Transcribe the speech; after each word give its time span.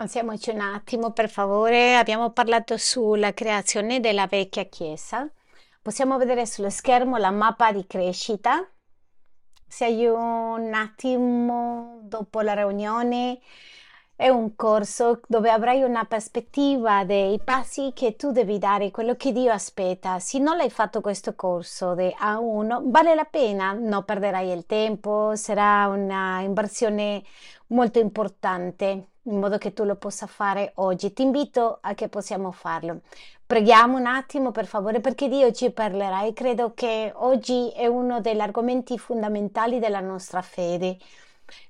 Alziamoci 0.00 0.50
un 0.50 0.60
attimo, 0.60 1.10
per 1.10 1.28
favore. 1.28 1.96
Abbiamo 1.96 2.30
parlato 2.30 2.76
sulla 2.76 3.34
creazione 3.34 3.98
della 3.98 4.28
vecchia 4.28 4.62
chiesa. 4.66 5.28
Possiamo 5.82 6.16
vedere 6.18 6.46
sullo 6.46 6.70
schermo 6.70 7.16
la 7.16 7.32
mappa 7.32 7.72
di 7.72 7.84
crescita. 7.84 8.64
Se 9.66 9.86
hai 9.86 10.06
un 10.06 10.72
attimo 10.72 11.98
dopo 12.02 12.42
la 12.42 12.54
riunione, 12.54 13.40
è 14.14 14.28
un 14.28 14.54
corso 14.54 15.20
dove 15.26 15.50
avrai 15.50 15.82
una 15.82 16.04
prospettiva 16.04 17.04
dei 17.04 17.40
passi 17.42 17.90
che 17.92 18.14
tu 18.14 18.30
devi 18.30 18.58
dare, 18.58 18.92
quello 18.92 19.16
che 19.16 19.32
Dio 19.32 19.50
aspetta. 19.50 20.20
Se 20.20 20.38
non 20.38 20.56
l'hai 20.56 20.70
fatto 20.70 21.00
questo 21.00 21.34
corso 21.34 21.96
di 21.96 22.14
A1, 22.20 22.82
vale 22.84 23.16
la 23.16 23.24
pena, 23.24 23.72
non 23.72 24.04
perderai 24.04 24.52
il 24.52 24.64
tempo, 24.64 25.34
sarà 25.34 25.88
una 25.88 26.40
inversione 26.42 27.24
molto 27.66 27.98
importante 27.98 29.08
in 29.28 29.38
modo 29.38 29.58
che 29.58 29.72
tu 29.72 29.84
lo 29.84 29.96
possa 29.96 30.26
fare 30.26 30.72
oggi. 30.76 31.12
Ti 31.12 31.22
invito 31.22 31.78
a 31.80 31.94
che 31.94 32.08
possiamo 32.08 32.50
farlo. 32.50 33.00
Preghiamo 33.46 33.96
un 33.96 34.06
attimo 34.06 34.50
per 34.50 34.66
favore 34.66 35.00
perché 35.00 35.28
Dio 35.28 35.52
ci 35.52 35.70
parlerà 35.70 36.24
e 36.24 36.32
credo 36.32 36.72
che 36.74 37.12
oggi 37.14 37.70
è 37.70 37.86
uno 37.86 38.20
degli 38.20 38.40
argomenti 38.40 38.98
fondamentali 38.98 39.78
della 39.78 40.00
nostra 40.00 40.42
fede. 40.42 40.98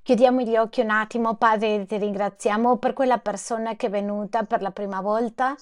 Chiudiamo 0.03 0.41
gli 0.41 0.57
occhi 0.57 0.81
un 0.81 0.89
attimo, 0.89 1.35
Padre, 1.35 1.85
ti 1.85 1.97
ringraziamo 1.97 2.77
per 2.77 2.91
quella 2.91 3.17
persona 3.17 3.75
che 3.77 3.87
è 3.87 3.89
venuta 3.89 4.43
per 4.43 4.61
la 4.61 4.71
prima 4.71 4.99
volta, 4.99 5.55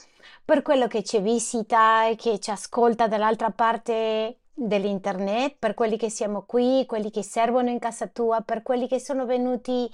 per 0.43 0.63
quello 0.63 0.87
che 0.87 1.03
ci 1.03 1.19
visita 1.19 2.07
e 2.07 2.15
che 2.15 2.39
ci 2.39 2.49
ascolta 2.49 3.07
dall'altra 3.07 3.51
parte 3.51 4.37
dell'internet, 4.51 5.57
per 5.59 5.75
quelli 5.75 5.97
che 5.97 6.09
siamo 6.09 6.45
qui, 6.47 6.85
quelli 6.87 7.11
che 7.11 7.21
servono 7.21 7.69
in 7.69 7.77
casa 7.77 8.07
tua, 8.07 8.41
per 8.41 8.63
quelli 8.63 8.87
che 8.87 8.99
sono 8.99 9.27
venuti 9.27 9.87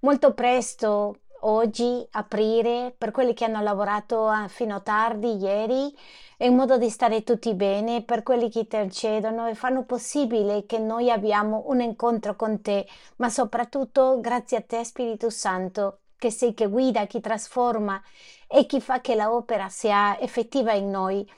molto 0.00 0.34
presto 0.34 1.16
oggi 1.46 2.06
aprire 2.12 2.94
per 2.96 3.10
quelli 3.10 3.34
che 3.34 3.44
hanno 3.44 3.62
lavorato 3.62 4.26
ah, 4.26 4.48
fino 4.48 4.76
a 4.76 4.80
tardi 4.80 5.36
ieri 5.36 5.92
in 6.38 6.54
modo 6.54 6.78
di 6.78 6.90
stare 6.90 7.22
tutti 7.22 7.54
bene, 7.54 8.02
per 8.02 8.22
quelli 8.22 8.50
che 8.50 8.60
intercedono 8.60 9.46
e 9.48 9.54
fanno 9.54 9.84
possibile 9.84 10.66
che 10.66 10.78
noi 10.78 11.10
abbiamo 11.10 11.64
un 11.68 11.80
incontro 11.80 12.36
con 12.36 12.60
te, 12.60 12.86
ma 13.16 13.28
soprattutto 13.30 14.20
grazie 14.20 14.58
a 14.58 14.62
te 14.62 14.84
Spirito 14.84 15.30
Santo, 15.30 16.00
che 16.18 16.30
sei 16.30 16.54
che 16.54 16.66
guida, 16.66 17.06
chi 17.06 17.20
trasforma 17.20 18.00
e 18.48 18.66
chi 18.66 18.80
fa 18.80 19.00
che 19.00 19.14
l'opera 19.14 19.68
sia 19.68 20.18
effettiva 20.20 20.72
in 20.72 20.90
noi. 20.90 21.28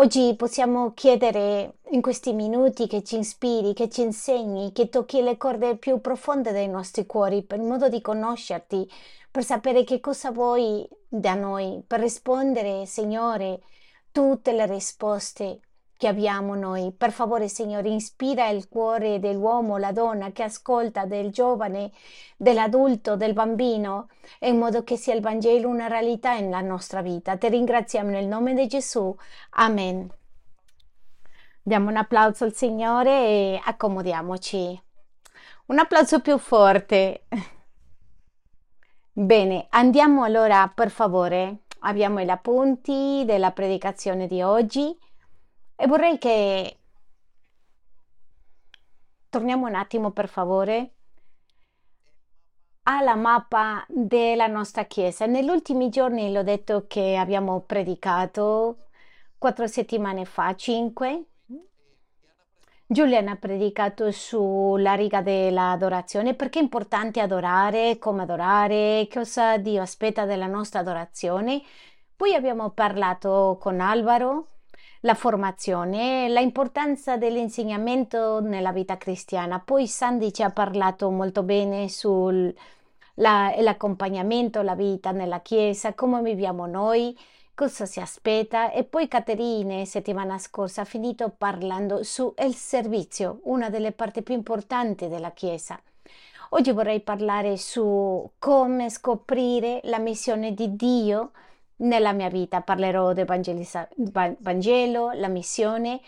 Oggi 0.00 0.32
possiamo 0.36 0.92
chiedere 0.94 1.78
in 1.90 2.00
questi 2.00 2.32
minuti 2.32 2.86
che 2.86 3.02
ci 3.02 3.18
ispiri, 3.18 3.74
che 3.74 3.88
ci 3.88 4.02
insegni, 4.02 4.70
che 4.70 4.88
tocchi 4.88 5.20
le 5.22 5.36
corde 5.36 5.76
più 5.76 6.00
profonde 6.00 6.52
dei 6.52 6.68
nostri 6.68 7.04
cuori 7.04 7.42
per 7.42 7.58
modo 7.58 7.88
di 7.88 8.00
conoscerti, 8.00 8.88
per 9.28 9.42
sapere 9.42 9.82
che 9.82 9.98
cosa 9.98 10.30
vuoi 10.30 10.88
da 11.08 11.34
noi, 11.34 11.82
per 11.84 11.98
rispondere, 11.98 12.86
Signore, 12.86 13.62
tutte 14.12 14.52
le 14.52 14.66
risposte 14.66 15.62
che 15.98 16.06
abbiamo 16.06 16.54
noi. 16.54 16.92
Per 16.96 17.10
favore, 17.10 17.48
Signore, 17.48 17.88
ispira 17.90 18.48
il 18.48 18.68
cuore 18.68 19.18
dell'uomo, 19.18 19.78
la 19.78 19.90
donna 19.90 20.30
che 20.30 20.44
ascolta, 20.44 21.04
del 21.04 21.30
giovane, 21.30 21.90
dell'adulto, 22.36 23.16
del 23.16 23.32
bambino, 23.32 24.08
in 24.40 24.58
modo 24.58 24.84
che 24.84 24.96
sia 24.96 25.14
il 25.14 25.20
Vangelo 25.20 25.68
una 25.68 25.88
realtà 25.88 26.38
nella 26.38 26.60
nostra 26.60 27.02
vita. 27.02 27.36
Ti 27.36 27.48
ringraziamo 27.48 28.10
nel 28.10 28.28
nome 28.28 28.54
di 28.54 28.68
Gesù. 28.68 29.14
Amen. 29.50 30.08
Diamo 31.60 31.90
un 31.90 31.96
applauso 31.96 32.44
al 32.44 32.54
Signore 32.54 33.10
e 33.10 33.60
accomodiamoci. 33.62 34.80
Un 35.66 35.78
applauso 35.80 36.20
più 36.20 36.38
forte. 36.38 37.24
Bene, 39.12 39.66
andiamo 39.70 40.22
allora 40.22 40.70
per 40.72 40.90
favore. 40.90 41.64
Abbiamo 41.80 42.20
gli 42.20 42.30
appunti 42.30 43.24
della 43.26 43.50
predicazione 43.50 44.28
di 44.28 44.42
oggi 44.42 44.96
e 45.80 45.86
vorrei 45.86 46.18
che 46.18 46.76
torniamo 49.28 49.68
un 49.68 49.76
attimo 49.76 50.10
per 50.10 50.28
favore 50.28 50.94
alla 52.82 53.14
mappa 53.14 53.84
della 53.88 54.48
nostra 54.48 54.86
chiesa. 54.86 55.26
Negli 55.26 55.48
ultimi 55.48 55.88
giorni 55.88 56.32
l'ho 56.32 56.42
detto 56.42 56.86
che 56.88 57.14
abbiamo 57.16 57.60
predicato 57.60 58.88
quattro 59.38 59.68
settimane 59.68 60.24
fa, 60.24 60.56
cinque, 60.56 61.26
Giuliana 62.90 63.32
ha 63.32 63.36
predicato 63.36 64.10
sulla 64.10 64.94
riga 64.94 65.20
dell'adorazione, 65.20 66.34
perché 66.34 66.58
è 66.58 66.62
importante 66.62 67.20
adorare, 67.20 67.98
come 67.98 68.22
adorare, 68.22 69.06
cosa 69.12 69.58
Dio 69.58 69.82
aspetta 69.82 70.24
della 70.24 70.46
nostra 70.46 70.80
adorazione. 70.80 71.62
Poi 72.16 72.34
abbiamo 72.34 72.70
parlato 72.70 73.58
con 73.60 73.80
Alvaro, 73.80 74.57
la 75.02 75.14
formazione, 75.14 76.28
l'importanza 76.28 77.16
dell'insegnamento 77.16 78.40
nella 78.40 78.72
vita 78.72 78.96
cristiana. 78.96 79.60
Poi 79.60 79.86
Sandy 79.86 80.32
ci 80.32 80.42
ha 80.42 80.50
parlato 80.50 81.10
molto 81.10 81.42
bene 81.42 81.88
sull'accompagnamento, 81.88 84.62
la 84.62 84.74
vita 84.74 85.12
nella 85.12 85.40
Chiesa, 85.40 85.94
come 85.94 86.22
viviamo 86.22 86.66
noi 86.66 87.16
cosa 87.54 87.86
si 87.86 87.98
aspetta 87.98 88.70
e 88.70 88.84
poi 88.84 89.08
Caterine 89.08 89.84
settimana 89.84 90.38
scorsa 90.38 90.82
ha 90.82 90.84
finito 90.84 91.34
parlando 91.36 92.04
sul 92.04 92.32
servizio, 92.54 93.40
una 93.44 93.68
delle 93.68 93.90
parti 93.90 94.22
più 94.22 94.34
importanti 94.34 95.08
della 95.08 95.32
Chiesa. 95.32 95.80
Oggi 96.50 96.70
vorrei 96.70 97.00
parlare 97.00 97.56
su 97.56 98.30
come 98.38 98.90
scoprire 98.90 99.80
la 99.84 99.98
missione 99.98 100.54
di 100.54 100.76
Dio 100.76 101.32
nella 101.78 102.12
mia 102.12 102.28
vita. 102.28 102.62
Parlerò 102.62 103.12
del 103.12 103.26
Vangelo, 104.38 105.10
la 105.12 105.28
missione, 105.28 106.00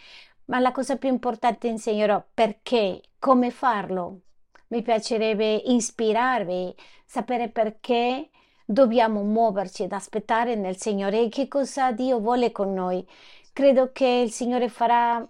ma 0.47 0.58
la 0.58 0.72
cosa 0.72 0.97
più 0.97 1.08
importante 1.08 1.69
insegnerò 1.69 2.22
perché, 2.32 3.00
come 3.19 3.50
farlo. 3.50 4.20
Mi 4.69 4.82
piacerebbe 4.82 5.54
ispirarvi, 5.54 6.75
sapere 7.04 7.48
perché 7.48 8.31
dobbiamo 8.64 9.22
muoverci 9.22 9.82
ed 9.82 9.92
aspettare 9.92 10.54
nel 10.54 10.76
Signore 10.76 11.28
che 11.28 11.48
cosa 11.48 11.91
Dio 11.92 12.20
vuole 12.20 12.52
con 12.52 12.72
noi. 12.72 13.06
Credo 13.52 13.91
che 13.92 14.06
il 14.06 14.31
Signore 14.31 14.69
farà 14.69 15.26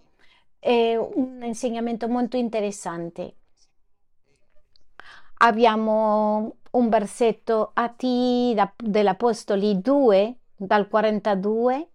eh, 0.59 0.97
un 0.97 1.43
insegnamento 1.43 2.07
molto 2.07 2.37
interessante. 2.37 3.37
Abbiamo 5.39 6.57
un 6.73 6.89
versetto 6.89 7.71
a 7.75 7.89
T 7.89 8.55
dell'Apostoli 8.77 9.81
2, 9.81 10.37
dal 10.57 10.89
42. 10.89 11.89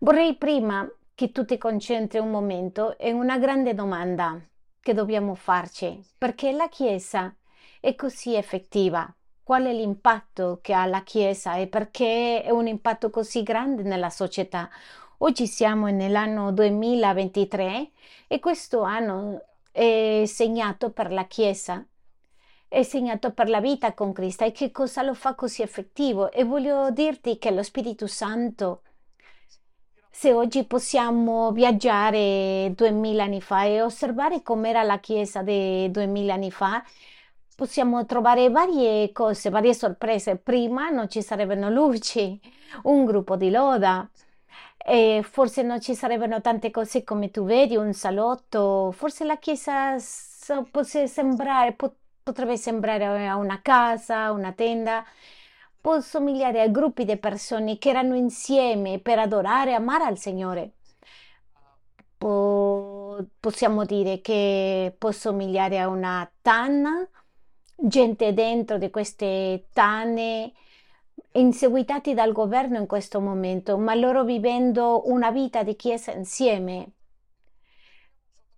Vorrei 0.00 0.36
prima 0.36 0.88
che 1.14 1.32
tu 1.32 1.44
ti 1.44 1.58
concentri 1.58 2.18
un 2.18 2.30
momento 2.30 2.96
in 3.00 3.14
una 3.14 3.38
grande 3.38 3.74
domanda 3.74 4.40
che 4.80 4.94
dobbiamo 4.94 5.34
farci, 5.34 6.02
perché 6.16 6.52
la 6.52 6.68
Chiesa 6.68 7.34
è 7.80 7.94
così 7.94 8.34
effettiva 8.34 9.12
qual 9.42 9.64
è 9.64 9.72
l'impatto 9.72 10.60
che 10.62 10.72
ha 10.72 10.86
la 10.86 11.02
Chiesa 11.02 11.56
e 11.56 11.66
perché 11.66 12.42
è 12.42 12.50
un 12.50 12.66
impatto 12.66 13.10
così 13.10 13.42
grande 13.42 13.82
nella 13.82 14.10
società. 14.10 14.70
Oggi 15.18 15.46
siamo 15.46 15.88
nell'anno 15.88 16.52
2023 16.52 17.90
e 18.26 18.38
questo 18.38 18.82
anno 18.82 19.44
è 19.72 20.22
segnato 20.26 20.90
per 20.90 21.12
la 21.12 21.26
Chiesa, 21.26 21.84
è 22.70 22.84
segnato 22.84 23.32
per 23.32 23.48
la 23.48 23.60
vita 23.60 23.94
con 23.94 24.12
Cristo 24.12 24.44
e 24.44 24.52
che 24.52 24.70
cosa 24.70 25.02
lo 25.02 25.12
fa 25.12 25.34
così 25.34 25.62
effettivo. 25.62 26.30
E 26.30 26.44
voglio 26.44 26.92
dirti 26.92 27.36
che 27.36 27.50
lo 27.50 27.64
Spirito 27.64 28.06
Santo, 28.06 28.82
se 30.08 30.32
oggi 30.32 30.64
possiamo 30.64 31.50
viaggiare 31.50 32.72
duemila 32.76 33.24
anni 33.24 33.40
fa 33.40 33.64
e 33.64 33.82
osservare 33.82 34.42
com'era 34.42 34.84
la 34.84 35.00
Chiesa 35.00 35.42
di 35.42 35.90
duemila 35.90 36.34
anni 36.34 36.52
fa, 36.52 36.80
possiamo 37.56 38.06
trovare 38.06 38.50
varie 38.50 39.10
cose, 39.10 39.50
varie 39.50 39.74
sorprese. 39.74 40.36
Prima 40.36 40.90
non 40.90 41.08
ci 41.08 41.22
sarebbero 41.22 41.70
luci, 41.70 42.40
un 42.84 43.04
gruppo 43.04 43.34
di 43.34 43.50
loda, 43.50 44.08
e 44.76 45.24
forse 45.28 45.62
non 45.62 45.80
ci 45.80 45.96
sarebbero 45.96 46.40
tante 46.40 46.70
cose 46.70 47.02
come 47.02 47.32
tu 47.32 47.44
vedi, 47.44 47.74
un 47.74 47.92
salotto, 47.94 48.92
forse 48.92 49.24
la 49.24 49.38
chiesa 49.38 49.98
sembrare, 49.98 51.76
potrebbe 52.22 52.56
sembrare 52.56 53.30
una 53.32 53.60
casa, 53.62 54.32
una 54.32 54.52
tenda, 54.52 55.04
può 55.80 56.00
somigliare 56.00 56.60
a 56.60 56.68
gruppi 56.68 57.04
di 57.04 57.16
persone 57.16 57.78
che 57.78 57.88
erano 57.90 58.14
insieme 58.14 58.98
per 58.98 59.18
adorare 59.18 59.70
e 59.70 59.74
amare 59.74 60.04
al 60.04 60.18
Signore. 60.18 60.72
possiamo 63.40 63.84
dire 63.84 64.20
che 64.20 64.94
può 64.98 65.10
somigliare 65.10 65.78
a 65.78 65.88
una 65.88 66.30
tanna 66.42 67.08
gente 67.76 68.34
dentro 68.34 68.78
di 68.78 68.90
queste 68.90 69.66
tane 69.72 70.52
inseguitati 71.32 72.14
dal 72.14 72.32
governo 72.32 72.78
in 72.78 72.86
questo 72.86 73.20
momento, 73.20 73.78
ma 73.78 73.94
loro 73.94 74.24
vivendo 74.24 75.02
una 75.08 75.30
vita 75.30 75.62
di 75.62 75.76
chiesa 75.76 76.12
insieme. 76.12 76.92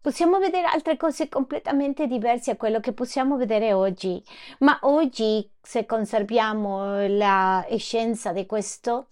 Possiamo 0.02 0.40
vedere 0.40 0.66
altre 0.66 0.96
cose 0.96 1.28
completamente 1.28 2.08
diverse 2.08 2.50
a 2.50 2.56
quello 2.56 2.80
che 2.80 2.92
possiamo 2.92 3.36
vedere 3.36 3.72
oggi, 3.72 4.20
ma 4.58 4.76
oggi 4.82 5.48
se 5.62 5.86
conserviamo 5.86 7.06
la 7.06 7.64
scienza 7.76 8.32
di 8.32 8.44
questo 8.44 9.06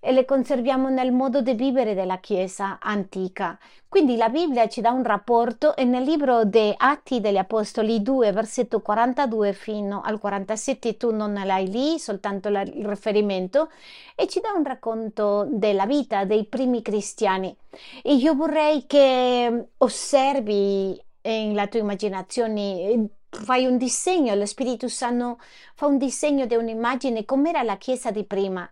e 0.00 0.12
le 0.12 0.24
conserviamo 0.24 0.88
nel 0.88 1.12
modo 1.12 1.42
di 1.42 1.52
vivere 1.52 1.94
della 1.94 2.18
Chiesa 2.18 2.78
antica. 2.80 3.58
Quindi 3.86 4.16
la 4.16 4.30
Bibbia 4.30 4.66
ci 4.68 4.80
dà 4.80 4.90
un 4.90 5.02
rapporto 5.02 5.76
e 5.76 5.84
nel 5.84 6.04
libro 6.04 6.44
dei 6.44 6.72
Atti 6.74 7.20
degli 7.20 7.36
Apostoli 7.36 8.00
2, 8.00 8.32
versetto 8.32 8.80
42 8.80 9.52
fino 9.52 10.00
al 10.00 10.18
47, 10.18 10.96
tu 10.96 11.10
non 11.12 11.34
l'hai 11.34 11.68
lì, 11.68 11.98
soltanto 11.98 12.48
la, 12.48 12.62
il 12.62 12.86
riferimento, 12.86 13.70
e 14.16 14.26
ci 14.26 14.40
dà 14.40 14.52
un 14.56 14.64
racconto 14.64 15.46
della 15.50 15.86
vita 15.86 16.24
dei 16.24 16.46
primi 16.46 16.80
cristiani. 16.82 17.54
E 18.02 18.14
io 18.14 18.34
vorrei 18.34 18.86
che 18.86 19.66
osservi 19.76 20.98
nella 21.22 21.66
tua 21.66 21.80
immaginazione 21.80 23.08
fai 23.28 23.66
un 23.66 23.76
disegno, 23.76 24.34
lo 24.34 24.46
Spirito 24.46 24.88
Santo 24.88 25.38
fa 25.74 25.86
un 25.86 25.98
disegno 25.98 26.46
di 26.46 26.54
un'immagine 26.54 27.24
com'era 27.24 27.62
la 27.62 27.76
Chiesa 27.76 28.10
di 28.10 28.24
prima 28.24 28.68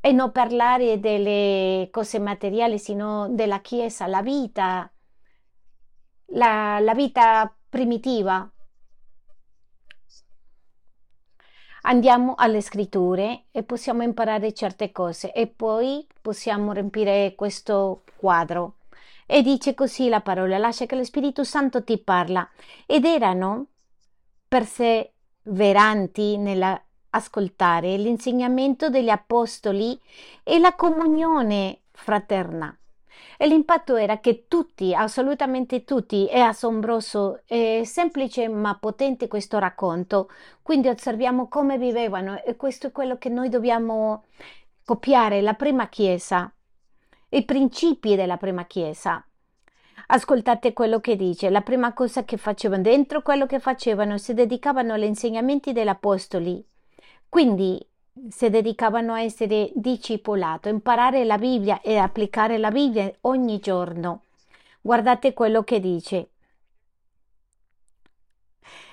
e 0.00 0.12
non 0.12 0.32
parlare 0.32 1.00
delle 1.00 1.88
cose 1.90 2.18
materiali, 2.18 2.78
sino 2.78 3.28
della 3.30 3.60
Chiesa, 3.60 4.06
la 4.06 4.22
vita, 4.22 4.90
la, 6.26 6.78
la 6.80 6.94
vita 6.94 7.54
primitiva. 7.68 8.50
Andiamo 11.82 12.34
alle 12.36 12.60
scritture 12.62 13.44
e 13.52 13.62
possiamo 13.62 14.02
imparare 14.02 14.52
certe 14.52 14.90
cose 14.90 15.32
e 15.32 15.46
poi 15.46 16.04
possiamo 16.20 16.72
riempire 16.72 17.34
questo 17.36 18.02
quadro. 18.16 18.78
E 19.24 19.42
dice 19.42 19.74
così 19.74 20.08
la 20.08 20.20
parola, 20.20 20.58
lascia 20.58 20.86
che 20.86 20.96
lo 20.96 21.04
Spirito 21.04 21.44
Santo 21.44 21.84
ti 21.84 21.98
parla. 21.98 22.48
Ed 22.86 23.04
erano 23.04 23.66
perseveranti 24.48 26.36
nella 26.38 26.80
ascoltare 27.16 27.96
l'insegnamento 27.96 28.88
degli 28.88 29.08
apostoli 29.08 29.98
e 30.42 30.58
la 30.58 30.74
comunione 30.74 31.80
fraterna. 31.92 32.76
E 33.38 33.46
l'impatto 33.46 33.96
era 33.96 34.18
che 34.18 34.46
tutti, 34.48 34.94
assolutamente 34.94 35.84
tutti, 35.84 36.26
è 36.26 36.38
assombroso, 36.38 37.42
è 37.46 37.82
semplice 37.84 38.48
ma 38.48 38.76
potente 38.78 39.28
questo 39.28 39.58
racconto. 39.58 40.30
Quindi 40.62 40.88
osserviamo 40.88 41.48
come 41.48 41.76
vivevano 41.76 42.42
e 42.42 42.56
questo 42.56 42.88
è 42.88 42.92
quello 42.92 43.18
che 43.18 43.28
noi 43.28 43.48
dobbiamo 43.48 44.24
copiare, 44.84 45.42
la 45.42 45.54
prima 45.54 45.88
chiesa, 45.88 46.50
i 47.30 47.44
principi 47.44 48.14
della 48.14 48.36
prima 48.36 48.64
chiesa. 48.64 49.22
Ascoltate 50.08 50.72
quello 50.72 51.00
che 51.00 51.16
dice. 51.16 51.50
La 51.50 51.62
prima 51.62 51.92
cosa 51.92 52.24
che 52.24 52.36
facevano 52.36 52.82
dentro 52.82 53.22
quello 53.22 53.46
che 53.46 53.58
facevano 53.58 54.18
si 54.18 54.34
dedicavano 54.34 54.94
agli 54.94 55.02
insegnamenti 55.02 55.72
degli 55.72 55.88
apostoli 55.88 56.64
quindi 57.36 57.78
si 58.30 58.48
dedicavano 58.48 59.12
a 59.12 59.20
essere 59.20 59.70
discepolato, 59.74 60.70
imparare 60.70 61.22
la 61.26 61.36
Bibbia 61.36 61.82
e 61.82 61.98
applicare 61.98 62.56
la 62.56 62.70
Bibbia 62.70 63.12
ogni 63.22 63.58
giorno. 63.58 64.22
Guardate 64.80 65.34
quello 65.34 65.62
che 65.62 65.78
dice. 65.78 66.30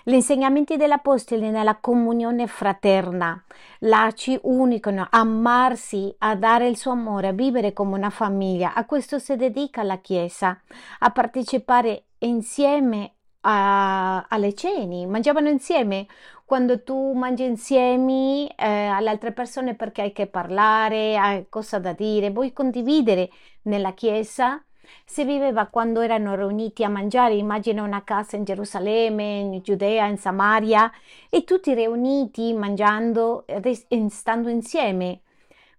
Gli 0.03 0.11
insegnamenti 0.11 0.75
dell'Apostolo 0.75 1.49
nella 1.49 1.77
comunione 1.77 2.47
fraterna, 2.47 3.41
l'aci 3.79 4.37
unico, 4.41 4.91
amarsi, 5.11 6.13
a 6.17 6.35
dare 6.35 6.67
il 6.67 6.75
suo 6.75 6.91
amore, 6.91 7.29
a 7.29 7.31
vivere 7.31 7.71
come 7.71 7.95
una 7.95 8.09
famiglia. 8.09 8.73
A 8.73 8.83
questo 8.85 9.19
si 9.19 9.37
dedica 9.37 9.83
la 9.83 9.99
Chiesa, 9.99 10.61
a 10.99 11.11
partecipare 11.11 12.07
insieme 12.17 13.13
a, 13.45 14.25
alle 14.27 14.53
ceni, 14.53 15.05
mangiavano 15.05 15.47
insieme. 15.47 16.07
Quando 16.53 16.83
tu 16.83 17.13
mangi 17.13 17.45
insieme 17.45 18.53
eh, 18.55 18.85
alle 18.85 19.09
altre 19.09 19.31
persone 19.31 19.73
perché 19.73 20.03
hai 20.03 20.11
che 20.11 20.27
parlare, 20.27 21.17
hai 21.17 21.47
cosa 21.49 21.79
da 21.79 21.93
dire, 21.93 22.29
vuoi 22.29 22.53
condividere 22.53 23.31
nella 23.63 23.93
chiesa. 23.93 24.63
Si 25.03 25.23
viveva 25.23 25.65
quando 25.65 26.01
erano 26.01 26.35
riuniti 26.35 26.83
a 26.83 26.89
mangiare, 26.89 27.33
immagina 27.33 27.81
una 27.81 28.03
casa 28.03 28.35
in 28.35 28.43
Gerusalemme, 28.43 29.39
in 29.39 29.61
Giudea, 29.63 30.05
in 30.05 30.19
Samaria, 30.19 30.91
e 31.27 31.43
tutti 31.43 31.73
riuniti 31.73 32.53
mangiando 32.53 33.47
e 33.47 33.85
stando 34.11 34.47
insieme. 34.47 35.21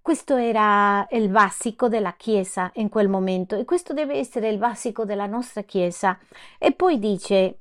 Questo 0.02 0.34
era 0.34 1.06
il 1.12 1.28
basico 1.28 1.86
della 1.86 2.14
Chiesa 2.14 2.72
in 2.74 2.88
quel 2.88 3.08
momento 3.08 3.56
e 3.56 3.64
questo 3.64 3.92
deve 3.92 4.16
essere 4.16 4.48
il 4.48 4.58
basico 4.58 5.04
della 5.04 5.26
nostra 5.26 5.62
Chiesa. 5.62 6.18
E 6.58 6.72
poi 6.72 6.98
dice 6.98 7.60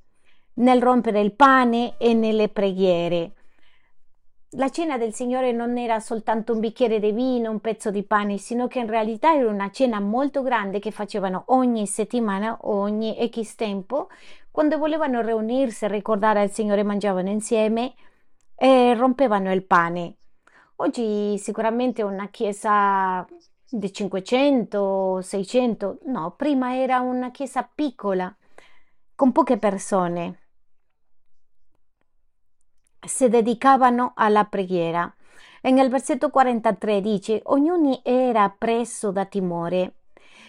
nel 0.56 0.82
rompere 0.82 1.22
il 1.22 1.34
pane 1.34 1.96
e 1.98 2.14
nelle 2.14 2.50
preghiere. 2.50 3.32
La 4.56 4.70
cena 4.70 5.00
del 5.00 5.16
Signore 5.16 5.52
non 5.52 5.80
era 5.80 6.00
soltanto 6.00 6.54
un 6.54 6.60
bicchiere 6.60 7.00
di 7.00 7.12
vino, 7.12 7.50
un 7.50 7.60
pezzo 7.60 7.90
di 7.90 8.04
pane, 8.04 8.38
sino 8.38 8.68
che 8.68 8.80
in 8.80 8.88
realtà 8.88 9.34
era 9.34 9.50
una 9.50 9.72
cena 9.72 10.00
molto 10.00 10.44
grande 10.44 10.78
che 10.78 10.92
facevano 10.92 11.46
ogni 11.48 11.88
settimana, 11.88 12.60
ogni 12.62 13.18
X 13.32 13.56
tempo, 13.56 14.10
quando 14.52 14.78
volevano 14.78 15.22
riunirsi 15.22 15.88
ricordare 15.88 16.42
al 16.42 16.52
Signore 16.52 16.84
mangiavano 16.84 17.30
insieme 17.30 17.96
e 18.56 18.94
rompevano 18.94 19.52
il 19.52 19.64
pane. 19.64 20.18
Oggi 20.76 21.36
sicuramente 21.40 22.04
una 22.04 22.28
chiesa 22.28 23.26
di 23.68 23.92
500, 23.92 25.20
600, 25.20 25.98
no, 26.06 26.36
prima 26.38 26.78
era 26.78 27.00
una 27.00 27.32
chiesa 27.32 27.68
piccola, 27.74 28.32
con 29.16 29.32
poche 29.32 29.58
persone. 29.58 30.43
Si 33.06 33.30
dedicavano 33.30 34.14
alla 34.16 34.46
preghiera. 34.46 35.14
E 35.62 35.72
nel 35.72 35.90
versetto 35.90 36.30
43 36.30 37.02
dice, 37.02 37.42
ognuno 37.46 38.02
era 38.04 38.50
preso 38.50 39.12
da 39.12 39.26
timore 39.26 39.94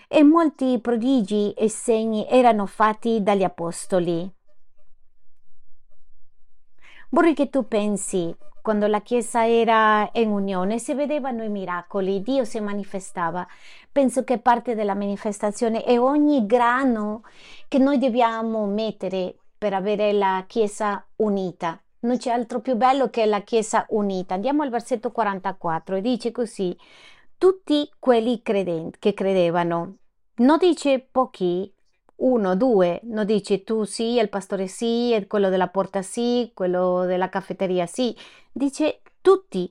e 0.08 0.22
molti 0.22 0.78
prodigi 0.80 1.52
e 1.52 1.68
segni 1.68 2.26
erano 2.28 2.66
fatti 2.66 3.22
dagli 3.22 3.44
apostoli. 3.44 4.30
Vorrei 7.10 7.34
che 7.34 7.48
tu 7.48 7.68
pensi 7.68 8.34
quando 8.64 8.86
la 8.86 9.02
Chiesa 9.02 9.46
era 9.46 10.08
in 10.14 10.30
unione 10.30 10.78
si 10.78 10.94
vedevano 10.94 11.44
i 11.44 11.50
miracoli, 11.50 12.22
Dio 12.22 12.44
si 12.44 12.58
manifestava. 12.60 13.46
Penso 13.92 14.24
che 14.24 14.38
parte 14.38 14.74
della 14.74 14.94
manifestazione 14.94 15.84
è 15.84 15.98
ogni 15.98 16.46
grano 16.46 17.24
che 17.68 17.78
noi 17.78 17.98
dobbiamo 17.98 18.64
mettere 18.66 19.36
per 19.58 19.74
avere 19.74 20.12
la 20.12 20.44
Chiesa 20.46 21.04
unita. 21.16 21.78
Non 22.04 22.18
c'è 22.18 22.30
altro 22.30 22.60
più 22.60 22.76
bello 22.76 23.08
che 23.08 23.24
la 23.24 23.42
Chiesa 23.42 23.86
unita. 23.90 24.34
Andiamo 24.34 24.62
al 24.62 24.68
versetto 24.70 25.10
44 25.10 25.96
e 25.96 26.00
dice 26.02 26.32
così, 26.32 26.76
tutti 27.38 27.90
quelli 27.98 28.42
credenti, 28.42 28.98
che 28.98 29.14
credevano, 29.14 29.96
non 30.36 30.58
dice 30.58 31.00
pochi, 31.00 31.72
uno, 32.16 32.56
due, 32.56 33.00
non 33.04 33.24
dice 33.24 33.64
tu 33.64 33.84
sì, 33.84 34.18
il 34.18 34.28
pastore 34.28 34.66
sì, 34.66 35.24
quello 35.26 35.48
della 35.48 35.68
porta 35.68 36.02
sì, 36.02 36.50
quello 36.54 37.06
della 37.06 37.30
caffetteria 37.30 37.86
sì, 37.86 38.14
dice 38.52 39.00
tutti, 39.22 39.70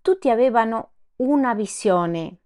tutti 0.00 0.30
avevano 0.30 0.92
una 1.16 1.54
visione. 1.54 2.38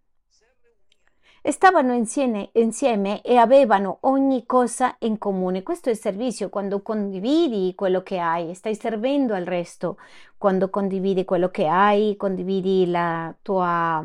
Stavano 1.50 1.94
insieme, 1.94 2.50
insieme 2.52 3.22
e 3.22 3.36
avevano 3.36 3.98
ogni 4.02 4.44
cosa 4.44 4.94
in 5.00 5.16
comune. 5.16 5.62
Questo 5.62 5.88
è 5.88 5.92
il 5.92 5.98
servizio, 5.98 6.50
quando 6.50 6.82
condividi 6.82 7.74
quello 7.74 8.02
che 8.02 8.18
hai, 8.18 8.54
stai 8.54 8.74
servendo 8.74 9.32
al 9.34 9.46
resto. 9.46 9.96
Quando 10.36 10.68
condividi 10.68 11.24
quello 11.24 11.48
che 11.48 11.66
hai, 11.66 12.16
condividi 12.16 12.90
la 12.90 13.34
tua, 13.40 14.04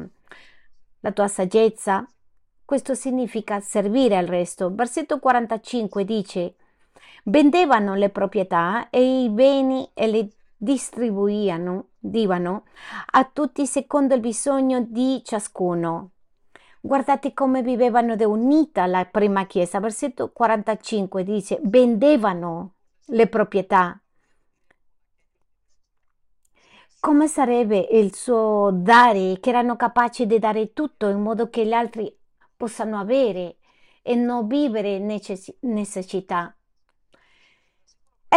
la 1.01 1.12
tua 1.12 1.27
saggezza, 1.27 2.07
questo 2.63 2.95
significa 2.95 3.59
servire 3.59 4.15
al 4.15 4.25
resto. 4.25 4.73
Versetto 4.73 5.19
45 5.19 6.05
dice, 6.05 6.55
vendevano 7.25 7.95
le 7.95 8.09
proprietà 8.09 8.89
e 8.89 9.23
i 9.23 9.29
beni 9.29 9.89
e 9.93 10.07
le 10.07 10.29
distribuivano 10.55 11.88
divano, 12.00 12.63
a 13.12 13.25
tutti 13.25 13.67
secondo 13.67 14.15
il 14.15 14.21
bisogno 14.21 14.79
di 14.81 15.21
ciascuno. 15.25 16.12
Guardate 16.85 17.33
come 17.33 17.61
vivevano 17.61 18.17
de 18.17 18.25
unita 18.25 18.85
la 18.87 19.05
prima 19.05 19.45
chiesa. 19.45 19.79
Versetto 19.79 20.33
45 20.33 21.23
dice, 21.23 21.57
vendevano 21.63 22.73
le 23.05 23.27
proprietà. 23.27 23.97
Come 26.99 27.29
sarebbe 27.29 27.87
il 27.89 28.13
suo 28.13 28.71
dare, 28.73 29.37
che 29.39 29.49
erano 29.49 29.77
capaci 29.77 30.25
di 30.25 30.37
dare 30.39 30.73
tutto 30.73 31.07
in 31.07 31.21
modo 31.21 31.49
che 31.49 31.65
gli 31.65 31.71
altri 31.71 32.13
possano 32.57 32.99
avere 32.99 33.59
e 34.01 34.15
non 34.15 34.45
vivere 34.45 34.99
necess- 34.99 35.55
necessità. 35.61 36.53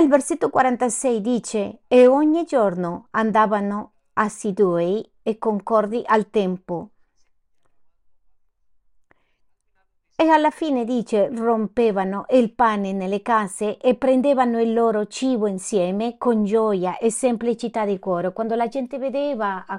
Il 0.01 0.07
versetto 0.07 0.51
46 0.51 1.21
dice, 1.21 1.81
e 1.89 2.07
ogni 2.07 2.45
giorno 2.45 3.09
andavano 3.11 3.95
assidui 4.13 5.05
e 5.25 5.37
concordi 5.37 6.01
al 6.07 6.31
tempo. 6.31 6.91
E 10.19 10.31
alla 10.31 10.49
fine 10.49 10.87
dice 10.87 11.29
rompevano 11.29 12.25
il 12.31 12.51
pane 12.55 12.93
nelle 12.93 13.21
case 13.21 13.77
e 13.77 13.97
prendevano 13.97 14.59
il 14.63 14.73
loro 14.73 15.07
cibo 15.09 15.47
insieme 15.47 16.17
con 16.17 16.45
gioia 16.45 16.97
e 16.97 17.11
semplicità 17.11 17.85
di 17.85 17.99
cuore. 17.99 18.33
Quando 18.33 18.55
la 18.55 18.67
gente 18.67 18.97
vedeva 18.97 19.67
a, 19.67 19.79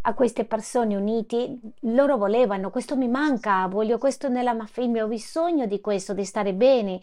a 0.00 0.14
queste 0.14 0.46
persone 0.46 0.96
unite, 0.96 1.58
loro 1.80 2.16
volevano, 2.16 2.70
questo 2.70 2.96
mi 2.96 3.06
manca, 3.06 3.66
voglio 3.66 3.98
questo 3.98 4.30
nella 4.30 4.54
mia 4.54 4.64
famiglia, 4.64 5.04
ho 5.04 5.08
bisogno 5.08 5.66
di 5.66 5.78
questo, 5.82 6.14
di 6.14 6.24
stare 6.24 6.54
bene, 6.54 6.98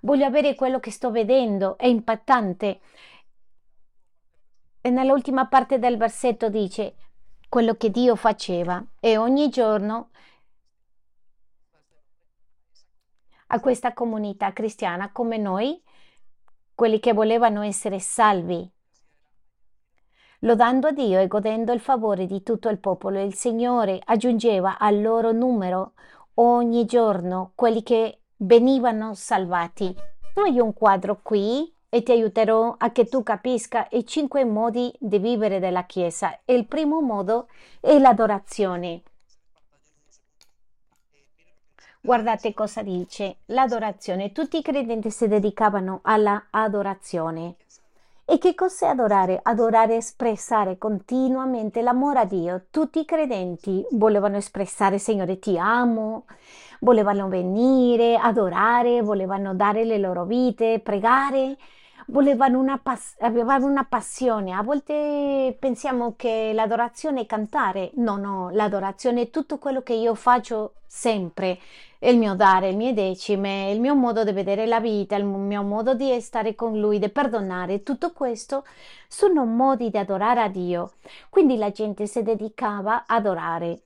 voglio 0.00 0.26
avere 0.26 0.54
quello 0.54 0.80
che 0.80 0.90
sto 0.90 1.10
vedendo, 1.10 1.78
è 1.78 1.86
impattante. 1.86 2.80
E 4.82 4.90
nell'ultima 4.90 5.46
parte 5.46 5.78
del 5.78 5.96
versetto 5.96 6.50
dice 6.50 6.94
quello 7.48 7.72
che 7.76 7.90
Dio 7.90 8.16
faceva 8.16 8.84
e 9.00 9.16
ogni 9.16 9.48
giorno 9.48 10.10
a 13.48 13.60
questa 13.60 13.92
comunità 13.92 14.52
cristiana 14.52 15.10
come 15.12 15.36
noi, 15.36 15.80
quelli 16.74 17.00
che 17.00 17.12
volevano 17.12 17.62
essere 17.62 17.98
salvi, 17.98 18.70
lodando 20.40 20.92
Dio 20.92 21.18
e 21.18 21.26
godendo 21.26 21.72
il 21.72 21.80
favore 21.80 22.26
di 22.26 22.42
tutto 22.42 22.68
il 22.68 22.78
popolo. 22.78 23.20
Il 23.20 23.34
Signore 23.34 24.00
aggiungeva 24.04 24.78
al 24.78 25.00
loro 25.00 25.32
numero 25.32 25.92
ogni 26.34 26.84
giorno 26.84 27.52
quelli 27.54 27.82
che 27.82 28.20
venivano 28.36 29.14
salvati. 29.14 29.94
Hai 30.34 30.60
un 30.60 30.72
quadro 30.72 31.20
qui 31.22 31.74
e 31.88 32.02
ti 32.02 32.12
aiuterò 32.12 32.76
a 32.78 32.92
che 32.92 33.06
tu 33.06 33.22
capisca 33.22 33.88
i 33.90 34.06
cinque 34.06 34.44
modi 34.44 34.94
di 35.00 35.18
vivere 35.18 35.58
della 35.58 35.84
Chiesa. 35.84 36.38
Il 36.44 36.66
primo 36.66 37.00
modo 37.00 37.48
è 37.80 37.98
l'adorazione. 37.98 39.02
Guardate 42.00 42.54
cosa 42.54 42.82
dice 42.82 43.38
l'adorazione. 43.46 44.30
Tutti 44.30 44.58
i 44.58 44.62
credenti 44.62 45.10
si 45.10 45.26
dedicavano 45.26 45.98
alla 46.02 46.46
adorazione. 46.50 47.56
E 48.24 48.38
che 48.38 48.54
cos'è 48.54 48.86
adorare? 48.86 49.40
Adorare 49.42 49.94
è 49.94 49.96
espressare 49.96 50.78
continuamente 50.78 51.82
l'amore 51.82 52.20
a 52.20 52.24
Dio. 52.24 52.66
Tutti 52.70 53.00
i 53.00 53.04
credenti 53.04 53.84
volevano 53.92 54.36
espressare 54.36 54.98
Signore 54.98 55.40
ti 55.40 55.58
amo, 55.58 56.26
volevano 56.80 57.28
venire, 57.28 58.16
adorare, 58.16 59.02
volevano 59.02 59.54
dare 59.54 59.84
le 59.84 59.98
loro 59.98 60.24
vite, 60.24 60.78
pregare 60.78 61.56
volevano 62.10 62.58
una 62.58 62.78
pass- 62.78 63.16
avevano 63.20 63.66
una 63.66 63.84
passione. 63.84 64.52
A 64.52 64.62
volte 64.62 65.56
pensiamo 65.58 66.14
che 66.16 66.52
l'adorazione 66.54 67.22
è 67.22 67.26
cantare. 67.26 67.90
No, 67.94 68.16
no, 68.16 68.50
l'adorazione 68.50 69.22
è 69.22 69.30
tutto 69.30 69.58
quello 69.58 69.82
che 69.82 69.94
io 69.94 70.14
faccio 70.14 70.74
sempre. 70.86 71.58
Il 72.00 72.16
mio 72.16 72.34
dare, 72.34 72.70
le 72.70 72.76
mie 72.76 72.94
decime, 72.94 73.70
il 73.72 73.80
mio 73.80 73.94
modo 73.94 74.22
di 74.24 74.32
vedere 74.32 74.66
la 74.66 74.80
vita, 74.80 75.16
il 75.16 75.24
mio 75.24 75.62
modo 75.62 75.94
di 75.94 76.20
stare 76.20 76.54
con 76.54 76.78
Lui, 76.78 76.98
di 76.98 77.08
perdonare, 77.08 77.82
tutto 77.82 78.12
questo 78.12 78.64
sono 79.08 79.44
modi 79.44 79.90
di 79.90 79.98
adorare 79.98 80.42
a 80.42 80.48
Dio. 80.48 80.92
Quindi 81.28 81.56
la 81.56 81.72
gente 81.72 82.06
si 82.06 82.22
dedicava 82.22 83.04
ad 83.06 83.26
adorare. 83.26 83.80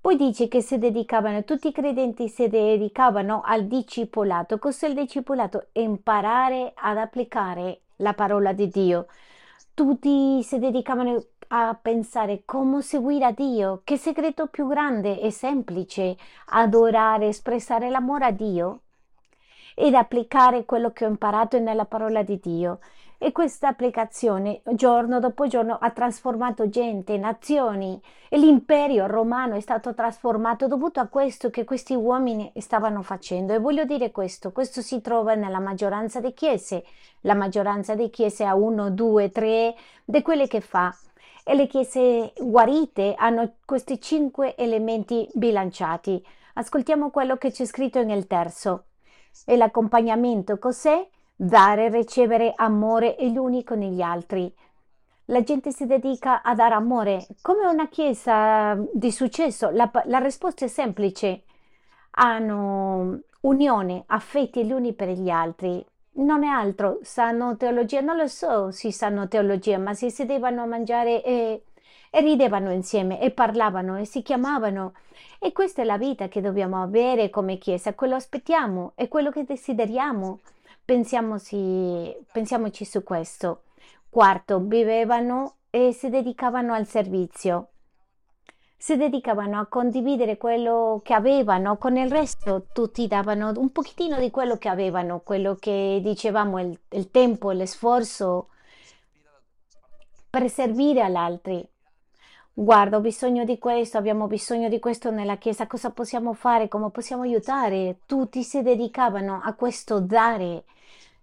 Poi 0.00 0.16
dice 0.16 0.48
che 0.48 0.62
si 0.62 0.78
dedicavano, 0.78 1.44
tutti 1.44 1.68
i 1.68 1.72
credenti 1.72 2.28
si 2.28 2.48
dedicavano 2.48 3.42
al 3.44 3.66
discepolato. 3.66 4.58
Cos'è 4.58 4.88
il 4.88 4.94
discepolato? 4.94 5.66
Imparare 5.72 6.72
ad 6.74 6.96
applicare 6.96 7.82
la 7.96 8.14
parola 8.14 8.54
di 8.54 8.68
Dio. 8.68 9.08
Tutti 9.74 10.42
si 10.42 10.58
dedicavano 10.58 11.22
a 11.48 11.78
pensare 11.80 12.42
come 12.46 12.80
seguire 12.80 13.26
a 13.26 13.32
Dio, 13.32 13.82
che 13.84 13.98
segreto 13.98 14.46
più 14.46 14.66
grande 14.66 15.20
e 15.20 15.30
semplice, 15.30 16.16
adorare, 16.46 17.26
espressare 17.26 17.90
l'amore 17.90 18.24
a 18.24 18.30
Dio 18.30 18.80
ed 19.74 19.94
applicare 19.94 20.64
quello 20.64 20.92
che 20.92 21.04
ho 21.04 21.08
imparato 21.08 21.58
nella 21.58 21.84
parola 21.84 22.22
di 22.22 22.38
Dio. 22.40 22.78
E 23.22 23.32
questa 23.32 23.68
applicazione 23.68 24.62
giorno 24.72 25.20
dopo 25.20 25.46
giorno 25.46 25.76
ha 25.78 25.90
trasformato 25.90 26.70
gente, 26.70 27.18
nazioni 27.18 28.00
e 28.30 28.38
l'impero 28.38 29.06
romano 29.06 29.56
è 29.56 29.60
stato 29.60 29.92
trasformato 29.92 30.66
dovuto 30.66 31.00
a 31.00 31.06
questo 31.06 31.50
che 31.50 31.64
questi 31.64 31.94
uomini 31.94 32.50
stavano 32.56 33.02
facendo. 33.02 33.52
E 33.52 33.58
voglio 33.58 33.84
dire 33.84 34.10
questo, 34.10 34.52
questo 34.52 34.80
si 34.80 35.02
trova 35.02 35.34
nella 35.34 35.58
maggioranza 35.58 36.18
delle 36.18 36.32
chiese, 36.32 36.82
la 37.20 37.34
maggioranza 37.34 37.94
delle 37.94 38.08
chiese 38.08 38.46
ha 38.46 38.54
uno, 38.54 38.88
due, 38.88 39.30
tre 39.30 39.74
di 40.02 40.22
quelle 40.22 40.46
che 40.46 40.62
fa. 40.62 40.90
E 41.44 41.54
le 41.54 41.66
chiese 41.66 42.32
guarite 42.38 43.12
hanno 43.18 43.56
questi 43.66 44.00
cinque 44.00 44.56
elementi 44.56 45.28
bilanciati. 45.34 46.24
Ascoltiamo 46.54 47.10
quello 47.10 47.36
che 47.36 47.50
c'è 47.50 47.66
scritto 47.66 48.02
nel 48.02 48.26
terzo. 48.26 48.84
E 49.44 49.58
l'accompagnamento 49.58 50.58
cos'è? 50.58 51.06
Dare 51.42 51.86
e 51.86 51.88
ricevere 51.88 52.52
amore 52.54 53.16
gli 53.18 53.34
uni 53.34 53.64
con 53.64 53.78
gli 53.78 54.02
altri. 54.02 54.52
La 55.26 55.42
gente 55.42 55.72
si 55.72 55.86
dedica 55.86 56.42
a 56.42 56.54
dare 56.54 56.74
amore. 56.74 57.26
Come 57.40 57.66
una 57.66 57.88
chiesa 57.88 58.76
di 58.92 59.10
successo, 59.10 59.70
la, 59.70 59.90
la 60.04 60.18
risposta 60.18 60.66
è 60.66 60.68
semplice. 60.68 61.44
Hanno 62.10 63.20
unione, 63.40 64.02
affetti 64.08 64.66
gli 64.66 64.72
uni 64.72 64.92
per 64.92 65.08
gli 65.08 65.30
altri. 65.30 65.82
Non 66.16 66.44
è 66.44 66.46
altro, 66.48 66.98
sanno 67.00 67.56
teologia, 67.56 68.02
non 68.02 68.18
lo 68.18 68.26
so 68.26 68.70
se 68.70 68.92
sanno 68.92 69.26
teologia, 69.26 69.78
ma 69.78 69.94
si 69.94 70.10
sedevano 70.10 70.60
a 70.60 70.66
mangiare 70.66 71.24
e, 71.24 71.62
e 72.10 72.20
ridevano 72.20 72.70
insieme 72.70 73.18
e 73.18 73.30
parlavano 73.30 73.96
e 73.96 74.04
si 74.04 74.20
chiamavano. 74.20 74.92
E 75.38 75.52
questa 75.52 75.80
è 75.80 75.84
la 75.86 75.96
vita 75.96 76.28
che 76.28 76.42
dobbiamo 76.42 76.82
avere 76.82 77.30
come 77.30 77.56
Chiesa, 77.56 77.94
quello 77.94 78.16
aspettiamo, 78.16 78.92
è 78.94 79.08
quello 79.08 79.30
che 79.30 79.44
desideriamo. 79.44 80.40
Pensiamoci, 80.90 82.12
pensiamoci 82.32 82.84
su 82.84 83.04
questo. 83.04 83.62
Quarto, 84.08 84.58
vivevano 84.58 85.58
e 85.70 85.92
si 85.92 86.08
dedicavano 86.08 86.72
al 86.72 86.84
servizio. 86.84 87.68
Si 88.76 88.96
dedicavano 88.96 89.60
a 89.60 89.66
condividere 89.66 90.36
quello 90.36 91.00
che 91.04 91.14
avevano 91.14 91.76
con 91.76 91.96
il 91.96 92.10
resto, 92.10 92.66
tutti 92.72 93.06
davano 93.06 93.52
un 93.54 93.70
pochettino 93.70 94.18
di 94.18 94.32
quello 94.32 94.56
che 94.56 94.68
avevano, 94.68 95.20
quello 95.20 95.54
che 95.54 96.00
dicevamo, 96.02 96.58
il, 96.60 96.76
il 96.88 97.10
tempo, 97.12 97.52
l'esforzo 97.52 98.48
per 100.28 100.50
servire 100.50 101.02
agli 101.02 101.14
altri. 101.14 101.68
Guarda, 102.52 102.96
ho 102.96 103.00
bisogno 103.00 103.44
di 103.44 103.58
questo, 103.58 103.96
abbiamo 103.96 104.26
bisogno 104.26 104.68
di 104.68 104.80
questo 104.80 105.12
nella 105.12 105.36
Chiesa, 105.36 105.68
cosa 105.68 105.90
possiamo 105.90 106.32
fare, 106.32 106.66
come 106.66 106.90
possiamo 106.90 107.22
aiutare? 107.22 108.00
Tutti 108.06 108.42
si 108.42 108.60
dedicavano 108.62 109.40
a 109.40 109.54
questo 109.54 110.00
dare. 110.00 110.64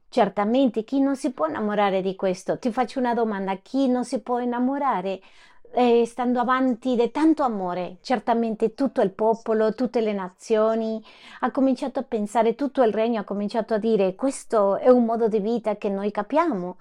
Certamente, 0.10 0.84
chi 0.84 1.00
non 1.00 1.16
si 1.16 1.32
può 1.32 1.48
innamorare 1.48 2.02
di 2.02 2.16
questo? 2.16 2.58
Ti 2.58 2.72
faccio 2.72 3.00
una 3.00 3.14
domanda, 3.14 3.56
chi 3.58 3.88
non 3.88 4.06
si 4.06 4.20
può 4.22 4.40
innamorare 4.40 5.22
eh, 5.72 6.06
stando 6.06 6.40
avanti 6.40 6.96
di 6.96 7.12
tanto 7.12 7.44
amore? 7.44 7.98
Certamente 8.02 8.74
tutto 8.74 9.02
il 9.02 9.12
popolo, 9.12 9.74
tutte 9.74 10.02
le 10.02 10.14
nazioni, 10.14 11.04
ha 11.42 11.52
cominciato 11.52 12.00
a 12.00 12.04
pensare, 12.04 12.56
tutto 12.56 12.82
il 12.84 12.94
regno 12.94 13.20
ha 13.22 13.24
cominciato 13.24 13.74
a 13.74 13.78
dire 13.78 14.16
questo 14.16 14.78
è 14.78 14.90
un 14.90 15.06
modo 15.06 15.28
di 15.28 15.40
vita 15.40 15.76
che 15.76 15.90
noi 15.90 16.10
capiamo 16.12 16.78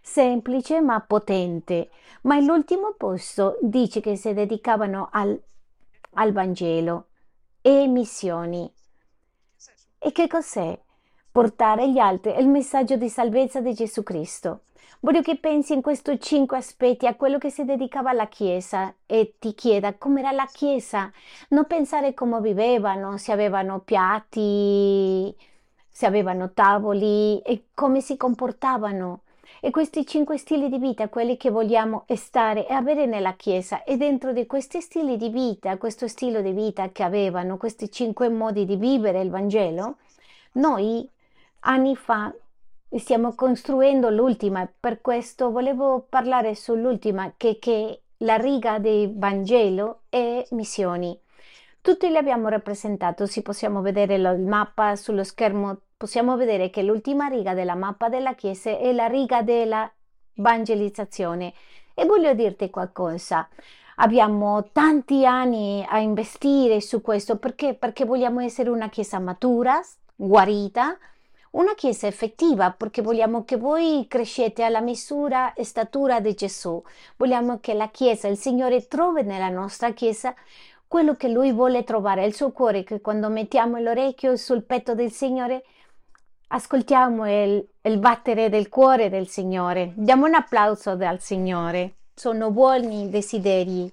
semplice 0.00 0.80
ma 0.80 1.00
potente. 1.00 1.90
Ma 2.22 2.36
all'ultimo 2.36 2.94
posto 2.96 3.58
dice 3.60 4.00
che 4.00 4.16
si 4.16 4.32
dedicavano 4.32 5.08
al, 5.12 5.38
al 6.14 6.32
Vangelo 6.32 7.08
e 7.60 7.86
missioni. 7.86 8.72
E 9.98 10.12
che 10.12 10.26
cos'è? 10.28 10.78
Portare 11.38 11.84
agli 11.84 12.00
altri 12.00 12.34
il 12.36 12.48
messaggio 12.48 12.96
di 12.96 13.08
salvezza 13.08 13.60
di 13.60 13.72
Gesù 13.72 14.02
Cristo. 14.02 14.62
Voglio 14.98 15.22
che 15.22 15.36
pensi 15.36 15.72
in 15.72 15.82
questi 15.82 16.18
cinque 16.18 16.56
aspetti 16.56 17.06
a 17.06 17.14
quello 17.14 17.38
che 17.38 17.48
si 17.48 17.64
dedicava 17.64 18.10
alla 18.10 18.26
Chiesa 18.26 18.92
e 19.06 19.34
ti 19.38 19.54
chieda 19.54 19.94
com'era 19.94 20.32
la 20.32 20.48
Chiesa. 20.52 21.12
Non 21.50 21.66
pensare 21.68 22.12
come 22.12 22.40
vivevano, 22.40 23.18
se 23.18 23.30
avevano 23.30 23.78
piatti, 23.78 25.32
se 25.88 26.06
avevano 26.06 26.50
tavoli 26.54 27.38
e 27.42 27.66
come 27.72 28.00
si 28.00 28.16
comportavano. 28.16 29.20
E 29.60 29.70
questi 29.70 30.04
cinque 30.04 30.38
stili 30.38 30.68
di 30.68 30.78
vita, 30.78 31.08
quelli 31.08 31.36
che 31.36 31.50
vogliamo 31.50 32.04
stare 32.16 32.66
e 32.66 32.74
avere 32.74 33.06
nella 33.06 33.34
Chiesa, 33.34 33.84
e 33.84 33.96
dentro 33.96 34.32
di 34.32 34.44
questi 34.44 34.80
stili 34.80 35.16
di 35.16 35.28
vita, 35.28 35.78
questo 35.78 36.08
stile 36.08 36.42
di 36.42 36.50
vita 36.50 36.90
che 36.90 37.04
avevano, 37.04 37.58
questi 37.58 37.92
cinque 37.92 38.28
modi 38.28 38.64
di 38.64 38.74
vivere 38.74 39.20
il 39.20 39.30
Vangelo, 39.30 39.98
noi 40.54 41.08
anni 41.60 41.96
fa 41.96 42.32
stiamo 42.96 43.34
costruendo 43.34 44.10
l'ultima, 44.10 44.68
per 44.80 45.00
questo 45.00 45.50
volevo 45.50 46.06
parlare 46.08 46.54
sull'ultima, 46.54 47.34
che, 47.36 47.58
che 47.58 48.02
la 48.18 48.36
riga 48.36 48.78
del 48.78 49.12
Vangelo 49.16 50.02
è 50.08 50.46
missioni. 50.50 51.18
Tutti 51.80 52.08
li 52.08 52.16
abbiamo 52.16 52.48
rappresentato, 52.48 53.26
si 53.26 53.42
possiamo 53.42 53.80
vedere 53.80 54.16
il 54.16 54.40
mappa 54.40 54.96
sullo 54.96 55.24
schermo 55.24 55.80
possiamo 55.98 56.36
vedere 56.36 56.70
che 56.70 56.82
l'ultima 56.82 57.26
riga 57.26 57.54
della 57.54 57.74
mappa 57.74 58.08
della 58.08 58.34
Chiesa 58.34 58.70
è 58.70 58.92
la 58.92 59.06
riga 59.06 59.42
della 59.42 59.90
evangelizzazione. 60.34 61.52
E 61.92 62.06
voglio 62.06 62.32
dirti 62.34 62.70
qualcosa. 62.70 63.48
Abbiamo 63.96 64.68
tanti 64.70 65.26
anni 65.26 65.84
a 65.86 65.98
investire 65.98 66.80
su 66.80 67.02
questo 67.02 67.36
perché? 67.36 67.74
Perché 67.74 68.04
vogliamo 68.04 68.38
essere 68.38 68.70
una 68.70 68.88
chiesa 68.88 69.18
matura, 69.18 69.80
guarita, 70.14 70.96
una 71.52 71.74
chiesa 71.74 72.06
effettiva 72.06 72.70
perché 72.70 73.02
vogliamo 73.02 73.44
che 73.44 73.56
voi 73.56 74.06
crescete 74.08 74.62
alla 74.62 74.80
misura 74.80 75.54
e 75.54 75.64
statura 75.64 76.20
di 76.20 76.34
Gesù. 76.34 76.82
Vogliamo 77.16 77.58
che 77.60 77.74
la 77.74 77.88
chiesa, 77.88 78.28
il 78.28 78.36
Signore 78.36 78.86
trovi 78.86 79.22
nella 79.22 79.48
nostra 79.48 79.92
chiesa 79.92 80.34
quello 80.86 81.14
che 81.14 81.28
Lui 81.28 81.52
vuole 81.52 81.84
trovare, 81.84 82.24
il 82.24 82.34
suo 82.34 82.50
cuore, 82.50 82.82
che 82.82 83.00
quando 83.00 83.28
mettiamo 83.28 83.78
l'orecchio 83.78 84.36
sul 84.36 84.64
petto 84.64 84.94
del 84.94 85.12
Signore 85.12 85.64
ascoltiamo 86.48 87.30
il, 87.30 87.68
il 87.82 87.98
battere 87.98 88.48
del 88.48 88.68
cuore 88.68 89.10
del 89.10 89.28
Signore. 89.28 89.92
Diamo 89.96 90.26
un 90.26 90.34
applauso 90.34 90.90
al 90.90 91.20
Signore. 91.20 91.94
Sono 92.14 92.50
buoni 92.50 93.10
desideri. 93.10 93.92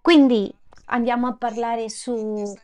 Quindi 0.00 0.52
andiamo 0.86 1.26
a 1.26 1.34
parlare 1.34 1.88
su 1.90 2.56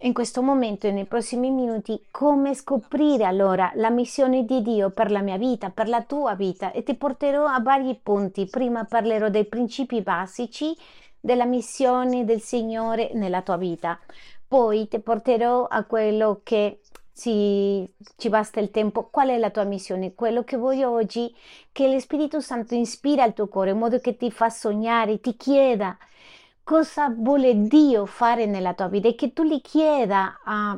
in 0.00 0.12
questo 0.12 0.42
momento 0.42 0.86
e 0.86 0.92
nei 0.92 1.06
prossimi 1.06 1.50
minuti 1.50 2.06
come 2.10 2.54
scoprire 2.54 3.24
allora 3.24 3.72
la 3.76 3.88
missione 3.88 4.44
di 4.44 4.60
Dio 4.60 4.90
per 4.90 5.10
la 5.10 5.20
mia 5.20 5.38
vita, 5.38 5.70
per 5.70 5.88
la 5.88 6.02
tua 6.02 6.34
vita 6.34 6.70
e 6.72 6.82
ti 6.82 6.94
porterò 6.94 7.46
a 7.46 7.60
vari 7.60 7.98
punti. 8.02 8.46
Prima 8.46 8.84
parlerò 8.84 9.30
dei 9.30 9.46
principi 9.46 10.02
basici 10.02 10.76
della 11.18 11.46
missione 11.46 12.24
del 12.24 12.40
Signore 12.40 13.10
nella 13.14 13.40
tua 13.40 13.56
vita. 13.56 13.98
Poi 14.46 14.86
ti 14.86 14.98
porterò 15.00 15.64
a 15.64 15.84
quello 15.84 16.40
che 16.44 16.80
ci, 17.14 17.90
ci 18.16 18.28
basta 18.28 18.60
il 18.60 18.70
tempo. 18.70 19.08
Qual 19.10 19.28
è 19.28 19.38
la 19.38 19.50
tua 19.50 19.64
missione? 19.64 20.14
Quello 20.14 20.44
che 20.44 20.58
voglio 20.58 20.90
oggi 20.90 21.34
che 21.72 21.90
lo 21.90 21.98
Spirito 21.98 22.40
Santo 22.40 22.74
ispira 22.74 23.24
il 23.24 23.32
tuo 23.32 23.48
cuore 23.48 23.70
in 23.70 23.78
modo 23.78 23.98
che 23.98 24.16
ti 24.16 24.30
fa 24.30 24.50
sognare, 24.50 25.20
ti 25.20 25.36
chieda 25.36 25.96
cosa 26.66 27.10
vuole 27.10 27.68
Dio 27.68 28.06
fare 28.06 28.44
nella 28.44 28.74
tua 28.74 28.88
vita 28.88 29.06
e 29.06 29.14
che 29.14 29.32
tu 29.32 29.44
gli 29.44 29.60
chieda 29.60 30.40
a 30.44 30.76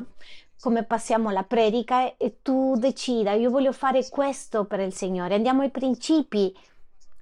come 0.59 0.83
passiamo 0.83 1.31
la 1.31 1.41
predica 1.41 2.15
e 2.15 2.43
tu 2.43 2.75
decida 2.77 3.31
io 3.31 3.49
voglio 3.49 3.71
fare 3.71 4.07
questo 4.07 4.65
per 4.65 4.81
il 4.81 4.93
Signore. 4.93 5.33
Andiamo 5.33 5.63
ai 5.63 5.71
principi 5.71 6.55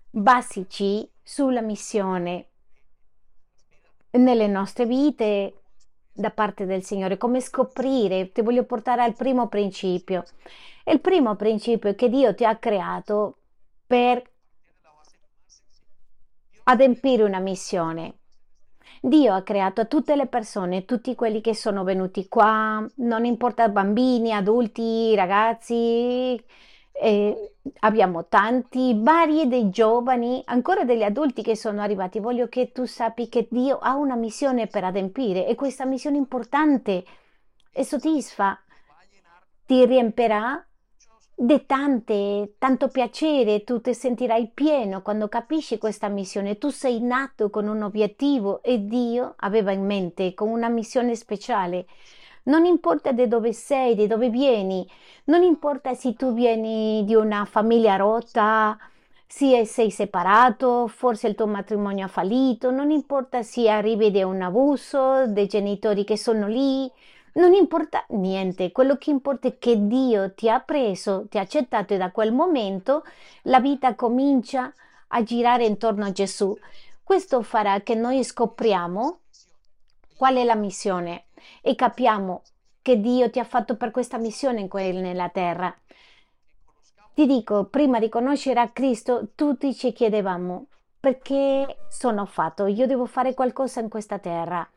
basici 0.09 1.09
sulla 1.23 1.61
missione 1.61 2.47
nelle 4.09 4.47
nostre 4.47 4.85
vite 4.85 5.61
da 6.11 6.31
parte 6.31 6.65
del 6.65 6.83
Signore, 6.83 7.15
come 7.15 7.39
scoprire, 7.39 8.33
ti 8.33 8.41
voglio 8.41 8.65
portare 8.65 9.01
al 9.01 9.15
primo 9.15 9.47
principio. 9.47 10.25
Il 10.83 10.99
primo 10.99 11.37
principio 11.37 11.91
è 11.91 11.95
che 11.95 12.09
Dio 12.09 12.35
ti 12.35 12.43
ha 12.43 12.57
creato 12.57 13.37
per 13.87 14.29
adempiere 16.63 17.23
una 17.23 17.39
missione. 17.39 18.17
Dio 19.07 19.33
ha 19.33 19.41
creato 19.41 19.87
tutte 19.87 20.15
le 20.15 20.27
persone, 20.27 20.85
tutti 20.85 21.15
quelli 21.15 21.41
che 21.41 21.55
sono 21.55 21.83
venuti 21.83 22.27
qua, 22.27 22.85
non 22.97 23.25
importa 23.25 23.69
bambini, 23.69 24.33
adulti, 24.33 25.15
ragazzi, 25.15 26.43
eh, 26.91 27.53
abbiamo 27.79 28.27
tanti, 28.27 28.97
vari 29.01 29.47
dei 29.47 29.69
giovani, 29.69 30.41
ancora 30.45 30.83
degli 30.83 31.03
adulti 31.03 31.41
che 31.41 31.55
sono 31.55 31.81
arrivati. 31.81 32.19
Voglio 32.19 32.47
che 32.47 32.71
tu 32.71 32.85
sappi 32.85 33.29
che 33.29 33.47
Dio 33.49 33.77
ha 33.77 33.95
una 33.95 34.15
missione 34.15 34.67
per 34.67 34.83
adempiere 34.83 35.47
e 35.47 35.55
questa 35.55 35.85
missione 35.85 36.17
importante 36.17 37.05
e 37.71 37.83
soddisfa, 37.83 38.59
ti 39.65 39.85
riempirà 39.85 40.65
di 41.39 41.65
tanto 41.67 42.87
piacere, 42.87 43.63
tu 43.63 43.79
ti 43.79 43.93
sentirai 43.93 44.49
pieno 44.51 45.03
quando 45.03 45.27
capisci 45.27 45.77
questa 45.77 46.07
missione. 46.07 46.57
Tu 46.57 46.69
sei 46.69 46.99
nato 46.99 47.51
con 47.51 47.67
un 47.67 47.83
obiettivo 47.83 48.63
e 48.63 48.87
Dio 48.87 49.35
aveva 49.37 49.71
in 49.71 49.85
mente 49.85 50.33
con 50.33 50.49
una 50.49 50.67
missione 50.67 51.15
speciale. 51.15 51.85
Non 52.45 52.65
importa 52.65 53.11
di 53.11 53.27
dove 53.27 53.53
sei, 53.53 53.93
di 53.93 54.07
dove 54.07 54.29
vieni, 54.29 54.89
non 55.25 55.43
importa 55.43 55.93
se 55.93 56.15
tu 56.15 56.33
vieni 56.33 57.03
di 57.05 57.13
una 57.13 57.45
famiglia 57.45 57.97
rotta, 57.97 58.75
se 59.27 59.63
sei 59.65 59.91
separato, 59.91 60.87
forse 60.87 61.27
il 61.27 61.35
tuo 61.35 61.45
matrimonio 61.45 62.05
ha 62.05 62.07
fallito, 62.07 62.71
non 62.71 62.89
importa 62.89 63.43
se 63.43 63.69
arrivi 63.69 64.09
da 64.09 64.25
un 64.25 64.41
abuso, 64.41 65.27
dei 65.27 65.45
genitori 65.45 66.03
che 66.03 66.17
sono 66.17 66.47
lì, 66.47 66.89
non 67.37 67.53
importa 67.53 68.03
niente, 68.09 68.71
quello 68.71 68.97
che 68.97 69.11
importa 69.11 69.47
è 69.47 69.57
che 69.57 69.87
Dio 69.87 70.33
ti 70.33 70.49
ha 70.49 70.59
preso, 70.59 71.27
ti 71.29 71.37
ha 71.37 71.41
accettato 71.41 71.93
e 71.93 71.97
da 71.97 72.11
quel 72.11 72.31
momento 72.31 73.03
la 73.43 73.59
vita 73.59 73.95
comincia 73.95 74.73
a 75.09 75.23
girare 75.23 75.65
intorno 75.65 76.05
a 76.05 76.11
Gesù. 76.11 76.57
Questo 77.03 77.41
farà 77.43 77.81
che 77.81 77.95
noi 77.95 78.23
scopriamo 78.23 79.19
qual 80.17 80.35
è 80.35 80.43
la 80.43 80.55
missione 80.55 81.25
e 81.61 81.75
capiamo 81.75 82.41
che 82.81 82.99
Dio 82.99 83.29
ti 83.29 83.39
ha 83.39 83.43
fatto 83.43 83.77
per 83.77 83.91
questa 83.91 84.17
missione 84.17 84.67
nella 84.69 85.29
terra. 85.29 85.73
Ti 87.13 87.25
dico, 87.25 87.65
prima 87.65 87.99
di 87.99 88.09
conoscere 88.09 88.59
a 88.59 88.69
Cristo, 88.69 89.29
tutti 89.35 89.75
ci 89.75 89.93
chiedevamo 89.93 90.65
perché 90.99 91.77
sono 91.87 92.25
fatto, 92.25 92.65
io 92.65 92.87
devo 92.87 93.05
fare 93.05 93.33
qualcosa 93.33 93.79
in 93.79 93.89
questa 93.89 94.17
terra. 94.17 94.67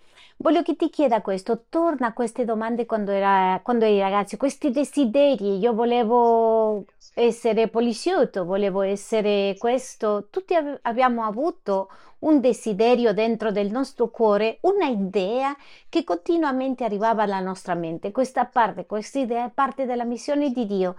Voglio 0.43 0.63
che 0.63 0.75
ti 0.75 0.89
chieda 0.89 1.21
questo, 1.21 1.65
torna 1.69 2.07
a 2.07 2.13
queste 2.15 2.47
domande 2.47 2.87
quando, 2.87 3.11
era, 3.11 3.61
quando 3.63 3.85
eri 3.85 4.01
ragazzo, 4.01 4.39
questi 4.39 4.71
desideri, 4.71 5.59
io 5.59 5.75
volevo 5.75 6.87
essere 7.13 7.69
poliziotto, 7.69 8.47
volevo 8.47 8.81
essere 8.81 9.55
questo, 9.59 10.29
tutti 10.31 10.55
abbiamo 10.81 11.25
avuto 11.25 11.91
un 12.21 12.41
desiderio 12.41 13.13
dentro 13.13 13.53
del 13.53 13.71
nostro 13.71 14.09
cuore, 14.09 14.61
una 14.63 14.87
idea 14.87 15.55
che 15.91 16.05
continuamente 16.05 16.85
arrivava 16.85 17.25
alla 17.25 17.41
nostra 17.41 17.75
mente. 17.75 18.11
Questa 18.11 18.47
parte, 18.47 18.87
questa 18.87 19.19
idea 19.19 19.45
è 19.45 19.51
parte 19.51 19.85
della 19.85 20.05
missione 20.05 20.53
di 20.53 20.65
Dio. 20.65 20.97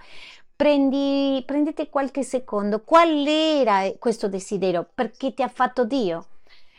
Prendi, 0.56 1.42
prendete 1.48 1.90
qualche 1.90 2.22
secondo, 2.22 2.82
qual 2.82 3.26
era 3.26 3.92
questo 3.98 4.28
desiderio? 4.28 4.88
Perché 4.94 5.34
ti 5.34 5.42
ha 5.42 5.48
fatto 5.48 5.84
Dio? 5.84 6.26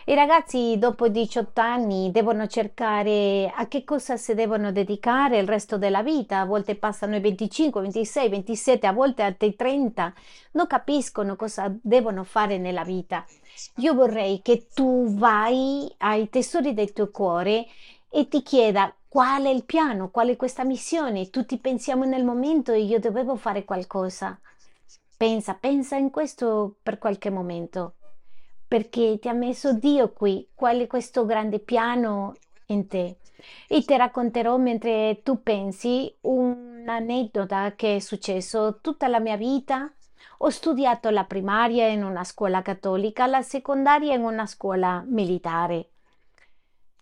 I 0.05 0.15
ragazzi 0.15 0.79
dopo 0.79 1.07
18 1.07 1.61
anni 1.61 2.11
devono 2.11 2.49
cercare 2.49 3.53
a 3.55 3.69
che 3.69 3.85
cosa 3.85 4.17
si 4.17 4.35
devono 4.35 4.73
dedicare 4.73 5.39
il 5.39 5.47
resto 5.47 5.79
della 5.79 6.03
vita, 6.03 6.41
a 6.41 6.45
volte 6.45 6.75
passano 6.75 7.15
i 7.15 7.21
25, 7.21 7.81
26, 7.83 8.29
27, 8.29 8.87
a 8.89 8.93
volte 8.93 9.23
altri 9.23 9.55
30, 9.55 10.13
non 10.53 10.67
capiscono 10.67 11.37
cosa 11.37 11.73
devono 11.81 12.25
fare 12.25 12.59
nella 12.59 12.83
vita. 12.83 13.25
Io 13.77 13.95
vorrei 13.95 14.43
che 14.43 14.67
tu 14.75 15.15
vai 15.15 15.89
ai 15.99 16.29
tesori 16.29 16.75
del 16.75 16.93
tuo 16.93 17.09
cuore 17.13 17.67
e 18.11 18.27
ti 18.27 18.43
chieda 18.43 18.93
qual 19.07 19.45
è 19.45 19.51
il 19.51 19.65
piano, 19.65 20.11
qual 20.11 20.31
è 20.31 20.37
questa 20.37 20.65
missione. 20.65 21.31
Tutti 21.31 21.59
pensiamo 21.59 22.05
nel 22.05 22.25
momento 22.25 22.73
e 22.73 22.81
io 22.81 22.99
dovevo 22.99 23.37
fare 23.37 23.65
qualcosa. 23.65 24.37
Pensa, 25.17 25.55
pensa 25.55 25.95
in 25.95 26.11
questo 26.11 26.75
per 26.83 26.99
qualche 26.99 27.31
momento 27.31 27.95
perché 28.73 29.19
ti 29.19 29.29
ha 29.29 29.35
messo 29.35 29.75
Dio 29.75 30.15
qui, 30.15 30.49
qual 30.55 30.79
è 30.79 30.87
questo 30.87 31.27
grande 31.27 31.59
piano 31.59 32.33
in 32.69 32.87
te. 32.89 33.19
E 33.69 33.85
ti 33.85 33.95
racconterò 33.95 34.57
mentre 34.57 35.21
tu 35.23 35.43
pensi 35.43 36.11
un'aneddota 36.23 37.75
che 37.77 37.97
è 37.97 37.99
successo 37.99 38.79
tutta 38.81 39.09
la 39.09 39.21
mia 39.21 39.37
vita. 39.37 39.93
Ho 40.39 40.49
studiato 40.49 41.11
la 41.11 41.25
primaria 41.25 41.87
in 41.89 42.03
una 42.03 42.25
scuola 42.25 42.63
cattolica, 42.63 43.27
la 43.27 43.43
secondaria 43.43 44.15
in 44.15 44.23
una 44.23 44.47
scuola 44.47 45.05
militare. 45.07 45.91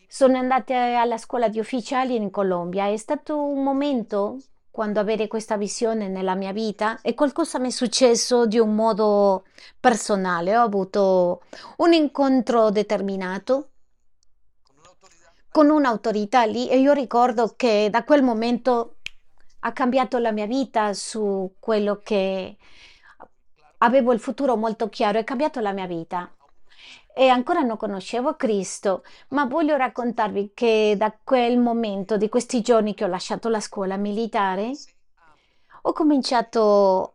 Sono 0.09 0.39
andata 0.39 1.01
alla 1.01 1.19
scuola 1.19 1.47
di 1.47 1.61
ufficiali 1.61 2.17
in 2.17 2.31
Colombia. 2.31 2.89
È 2.89 2.97
stato 2.97 3.41
un 3.41 3.63
momento 3.63 4.39
quando 4.81 4.99
avere 4.99 5.29
questa 5.29 5.59
visione 5.59 6.09
nella 6.09 6.35
mia 6.35 6.53
vita 6.53 7.03
e 7.03 7.13
qualcosa 7.13 7.59
mi 7.59 7.69
è 7.69 7.71
successo 7.71 8.47
di 8.47 8.59
un 8.59 8.75
modo 8.75 9.45
personale. 9.79 10.57
Ho 10.57 10.63
avuto 10.63 11.43
un 11.77 11.93
incontro 11.93 12.71
determinato 12.71 13.73
con 15.51 15.69
un'autorità 15.69 16.45
lì 16.45 16.71
e 16.71 16.79
io 16.79 16.95
ricordo 16.95 17.53
che 17.57 17.89
da 17.91 18.05
quel 18.05 18.23
momento 18.23 18.97
ha 19.59 19.73
cambiato 19.73 20.17
la 20.17 20.33
mia 20.33 20.47
vita 20.47 20.95
su 20.95 21.57
quello 21.59 22.01
che 22.03 22.57
avevo 23.81 24.15
il 24.15 24.19
futuro 24.19 24.57
molto 24.57 24.89
chiaro, 24.89 25.19
è 25.19 25.25
cambiato 25.25 25.61
la 25.61 25.73
mia 25.73 25.87
vita 25.87 26.33
e 27.21 27.29
ancora 27.29 27.61
non 27.61 27.77
conoscevo 27.77 28.35
Cristo, 28.35 29.05
ma 29.29 29.45
voglio 29.45 29.77
raccontarvi 29.77 30.53
che 30.55 30.95
da 30.97 31.15
quel 31.23 31.59
momento, 31.59 32.17
di 32.17 32.31
questi 32.31 32.63
giorni 32.63 32.95
che 32.95 33.05
ho 33.05 33.09
lasciato 33.09 33.51
la 33.51 33.61
scuola 33.61 33.99
militare, 33.99 34.71
ho 35.83 35.93
cominciato 35.93 37.13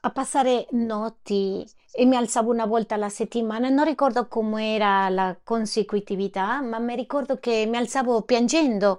a 0.00 0.10
passare 0.10 0.66
notti 0.72 1.64
e 1.92 2.04
mi 2.04 2.16
alzavo 2.16 2.50
una 2.50 2.66
volta 2.66 2.96
alla 2.96 3.08
settimana. 3.08 3.68
Non 3.68 3.84
ricordo 3.84 4.26
com'era 4.26 5.08
la 5.08 5.38
consecutività, 5.40 6.60
ma 6.62 6.80
mi 6.80 6.96
ricordo 6.96 7.38
che 7.38 7.66
mi 7.68 7.76
alzavo 7.76 8.22
piangendo 8.22 8.98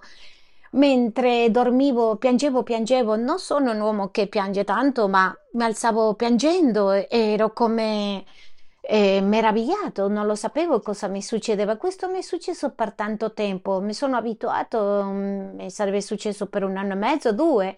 Mentre 0.73 1.51
dormivo, 1.51 2.15
piangevo, 2.15 2.63
piangevo. 2.63 3.15
Non 3.15 3.37
sono 3.37 3.71
un 3.71 3.79
uomo 3.79 4.09
che 4.09 4.27
piange 4.27 4.63
tanto, 4.63 5.07
ma 5.07 5.35
mi 5.53 5.63
alzavo 5.63 6.15
piangendo 6.15 6.91
ero 6.91 7.53
come 7.53 8.25
eh, 8.85 9.21
meravigliato, 9.21 10.09
non 10.09 10.25
lo 10.25 10.35
sapevo 10.35 10.81
cosa 10.81 11.07
mi 11.07 11.21
succedeva. 11.21 11.77
Questo 11.77 12.09
mi 12.09 12.17
è 12.19 12.21
successo 12.21 12.71
per 12.71 12.91
tanto 12.93 13.31
tempo, 13.33 13.79
mi 13.79 13.93
sono 13.93 14.17
abituato, 14.17 15.03
mm, 15.05 15.55
mi 15.55 15.69
sarebbe 15.71 16.01
successo 16.01 16.47
per 16.47 16.63
un 16.63 16.75
anno 16.75 16.91
e 16.93 16.95
mezzo, 16.95 17.31
due, 17.31 17.77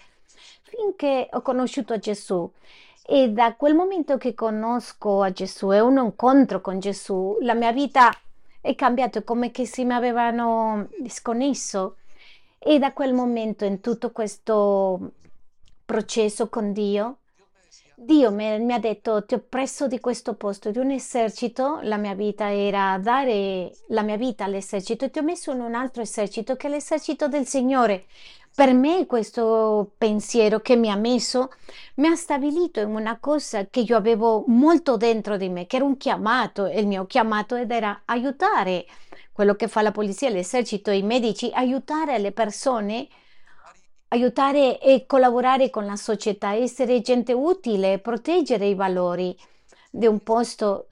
finché 0.63 1.30
ho 1.32 1.41
conosciuto 1.41 2.00
Gesù. 2.00 2.50
E 3.08 3.30
da 3.30 3.54
quel 3.56 3.76
momento 3.76 4.18
che 4.18 4.34
conosco 4.34 5.22
a 5.22 5.32
Gesù 5.32 5.72
e 5.72 5.80
un 5.80 5.98
incontro 6.04 6.60
con 6.62 6.80
Gesù, 6.80 7.38
la 7.41 7.54
mia 7.54 7.72
vita 7.72 8.12
è 8.60 8.74
cambiata, 8.74 9.22
come 9.22 9.52
che 9.52 9.65
si 9.68 9.86
mi 9.86 9.94
avevano 9.94 10.88
disconnesso. 11.00 11.98
E 12.58 12.80
da 12.80 12.94
quel 12.94 13.13
momento, 13.13 13.63
in 13.65 13.80
tutto 13.80 14.12
questo 14.12 15.12
processo 15.86 16.50
con 16.50 16.74
Dio, 16.74 17.18
Dio 17.97 18.29
mi, 18.31 18.60
mi 18.60 18.73
ha 18.73 18.79
detto, 18.79 19.23
ti 19.25 19.36
ho 19.36 19.43
preso 19.47 19.88
di 19.88 19.99
questo 19.99 20.36
posto, 20.36 20.69
di 20.69 20.79
un 20.79 20.91
esercito, 20.91 21.79
la 21.84 21.97
mia 21.97 22.13
vita 22.13 22.53
era 22.53 22.97
dare 23.01 23.71
la 23.88 24.01
mia 24.01 24.17
vita 24.17 24.43
all'esercito 24.43 25.05
e 25.05 25.10
ti 25.12 25.19
ho 25.19 25.23
messo 25.23 25.51
in 25.51 25.62
un 25.62 25.73
altro 25.75 26.01
esercito 26.01 26.55
che 26.55 26.67
è 26.67 26.69
l'esercito 26.69 27.27
del 27.29 27.45
Signore. 27.47 28.05
Per 28.53 28.73
me 28.73 29.05
questo 29.05 29.91
pensiero 29.97 30.60
che 30.62 30.75
mi 30.75 30.89
ha 30.89 30.95
messo 30.95 31.51
mi 31.95 32.08
ha 32.08 32.15
stabilito 32.15 32.79
in 32.79 32.93
una 32.93 33.17
cosa 33.19 33.65
che 33.67 33.81
io 33.81 33.97
avevo 33.97 34.43
molto 34.47 34.97
dentro 34.97 35.38
di 35.38 35.49
me, 35.49 35.65
che 35.65 35.77
era 35.77 35.86
un 35.86 35.97
chiamato, 35.97 36.65
il 36.67 36.88
mio 36.88 37.05
chiamato 37.05 37.55
ed 37.55 37.71
era 37.71 38.01
aiutare 38.05 38.86
quello 39.31 39.55
che 39.55 39.67
fa 39.67 39.81
la 39.81 39.91
polizia, 39.91 40.29
l'esercito, 40.29 40.91
i 40.91 41.01
medici, 41.01 41.49
aiutare 41.53 42.17
le 42.19 42.31
persone, 42.31 43.08
aiutare 44.10 44.80
e 44.80 45.06
collaborare 45.06 45.70
con 45.70 45.86
la 45.86 45.96
società, 45.96 46.54
essere 46.54 47.02
gente 47.02 47.34
utile, 47.34 48.00
proteggere 48.00 48.68
i 48.68 48.76
valori 48.76 49.36
di 49.89 50.08
un 50.08 50.20
posto 50.20 50.88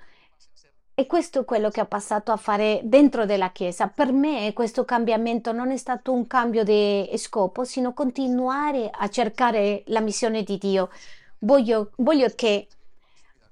e 0.96 1.08
questo 1.08 1.40
è 1.40 1.46
quello 1.46 1.72
che 1.72 1.80
ha 1.80 1.86
passato 1.86 2.32
a 2.32 2.38
fare 2.38 2.82
dentro 2.84 3.26
della 3.26 3.52
Chiesa. 3.52 3.88
Per 3.88 4.12
me 4.12 4.54
questo 4.54 4.86
cambiamento 4.86 5.52
non 5.52 5.72
è 5.72 5.78
stato 5.78 6.12
un 6.12 6.28
cambio 6.28 6.64
di 6.64 7.10
scopo, 7.16 7.64
sino 7.64 7.94
continuare 7.94 8.92
a 8.92 9.10
cercare 9.10 9.82
la 9.88 10.02
missione 10.02 10.44
di 10.44 10.60
Dio. 10.60 10.92
Voglio, 11.40 11.92
voglio 11.98 12.28
che 12.36 12.68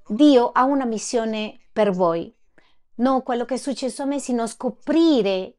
Dio 0.08 0.52
ha 0.52 0.64
una 0.66 0.86
missione 0.86 1.58
per 1.74 1.90
voi. 1.90 2.32
Non 2.96 3.24
quello 3.24 3.46
che 3.46 3.56
è 3.56 3.58
successo 3.58 4.04
a 4.04 4.06
me, 4.06 4.20
sino 4.20 4.46
scoprire 4.46 5.56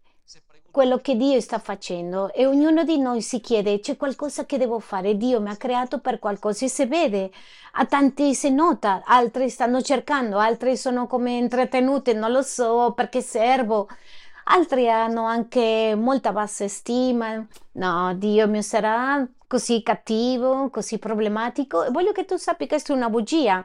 quello 0.73 0.99
che 0.99 1.17
Dio 1.17 1.39
sta 1.41 1.59
facendo 1.59 2.33
e 2.33 2.47
ognuno 2.47 2.83
di 2.83 2.99
noi 2.99 3.21
si 3.21 3.41
chiede 3.41 3.79
c'è 3.79 3.97
qualcosa 3.97 4.47
che 4.47 4.59
devo 4.59 4.81
fare, 4.81 5.17
Dio 5.17 5.41
mi 5.41 5.51
ha 5.51 5.57
creato 5.57 6.01
per 6.01 6.19
qualcosa. 6.19 6.65
E 6.65 6.69
si 6.69 6.87
vede, 6.87 7.31
a 7.73 7.85
tanti 7.85 8.35
si 8.35 8.51
nota, 8.51 9.03
altri 9.05 9.49
stanno 9.51 9.83
cercando, 9.83 10.39
altri 10.39 10.77
sono 10.77 11.07
come 11.07 11.33
intrattenuti, 11.37 12.15
non 12.15 12.33
lo 12.33 12.43
so 12.43 12.93
perché 12.97 13.21
servo, 13.21 13.87
altri 14.45 14.89
hanno 14.91 15.25
anche 15.27 15.95
molta 15.95 16.33
bassa 16.33 16.67
stima, 16.67 17.47
no, 17.73 18.15
Dio 18.15 18.49
mi 18.49 18.63
sarà 18.63 19.25
così 19.47 19.83
cattivo, 19.83 20.71
così 20.71 20.99
problematico. 20.99 21.85
E 21.85 21.91
voglio 21.91 22.13
che 22.13 22.25
tu 22.25 22.37
sappi 22.37 22.67
che 22.67 22.77
è 22.77 22.93
una 22.93 23.11
bugia, 23.11 23.65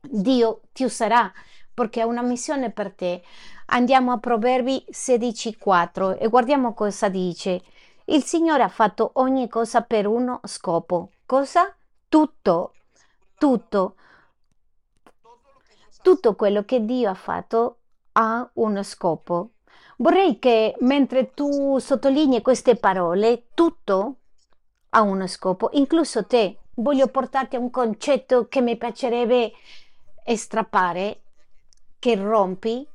Dio 0.00 0.62
ti 0.72 0.84
userà 0.84 1.30
perché 1.74 2.00
ha 2.00 2.06
una 2.06 2.22
missione 2.22 2.70
per 2.70 2.92
te. 2.92 3.22
Andiamo 3.66 4.12
a 4.12 4.18
Proverbi 4.18 4.84
16:4 4.90 6.18
e 6.18 6.28
guardiamo 6.28 6.74
cosa 6.74 7.08
dice. 7.08 7.62
Il 8.06 8.22
Signore 8.22 8.62
ha 8.62 8.68
fatto 8.68 9.12
ogni 9.14 9.48
cosa 9.48 9.80
per 9.80 10.06
uno 10.06 10.40
scopo. 10.44 11.10
Cosa? 11.24 11.74
Tutto, 12.08 12.74
tutto. 13.38 13.96
Tutto 16.02 16.34
quello 16.34 16.64
che 16.64 16.84
Dio 16.84 17.08
ha 17.08 17.14
fatto 17.14 17.78
ha 18.12 18.48
uno 18.54 18.82
scopo. 18.82 19.52
Vorrei 19.96 20.38
che 20.38 20.76
mentre 20.80 21.32
tu 21.32 21.78
sottolinei 21.78 22.42
queste 22.42 22.76
parole, 22.76 23.46
tutto 23.54 24.16
ha 24.90 25.00
uno 25.00 25.26
scopo, 25.26 25.70
incluso 25.72 26.26
te. 26.26 26.58
Voglio 26.74 27.08
portarti 27.08 27.56
a 27.56 27.60
un 27.60 27.70
concetto 27.70 28.46
che 28.48 28.60
mi 28.60 28.76
piacerebbe 28.76 29.52
strappare, 30.36 31.22
che 31.98 32.14
rompi 32.16 32.86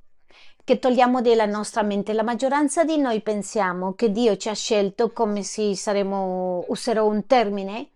che 0.70 0.78
togliamo 0.78 1.22
della 1.22 1.48
nostra 1.48 1.82
mente. 1.82 2.14
La 2.14 2.22
maggioranza 2.22 2.84
di 2.84 2.96
noi 3.00 3.22
pensiamo 3.22 3.94
che 3.94 4.12
Dio 4.12 4.38
ci 4.38 4.50
ha 4.50 4.54
scelto 4.54 5.12
come 5.12 5.42
se 5.42 5.76
saremo, 5.76 6.64
userò 6.68 7.08
un 7.08 7.26
termine, 7.26 7.88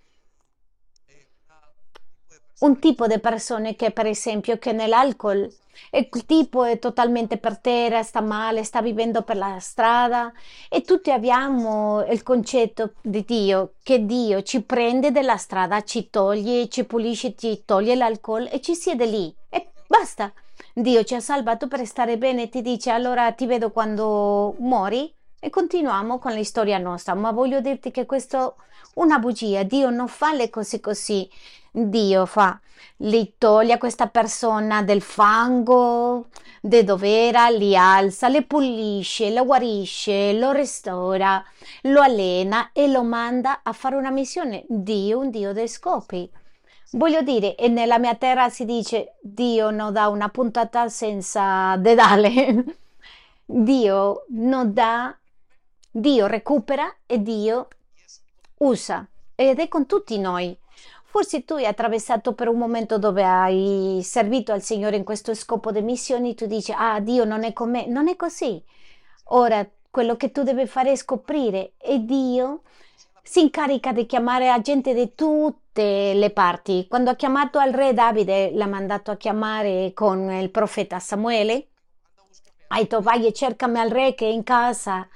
un 2.61 2.79
tipo 2.79 3.05
di 3.05 3.19
persone 3.19 3.75
che 3.75 3.91
per 3.91 4.07
esempio 4.07 4.57
che 4.57 4.71
nell'alcol 4.71 5.47
il 5.91 6.25
tipo 6.25 6.63
è 6.63 6.79
totalmente 6.79 7.37
per 7.37 7.59
terra, 7.59 8.01
sta 8.01 8.21
male, 8.21 8.63
sta 8.63 8.81
vivendo 8.81 9.21
per 9.21 9.37
la 9.37 9.59
strada 9.59 10.33
e 10.67 10.81
tutti 10.81 11.11
abbiamo 11.11 12.03
il 12.09 12.23
concetto 12.23 12.93
di 13.03 13.23
Dio, 13.23 13.73
che 13.83 14.03
Dio 14.03 14.41
ci 14.41 14.63
prende 14.63 15.11
dalla 15.11 15.37
strada, 15.37 15.83
ci 15.83 16.09
toglie, 16.09 16.69
ci 16.69 16.85
pulisce, 16.85 17.35
ci 17.35 17.61
toglie 17.65 17.93
l'alcol 17.93 18.49
e 18.51 18.59
ci 18.61 18.73
siede 18.73 19.05
lì 19.05 19.31
e 19.49 19.67
basta. 19.85 20.33
Dio 20.73 21.03
ci 21.03 21.15
ha 21.15 21.19
salvato 21.19 21.67
per 21.67 21.85
stare 21.85 22.17
bene, 22.17 22.49
ti 22.49 22.61
dice 22.61 22.89
allora 22.91 23.31
ti 23.31 23.45
vedo 23.45 23.71
quando 23.71 24.55
muori 24.59 25.13
e 25.39 25.49
continuiamo 25.49 26.19
con 26.19 26.33
la 26.33 26.43
storia 26.43 26.77
nostra, 26.77 27.13
ma 27.13 27.31
voglio 27.31 27.59
dirti 27.59 27.91
che 27.91 28.05
questo 28.05 28.55
è 28.55 28.63
una 28.95 29.19
bugia, 29.19 29.63
Dio 29.63 29.89
non 29.89 30.07
fa 30.07 30.33
le 30.33 30.49
cose 30.49 30.79
così, 30.79 31.29
Dio 31.71 32.25
fa, 32.25 32.59
li 32.97 33.35
toglie 33.37 33.77
questa 33.77 34.07
persona 34.07 34.83
del 34.83 35.01
fango, 35.01 36.27
di 36.61 36.83
dove 36.83 37.27
era, 37.27 37.49
li 37.49 37.75
alza, 37.75 38.29
le 38.29 38.43
pulisce, 38.43 39.33
lo 39.33 39.43
guarisce, 39.43 40.33
lo 40.33 40.51
restaura, 40.51 41.43
lo 41.83 42.01
allena 42.01 42.69
e 42.71 42.87
lo 42.87 43.03
manda 43.03 43.61
a 43.63 43.73
fare 43.73 43.95
una 43.95 44.11
missione. 44.11 44.63
Dio, 44.69 45.19
un 45.19 45.29
Dio 45.29 45.51
dei 45.51 45.67
scopi. 45.67 46.29
Voglio 46.95 47.23
dire, 47.23 47.55
e 47.55 47.69
nella 47.69 47.97
mia 47.97 48.13
terra 48.13 48.49
si 48.49 48.65
dice 48.65 49.15
Dio 49.19 49.71
non 49.71 49.91
dà 49.91 50.09
una 50.09 50.29
puntata 50.29 50.89
senza 50.89 51.75
dedale. 51.77 52.77
Dio 53.43 54.25
non 54.29 54.73
dà, 54.73 55.15
Dio 55.89 56.27
recupera 56.27 56.93
e 57.07 57.19
Dio 57.23 57.67
usa. 58.57 59.07
Ed 59.33 59.59
è 59.59 59.67
con 59.69 59.87
tutti 59.87 60.19
noi. 60.19 60.55
Forse 61.03 61.43
tu 61.45 61.55
hai 61.55 61.65
attraversato 61.65 62.33
per 62.33 62.47
un 62.47 62.59
momento 62.59 62.99
dove 62.99 63.23
hai 63.23 64.01
servito 64.03 64.51
al 64.51 64.61
Signore 64.61 64.95
in 64.95 65.03
questo 65.03 65.33
scopo 65.33 65.71
di 65.71 65.81
missioni, 65.81 66.35
tu 66.35 66.45
dici, 66.45 66.71
ah, 66.75 66.99
Dio 66.99 67.23
non 67.23 67.43
è 67.43 67.53
con 67.53 67.71
me. 67.71 67.87
Non 67.87 68.07
è 68.07 68.15
così. 68.15 68.63
Ora, 69.29 69.67
quello 69.89 70.15
che 70.15 70.31
tu 70.31 70.43
devi 70.43 70.67
fare 70.67 70.91
è 70.91 70.95
scoprire 70.95 71.71
e 71.77 72.05
Dio 72.05 72.61
si 73.23 73.41
incarica 73.41 73.91
di 73.91 74.05
chiamare 74.05 74.51
a 74.51 74.61
gente 74.61 74.93
di 74.93 75.15
tutte 75.73 76.13
le 76.13 76.29
parti. 76.29 76.85
Quando 76.87 77.09
ha 77.09 77.15
chiamato 77.15 77.57
al 77.57 77.71
re 77.71 77.93
Davide, 77.93 78.51
l'ha 78.53 78.67
mandato 78.67 79.09
a 79.09 79.17
chiamare 79.17 79.91
con 79.95 80.31
il 80.31 80.51
profeta 80.51 80.99
Samuele. 80.99 81.69
Ha 82.67 82.77
detto 82.77 83.01
vai 83.01 83.25
e 83.25 83.33
cercami 83.33 83.79
al 83.79 83.89
re 83.89 84.13
che 84.13 84.25
è 84.25 84.29
in 84.29 84.43
casa 84.43 85.07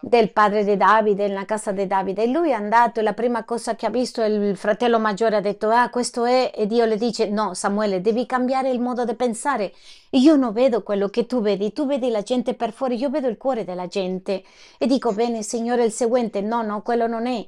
del 0.00 0.30
padre 0.32 0.64
di 0.64 0.76
Davide, 0.76 1.28
nella 1.28 1.46
casa 1.46 1.72
di 1.72 1.86
Davide. 1.86 2.24
E 2.24 2.26
lui 2.26 2.50
è 2.50 2.52
andato 2.52 3.00
e 3.00 3.02
la 3.02 3.14
prima 3.14 3.44
cosa 3.44 3.74
che 3.74 3.86
ha 3.86 3.90
visto 3.90 4.22
il 4.22 4.54
fratello 4.56 4.98
maggiore 4.98 5.36
ha 5.36 5.40
detto, 5.40 5.70
ah, 5.70 5.88
questo 5.88 6.26
è, 6.26 6.52
e 6.54 6.66
Dio 6.66 6.84
le 6.84 6.96
dice, 6.96 7.28
no, 7.28 7.54
Samuele, 7.54 8.02
devi 8.02 8.26
cambiare 8.26 8.70
il 8.70 8.80
modo 8.80 9.06
di 9.06 9.14
pensare. 9.14 9.72
Io 10.10 10.36
non 10.36 10.52
vedo 10.52 10.82
quello 10.82 11.08
che 11.08 11.24
tu 11.24 11.40
vedi, 11.40 11.72
tu 11.72 11.86
vedi 11.86 12.10
la 12.10 12.22
gente 12.22 12.54
per 12.54 12.72
fuori, 12.72 12.96
io 12.96 13.08
vedo 13.08 13.28
il 13.28 13.38
cuore 13.38 13.64
della 13.64 13.86
gente. 13.86 14.44
E 14.78 14.86
dico, 14.86 15.12
bene, 15.12 15.42
Signore, 15.42 15.84
il 15.84 15.92
seguente, 15.92 16.42
no, 16.42 16.62
no, 16.62 16.82
quello 16.82 17.06
non 17.06 17.26
è. 17.26 17.46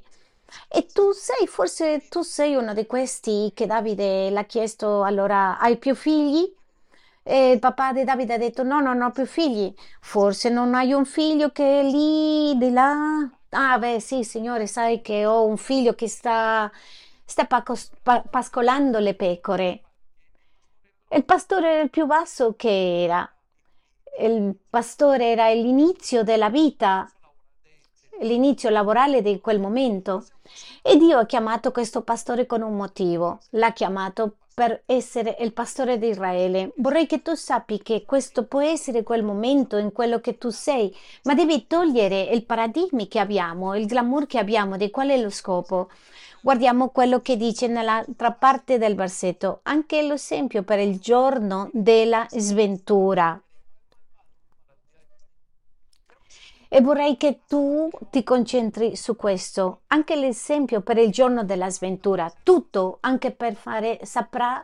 E 0.69 0.87
tu 0.87 1.13
sei, 1.13 1.47
forse 1.47 2.07
tu 2.09 2.23
sei 2.23 2.55
uno 2.55 2.73
di 2.75 2.87
questi 2.87 3.53
che 3.55 3.67
Davide 3.67 4.31
l'ha 4.31 4.45
chiesto, 4.45 5.03
allora, 5.03 5.59
hai 5.59 5.77
più 5.79 5.95
figli? 5.95 6.53
E 7.23 7.51
il 7.53 7.59
papà 7.59 7.93
di 7.93 8.05
Davide 8.05 8.35
ha 8.35 8.39
detto: 8.39 8.63
No, 8.63 8.81
non 8.81 9.03
ho 9.03 9.11
più 9.11 9.27
figli. 9.27 9.73
Forse 10.01 10.49
non 10.51 10.75
hai 10.75 10.93
un 10.93 11.05
figlio 11.05 11.51
che 11.51 11.81
è 11.81 11.83
lì 11.85 12.57
di 12.57 12.71
là. 12.71 13.29
Ah, 13.51 13.79
beh, 13.79 14.01
sì, 14.01 14.25
signore, 14.25 14.67
sai 14.67 15.01
che 15.03 15.27
ho 15.27 15.45
un 15.45 15.57
figlio 15.57 15.95
che 15.95 16.09
sta, 16.09 16.71
sta 17.25 17.45
pacos- 17.47 17.91
pa- 18.03 18.23
pascolando 18.23 18.99
le 18.99 19.15
pecore. 19.15 19.83
Il 21.11 21.25
pastore 21.25 21.73
era 21.73 21.83
il 21.83 21.91
più 21.91 22.07
basso 22.07 22.55
che 22.55 23.03
era. 23.03 23.29
Il 24.21 24.57
pastore 24.69 25.31
era 25.31 25.51
l'inizio 25.53 26.23
della 26.23 26.51
vita, 26.51 27.11
l'inizio 28.21 28.71
lavorale 28.71 29.23
di 29.23 29.41
quel 29.41 29.61
momento. 29.61 30.25
E 30.83 30.97
Dio 30.97 31.19
ha 31.19 31.27
chiamato 31.27 31.73
questo 31.73 32.03
pastore 32.03 32.47
con 32.47 32.63
un 32.63 32.77
motivo. 32.77 33.41
L'ha 33.51 33.73
chiamato 33.73 34.37
per 34.59 34.83
essere 34.87 35.37
il 35.39 35.53
pastore 35.53 35.99
di 35.99 36.09
Israele. 36.09 36.73
Vorrei 36.79 37.07
che 37.07 37.23
tu 37.23 37.35
sappi 37.35 37.81
che 37.81 38.03
questo 38.05 38.45
può 38.45 38.61
essere 38.61 39.05
quel 39.05 39.23
momento 39.23 39.77
in 39.77 39.93
quello 39.93 40.19
che 40.19 40.37
tu 40.37 40.51
sei, 40.51 40.93
ma 41.23 41.35
devi 41.35 41.69
togliere 41.69 42.23
il 42.23 42.45
paradigma 42.45 43.07
che 43.07 43.21
abbiamo, 43.21 43.77
il 43.77 43.87
glamour 43.87 44.27
che 44.27 44.39
abbiamo, 44.39 44.77
di 44.77 44.91
qual 44.91 45.11
è 45.11 45.17
lo 45.17 45.31
scopo. 45.31 45.91
Guardiamo 46.41 46.89
quello 46.89 47.21
che 47.21 47.37
dice 47.37 47.69
nell'altra 47.69 48.33
parte 48.33 48.79
del 48.79 48.97
versetto, 48.97 49.61
anche 49.63 50.03
l'esempio 50.03 50.65
per 50.65 50.81
il 50.81 50.99
giorno 50.99 51.71
della 51.73 52.27
sventura. 52.29 53.41
E 56.69 56.81
vorrei 56.83 57.17
che 57.17 57.41
tu 57.49 57.89
ti 58.11 58.23
concentri 58.23 58.95
su 58.95 59.17
questo, 59.17 59.83
anche 59.87 60.17
l'esempio 60.17 60.83
per 60.83 60.99
il 60.99 61.11
giorno 61.11 61.43
della 61.43 61.71
sventura, 61.71 62.31
tutto 62.43 62.99
anche 63.01 63.31
per 63.31 63.55
fare, 63.55 64.01
saprà 64.03 64.63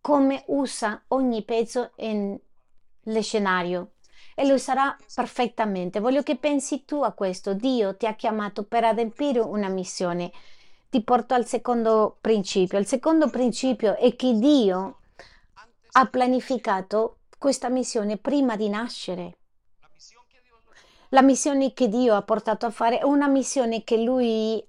come 0.00 0.44
usa 0.48 1.02
ogni 1.08 1.42
pezzo 1.44 1.92
nell'scenario 1.96 3.92
e 4.34 4.46
lo 4.46 4.54
userà 4.54 4.96
perfettamente. 5.14 6.00
Voglio 6.00 6.22
che 6.22 6.36
pensi 6.36 6.84
tu 6.84 7.02
a 7.02 7.12
questo. 7.12 7.54
Dio 7.54 7.96
ti 7.96 8.06
ha 8.06 8.14
chiamato 8.14 8.62
per 8.62 8.84
adempiere 8.84 9.40
una 9.40 9.68
missione. 9.68 10.30
Ti 10.90 11.02
porto 11.02 11.34
al 11.34 11.44
secondo 11.44 12.18
principio. 12.20 12.78
Il 12.78 12.86
secondo 12.86 13.28
principio 13.30 13.96
è 13.96 14.14
che 14.14 14.34
Dio 14.34 14.98
ha 15.90 16.06
pianificato 16.06 17.16
questa 17.36 17.68
missione 17.68 18.16
prima 18.16 18.54
di 18.54 18.68
nascere. 18.68 19.37
La 21.10 21.22
missione 21.22 21.72
che 21.72 21.88
Dio 21.88 22.14
ha 22.14 22.22
portato 22.22 22.66
a 22.66 22.70
fare 22.70 22.98
è 22.98 23.04
una 23.04 23.28
missione 23.28 23.82
che 23.82 23.96
Lui 23.96 24.62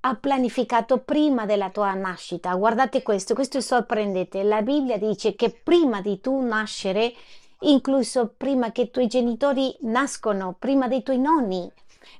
ha 0.00 0.14
pianificato 0.16 0.98
prima 0.98 1.46
della 1.46 1.70
tua 1.70 1.92
nascita. 1.94 2.54
Guardate 2.54 3.02
questo, 3.02 3.34
questo 3.34 3.58
è 3.58 3.60
sorprendente. 3.60 4.42
La 4.42 4.62
Bibbia 4.62 4.98
dice 4.98 5.34
che 5.36 5.50
prima 5.50 6.00
di 6.00 6.20
tu 6.20 6.40
nascere, 6.40 7.12
incluso 7.60 8.34
prima 8.36 8.72
che 8.72 8.82
i 8.82 8.90
tuoi 8.90 9.06
genitori 9.06 9.76
nascono, 9.82 10.56
prima 10.58 10.88
dei 10.88 11.02
tuoi 11.02 11.18
nonni, 11.18 11.70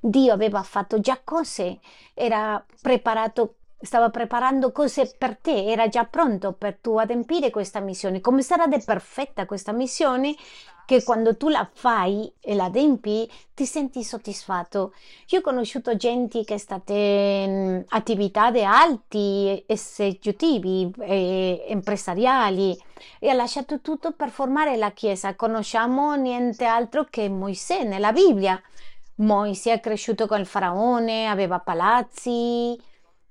Dio 0.01 0.33
aveva 0.33 0.63
fatto 0.63 1.01
già 1.01 1.21
cose, 1.25 1.81
era 2.15 2.65
preparato 2.81 3.55
stava 3.81 4.11
preparando 4.11 4.73
cose 4.73 5.13
per 5.17 5.37
te, 5.39 5.65
era 5.65 5.89
già 5.89 6.05
pronto 6.05 6.53
per 6.53 6.79
tu 6.81 6.99
adempiere 6.99 7.51
questa 7.51 7.81
missione. 7.81 8.21
Come 8.21 8.43
sarà 8.43 8.69
perfetta 8.85 9.47
questa 9.47 9.73
missione? 9.73 10.35
Che 10.85 11.05
quando 11.05 11.37
tu 11.37 11.49
la 11.49 11.69
fai 11.73 12.33
e 12.41 12.55
la 12.57 12.65
adempi 12.65 13.31
ti 13.55 13.65
senti 13.65 14.03
soddisfatto. 14.03 14.93
Io 15.29 15.39
ho 15.39 15.43
conosciuto 15.43 15.97
gente 15.97 16.43
che 16.43 16.55
è 16.55 16.59
stata 16.59 16.93
in 16.93 17.85
attività 17.91 18.51
di 18.51 18.65
alti 18.65 19.63
esecutivi, 19.67 20.93
eh, 20.99 21.65
empresariali 21.69 22.77
e 23.21 23.29
ha 23.29 23.35
lasciato 23.35 23.81
tutto 23.81 24.13
per 24.13 24.31
formare 24.31 24.77
la 24.77 24.91
Chiesa. 24.91 25.37
Conosciamo 25.37 26.17
niente 26.17 26.65
altro 26.65 27.07
che 27.09 27.29
Mosè 27.29 27.85
nella 27.85 28.13
Bibbia. 28.13 28.61
Mosè 29.17 29.75
è 29.75 29.81
cresciuto 29.81 30.27
con 30.27 30.41
il 30.41 30.47
faraone, 30.47 31.29
aveva 31.29 31.61
palazzi, 31.61 32.77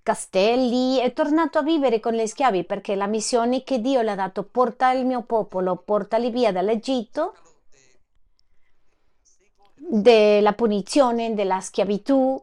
castelli, 0.09 0.97
è 0.97 1.13
tornato 1.13 1.59
a 1.59 1.61
vivere 1.61 1.99
con 1.99 2.13
gli 2.13 2.25
schiavi 2.25 2.63
perché 2.63 2.95
la 2.95 3.05
missione 3.05 3.63
che 3.63 3.79
Dio 3.79 4.01
le 4.01 4.09
ha 4.09 4.15
dato, 4.15 4.41
porta 4.41 4.91
il 4.91 5.05
mio 5.05 5.21
popolo, 5.21 5.75
portali 5.75 6.31
via 6.31 6.51
dall'Egitto, 6.51 7.35
della 9.75 10.53
punizione, 10.53 11.35
della 11.35 11.59
schiavitù 11.59 12.41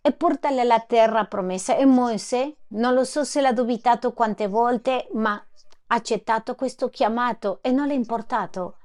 e 0.00 0.12
portali 0.12 0.60
alla 0.60 0.78
terra 0.78 1.24
promessa. 1.24 1.74
E 1.74 1.86
Mosè, 1.86 2.54
non 2.68 2.94
lo 2.94 3.02
so 3.02 3.24
se 3.24 3.40
l'ha 3.40 3.52
dubitato 3.52 4.12
quante 4.12 4.46
volte, 4.46 5.08
ma 5.14 5.32
ha 5.32 5.94
accettato 5.96 6.54
questo 6.54 6.88
chiamato 6.88 7.58
e 7.62 7.72
non 7.72 7.88
l'ha 7.88 7.94
importato. 7.94 8.76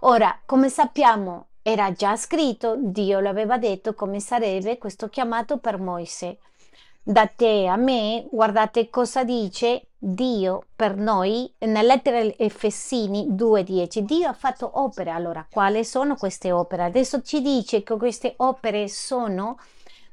Ora, 0.00 0.40
come 0.46 0.70
sappiamo, 0.70 1.48
era 1.60 1.92
già 1.92 2.16
scritto, 2.16 2.76
Dio 2.78 3.20
l'aveva 3.20 3.58
detto 3.58 3.92
come 3.92 4.20
sarebbe 4.20 4.78
questo 4.78 5.10
chiamato 5.10 5.58
per 5.58 5.78
Mosè 5.78 6.34
da 7.06 7.26
te 7.26 7.66
a 7.66 7.76
me, 7.76 8.26
guardate 8.30 8.88
cosa 8.88 9.24
dice 9.24 9.88
Dio 9.98 10.64
per 10.74 10.96
noi 10.96 11.52
nella 11.58 11.82
lettera 11.82 12.18
Efessini 12.18 13.26
2.10. 13.28 13.98
Dio 14.00 14.28
ha 14.28 14.32
fatto 14.32 14.70
opere, 14.80 15.10
allora 15.10 15.46
quali 15.50 15.84
sono 15.84 16.16
queste 16.16 16.50
opere? 16.50 16.84
Adesso 16.84 17.20
ci 17.20 17.42
dice 17.42 17.82
che 17.82 17.96
queste 17.98 18.32
opere 18.38 18.88
sono 18.88 19.58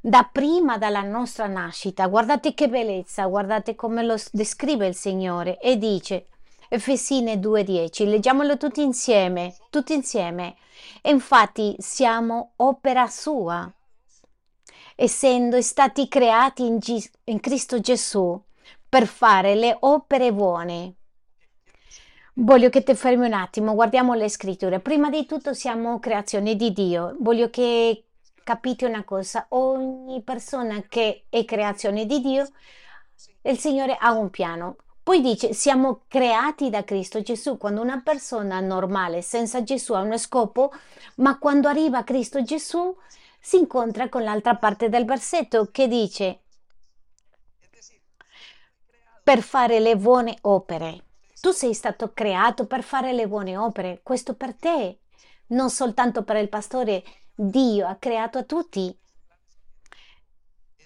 da 0.01 0.27
prima 0.29 0.77
dalla 0.77 1.01
nostra 1.01 1.47
nascita. 1.47 2.07
Guardate 2.07 2.53
che 2.53 2.67
bellezza, 2.67 3.25
guardate 3.25 3.73
come 3.75 4.03
lo 4.03 4.17
descrive 4.33 4.87
il 4.87 4.95
Signore 4.95 5.59
e 5.59 5.77
dice 5.77 6.27
Efesine 6.67 7.35
2.10, 7.35 8.05
leggiamolo 8.05 8.57
tutti 8.57 8.81
insieme, 8.81 9.55
tutti 9.69 9.93
insieme. 9.93 10.55
infatti 11.03 11.73
siamo 11.79 12.51
opera 12.57 13.07
sua 13.07 13.71
essendo 14.95 15.61
stati 15.61 16.07
creati 16.07 16.65
in, 16.65 16.77
G- 16.77 17.09
in 17.25 17.39
Cristo 17.39 17.79
Gesù 17.79 18.39
per 18.87 19.07
fare 19.07 19.55
le 19.55 19.77
opere 19.79 20.33
buone. 20.33 20.93
Voglio 22.33 22.69
che 22.69 22.83
ti 22.83 22.95
fermi 22.95 23.25
un 23.25 23.33
attimo, 23.33 23.73
guardiamo 23.73 24.13
le 24.13 24.29
scritture. 24.29 24.79
Prima 24.79 25.09
di 25.09 25.25
tutto 25.25 25.53
siamo 25.53 25.99
creazione 25.99 26.55
di 26.55 26.71
Dio. 26.71 27.15
Voglio 27.19 27.49
che 27.49 28.05
capite 28.43 28.85
una 28.85 29.03
cosa, 29.03 29.45
ogni 29.49 30.21
persona 30.23 30.81
che 30.87 31.25
è 31.29 31.45
creazione 31.45 32.05
di 32.05 32.21
Dio, 32.21 32.47
il 33.43 33.57
Signore 33.57 33.97
ha 33.99 34.11
un 34.13 34.29
piano. 34.29 34.77
Poi 35.03 35.21
dice, 35.21 35.53
siamo 35.53 36.01
creati 36.07 36.69
da 36.69 36.83
Cristo 36.83 37.21
Gesù. 37.21 37.57
Quando 37.57 37.81
una 37.81 38.01
persona 38.03 38.59
normale, 38.59 39.21
senza 39.21 39.63
Gesù, 39.63 39.93
ha 39.93 40.01
uno 40.01 40.17
scopo, 40.17 40.71
ma 41.15 41.37
quando 41.39 41.67
arriva 41.67 42.03
Cristo 42.03 42.43
Gesù, 42.43 42.95
si 43.41 43.57
incontra 43.57 44.07
con 44.07 44.23
l'altra 44.23 44.55
parte 44.55 44.87
del 44.87 45.03
versetto 45.03 45.69
che 45.71 45.87
dice 45.87 46.41
per 49.23 49.41
fare 49.41 49.79
le 49.79 49.97
buone 49.97 50.37
opere. 50.41 51.05
Tu 51.41 51.51
sei 51.51 51.73
stato 51.73 52.11
creato 52.13 52.67
per 52.67 52.83
fare 52.83 53.13
le 53.13 53.27
buone 53.27 53.57
opere, 53.57 54.01
questo 54.03 54.35
per 54.35 54.53
te, 54.55 54.99
non 55.47 55.69
soltanto 55.69 56.23
per 56.23 56.37
il 56.37 56.49
pastore. 56.49 57.03
Dio 57.33 57.87
ha 57.87 57.95
creato 57.95 58.37
a 58.37 58.43
tutti. 58.43 58.95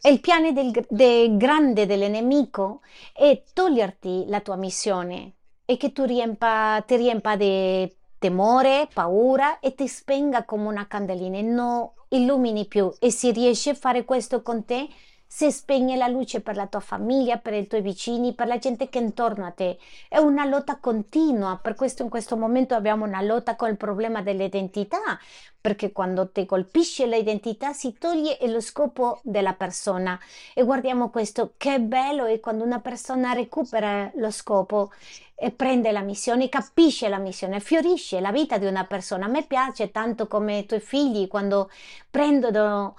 E 0.01 0.11
il 0.11 0.19
piano 0.19 0.51
del, 0.51 0.85
del 0.89 1.37
grande 1.37 1.85
dell'nemico 1.85 2.81
è 3.13 3.43
toglierti 3.53 4.25
la 4.27 4.39
tua 4.39 4.55
missione 4.55 5.33
e 5.65 5.77
che 5.77 5.91
tu 5.91 6.03
riempa, 6.03 6.83
ti 6.85 6.95
riempa 6.95 7.35
di 7.35 7.91
temore, 8.25 8.87
paura 8.91 9.59
e 9.59 9.75
ti 9.75 9.87
spenga 9.87 10.45
come 10.45 10.67
una 10.67 10.87
candelina 10.87 11.37
e 11.37 11.43
non 11.43 11.87
illumini 12.09 12.65
più. 12.65 12.91
E 12.99 13.11
se 13.11 13.29
riesci 13.29 13.69
a 13.69 13.75
fare 13.75 14.03
questo 14.03 14.41
con 14.41 14.65
te, 14.65 14.87
se 15.27 15.51
spegne 15.51 15.95
la 15.95 16.07
luce 16.07 16.41
per 16.41 16.55
la 16.55 16.65
tua 16.65 16.79
famiglia, 16.79 17.37
per 17.37 17.53
i 17.53 17.67
tuoi 17.67 17.81
vicini, 17.81 18.33
per 18.33 18.47
la 18.47 18.57
gente 18.57 18.89
che 18.89 18.97
è 18.97 19.01
intorno 19.03 19.45
a 19.45 19.51
te. 19.51 19.77
È 20.09 20.17
una 20.17 20.45
lotta 20.45 20.79
continua, 20.79 21.59
per 21.61 21.75
questo 21.75 22.01
in 22.01 22.09
questo 22.09 22.35
momento 22.35 22.73
abbiamo 22.73 23.05
una 23.05 23.21
lotta 23.21 23.55
con 23.55 23.69
il 23.69 23.77
problema 23.77 24.23
dell'identità, 24.23 25.19
perché 25.65 25.91
quando 25.91 26.29
ti 26.29 26.45
colpisce 26.45 27.07
l'identità 27.07 27.73
si 27.73 27.95
toglie 27.97 28.37
lo 28.41 28.59
scopo 28.59 29.19
della 29.23 29.53
persona. 29.53 30.19
E 30.53 30.61
guardiamo 30.61 31.09
questo, 31.09 31.53
che 31.57 31.79
bello 31.79 32.25
è 32.25 32.39
quando 32.39 32.63
una 32.63 32.79
persona 32.81 33.33
recupera 33.33 34.11
lo 34.17 34.29
scopo 34.29 34.91
e 35.37 35.51
prende 35.51 35.91
la 35.91 36.01
missione, 36.01 36.47
capisce 36.47 37.09
la 37.09 37.17
missione, 37.17 37.59
fiorisce 37.59 38.21
la 38.21 38.31
vita 38.31 38.57
di 38.57 38.65
una 38.65 38.85
persona. 38.85 39.25
A 39.25 39.29
me 39.29 39.43
piace 39.43 39.91
tanto 39.91 40.27
come 40.27 40.59
i 40.59 40.65
tuoi 40.65 40.79
figli 40.79 41.27
quando 41.27 41.69
prendono, 42.09 42.95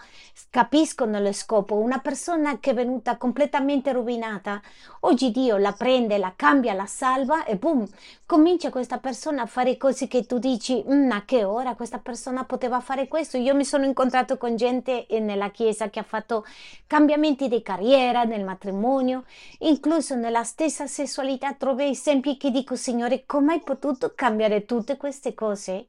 capiscono 0.50 1.18
lo 1.18 1.32
scopo. 1.32 1.76
Una 1.76 1.98
persona 2.00 2.58
che 2.60 2.72
è 2.72 2.74
venuta 2.74 3.16
completamente 3.16 3.90
rovinata, 3.92 4.60
oggi 5.00 5.30
Dio 5.30 5.56
la 5.56 5.72
prende, 5.72 6.18
la 6.18 6.34
cambia, 6.36 6.74
la 6.74 6.84
salva 6.84 7.44
e 7.44 7.56
boom, 7.56 7.86
comincia 8.26 8.68
questa 8.70 8.98
persona 8.98 9.42
a 9.42 9.46
fare 9.46 9.78
cose 9.78 10.06
che 10.06 10.26
tu 10.26 10.38
dici, 10.38 10.84
mm, 10.86 11.10
a 11.12 11.24
che 11.24 11.42
ora 11.44 11.74
questa 11.74 11.98
persona 11.98 12.44
poteva 12.56 12.80
fare 12.80 13.06
questo? 13.06 13.36
Io 13.36 13.54
mi 13.54 13.64
sono 13.64 13.84
incontrato 13.84 14.38
con 14.38 14.56
gente 14.56 15.06
nella 15.10 15.50
chiesa 15.50 15.90
che 15.90 16.00
ha 16.00 16.04
fatto 16.04 16.44
cambiamenti 16.86 17.48
di 17.48 17.60
carriera, 17.62 18.24
nel 18.24 18.44
matrimonio, 18.44 19.24
incluso 19.58 20.14
nella 20.14 20.42
stessa 20.42 20.86
sessualità 20.86 21.52
trovo 21.52 21.82
esempi 21.82 22.14
esempi 22.16 22.36
che 22.36 22.50
dico, 22.50 22.76
Signore, 22.76 23.24
come 23.26 23.54
hai 23.54 23.60
potuto 23.60 24.12
cambiare 24.14 24.64
tutte 24.64 24.96
queste 24.96 25.34
cose 25.34 25.86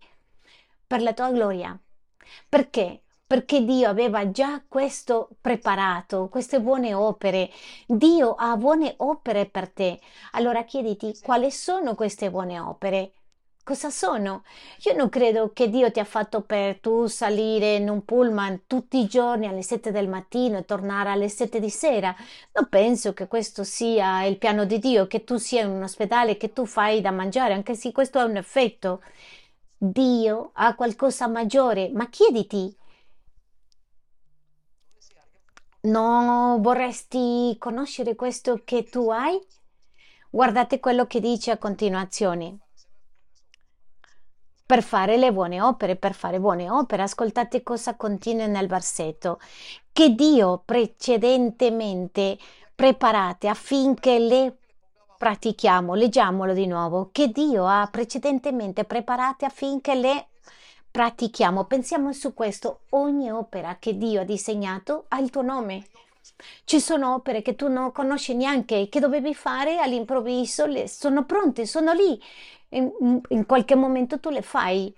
per 0.85 1.01
la 1.01 1.13
tua 1.13 1.31
gloria? 1.31 1.77
Perché? 2.49 3.03
Perché 3.25 3.63
Dio 3.63 3.89
aveva 3.89 4.31
già 4.31 4.63
questo 4.67 5.29
preparato, 5.41 6.29
queste 6.29 6.61
buone 6.61 6.93
opere. 6.93 7.49
Dio 7.85 8.35
ha 8.35 8.55
buone 8.55 8.93
opere 8.97 9.45
per 9.47 9.69
te. 9.69 9.99
Allora 10.31 10.63
chiediti 10.63 11.17
quali 11.21 11.51
sono 11.51 11.93
queste 11.95 12.29
buone 12.29 12.59
opere. 12.59 13.11
Cosa 13.67 13.89
sono? 13.89 14.45
Io 14.85 14.95
non 14.95 15.09
credo 15.09 15.51
che 15.51 15.69
Dio 15.69 15.91
ti 15.91 15.99
ha 15.99 16.05
fatto 16.05 16.39
per 16.39 16.79
tu 16.79 17.07
salire 17.07 17.75
in 17.75 17.89
un 17.89 18.05
pullman 18.05 18.61
tutti 18.65 18.97
i 18.97 19.07
giorni 19.07 19.45
alle 19.45 19.61
7 19.61 19.91
del 19.91 20.07
mattino 20.07 20.57
e 20.57 20.63
tornare 20.63 21.09
alle 21.09 21.27
7 21.27 21.59
di 21.59 21.69
sera. 21.69 22.15
Non 22.53 22.69
penso 22.69 23.11
che 23.11 23.27
questo 23.27 23.65
sia 23.65 24.23
il 24.23 24.37
piano 24.37 24.63
di 24.63 24.79
Dio, 24.79 25.05
che 25.07 25.25
tu 25.25 25.35
sia 25.35 25.63
in 25.63 25.69
un 25.71 25.83
ospedale, 25.83 26.37
che 26.37 26.53
tu 26.53 26.65
fai 26.65 27.01
da 27.01 27.11
mangiare, 27.11 27.53
anche 27.53 27.75
se 27.75 27.91
questo 27.91 28.21
è 28.21 28.23
un 28.23 28.37
effetto. 28.37 29.03
Dio 29.77 30.51
ha 30.53 30.73
qualcosa 30.73 31.27
maggiore, 31.27 31.91
ma 31.93 32.07
chiediti, 32.07 32.73
non 35.81 36.61
vorresti 36.61 37.53
conoscere 37.59 38.15
questo 38.15 38.61
che 38.63 38.85
tu 38.85 39.09
hai? 39.09 39.37
Guardate 40.29 40.79
quello 40.79 41.05
che 41.05 41.19
dice 41.19 41.51
a 41.51 41.57
continuazione. 41.57 42.59
Per 44.67 44.83
fare 44.83 45.15
le 45.15 45.31
buone 45.31 45.61
opere, 45.61 45.95
per 45.95 46.13
fare 46.13 46.41
buone 46.41 46.69
opere, 46.69 47.03
ascoltate 47.03 47.63
cosa 47.63 47.95
continua 47.95 48.47
nel 48.47 48.67
versetto. 48.67 49.39
Che 49.93 50.13
Dio 50.13 50.61
precedentemente 50.65 52.37
preparate 52.75 53.47
affinché 53.47 54.19
le 54.19 54.57
pratichiamo. 55.17 55.93
Leggiamolo 55.93 56.51
di 56.51 56.67
nuovo. 56.67 57.07
Che 57.13 57.29
Dio 57.29 57.65
ha 57.65 57.87
precedentemente 57.89 58.83
preparate 58.83 59.45
affinché 59.45 59.95
le 59.95 60.27
pratichiamo. 60.91 61.63
Pensiamo 61.63 62.11
su 62.11 62.33
questo. 62.33 62.81
Ogni 62.89 63.31
opera 63.31 63.77
che 63.79 63.97
Dio 63.97 64.19
ha 64.19 64.25
disegnato 64.25 65.05
ha 65.07 65.19
il 65.19 65.29
tuo 65.29 65.43
nome. 65.43 65.85
Ci 66.65 66.81
sono 66.81 67.13
opere 67.13 67.41
che 67.41 67.55
tu 67.55 67.69
non 67.69 67.93
conosci 67.93 68.35
neanche, 68.35 68.89
che 68.89 68.99
dovevi 68.99 69.33
fare 69.33 69.79
all'improvviso, 69.79 70.65
sono 70.85 71.23
pronte, 71.23 71.65
sono 71.65 71.93
lì. 71.93 72.21
In, 72.69 73.21
in 73.29 73.45
qualche 73.45 73.75
momento 73.75 74.19
tu 74.19 74.29
le 74.29 74.41
fai. 74.41 74.93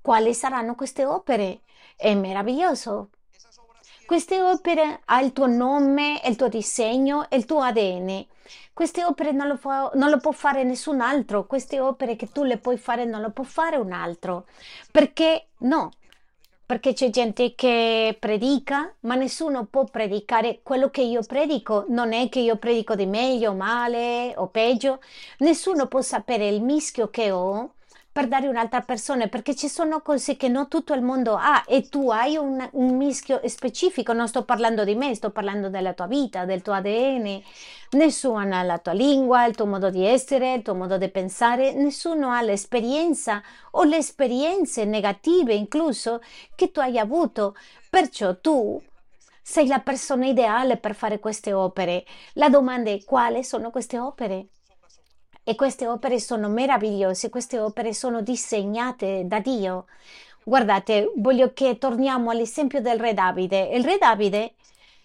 Quali 0.00 0.34
saranno 0.34 0.74
queste 0.74 1.04
opere? 1.04 1.60
È 1.96 2.14
meraviglioso. 2.14 3.10
Queste 4.06 4.40
opere 4.42 5.00
hanno 5.06 5.24
il 5.24 5.32
tuo 5.32 5.46
nome, 5.46 6.20
il 6.24 6.36
tuo 6.36 6.48
disegno 6.48 7.26
il 7.30 7.46
tuo 7.46 7.60
ADN. 7.60 8.26
Queste 8.74 9.04
opere 9.04 9.32
non 9.32 9.46
lo, 9.46 9.56
può, 9.56 9.90
non 9.94 10.10
lo 10.10 10.18
può 10.18 10.32
fare 10.32 10.64
nessun 10.64 11.00
altro. 11.00 11.46
Queste 11.46 11.80
opere 11.80 12.16
che 12.16 12.30
tu 12.30 12.42
le 12.42 12.58
puoi 12.58 12.76
fare 12.76 13.04
non 13.04 13.20
lo 13.20 13.30
può 13.30 13.44
fare 13.44 13.76
un 13.76 13.92
altro. 13.92 14.46
Perché 14.90 15.48
no? 15.58 15.90
Perché 16.72 16.94
c'è 16.94 17.10
gente 17.10 17.54
che 17.54 18.16
predica, 18.18 18.94
ma 19.00 19.14
nessuno 19.14 19.66
può 19.66 19.84
predicare 19.84 20.60
quello 20.62 20.88
che 20.88 21.02
io 21.02 21.20
predico. 21.22 21.84
Non 21.88 22.14
è 22.14 22.30
che 22.30 22.40
io 22.40 22.56
predico 22.56 22.94
di 22.94 23.04
meglio, 23.04 23.52
male 23.52 24.32
o 24.36 24.46
peggio. 24.46 25.02
Nessuno 25.40 25.86
può 25.86 26.00
sapere 26.00 26.48
il 26.48 26.62
mischio 26.62 27.10
che 27.10 27.30
ho 27.30 27.74
per 28.12 28.28
dare 28.28 28.46
un'altra 28.46 28.82
persona, 28.82 29.26
perché 29.26 29.54
ci 29.54 29.68
sono 29.68 30.02
cose 30.02 30.36
che 30.36 30.48
non 30.48 30.68
tutto 30.68 30.92
il 30.92 31.00
mondo 31.00 31.34
ha 31.34 31.64
e 31.66 31.88
tu 31.88 32.10
hai 32.10 32.36
un, 32.36 32.68
un, 32.72 32.96
mischio 32.96 33.40
specifico, 33.48 34.12
non 34.12 34.28
sto 34.28 34.44
parlando 34.44 34.84
di 34.84 34.94
me, 34.94 35.14
sto 35.14 35.30
parlando 35.30 35.70
della 35.70 35.94
tua 35.94 36.06
vita, 36.06 36.44
del 36.44 36.60
tuo 36.60 36.74
ADN, 36.74 37.42
nessuno 37.92 38.38
ha 38.54 38.62
la 38.62 38.78
tua 38.78 38.92
lingua, 38.92 39.46
il 39.46 39.54
tuo 39.54 39.64
modo 39.64 39.88
di 39.88 40.04
essere, 40.04 40.52
il 40.52 40.62
tuo 40.62 40.74
modo 40.74 40.98
di 40.98 41.08
pensare, 41.08 41.72
nessuno 41.72 42.30
ha 42.30 42.42
l'esperienza 42.42 43.42
o 43.72 43.84
le 43.84 43.96
esperienze 43.96 44.84
negative 44.84 45.54
incluso 45.54 46.20
che 46.54 46.70
tu 46.70 46.80
hai 46.80 46.98
avuto, 46.98 47.56
perciò 47.88 48.38
tu 48.38 48.80
sei 49.40 49.66
la 49.66 49.80
persona 49.80 50.26
ideale 50.26 50.76
per 50.76 50.94
fare 50.94 51.18
queste 51.18 51.54
opere. 51.54 52.04
La 52.34 52.50
domanda 52.50 52.90
è 52.90 53.02
quali 53.04 53.42
sono 53.42 53.70
queste 53.70 53.98
opere? 53.98 54.48
E 55.44 55.54
queste 55.56 55.88
opere 55.88 56.20
sono 56.20 56.48
meravigliose, 56.48 57.28
queste 57.28 57.58
opere 57.58 57.92
sono 57.92 58.20
disegnate 58.22 59.22
da 59.26 59.40
Dio. 59.40 59.86
Guardate, 60.44 61.12
voglio 61.16 61.52
che 61.52 61.78
torniamo 61.78 62.30
all'esempio 62.30 62.80
del 62.80 62.98
re 62.98 63.12
Davide. 63.12 63.70
Il 63.72 63.84
re 63.84 63.98
Davide 63.98 64.54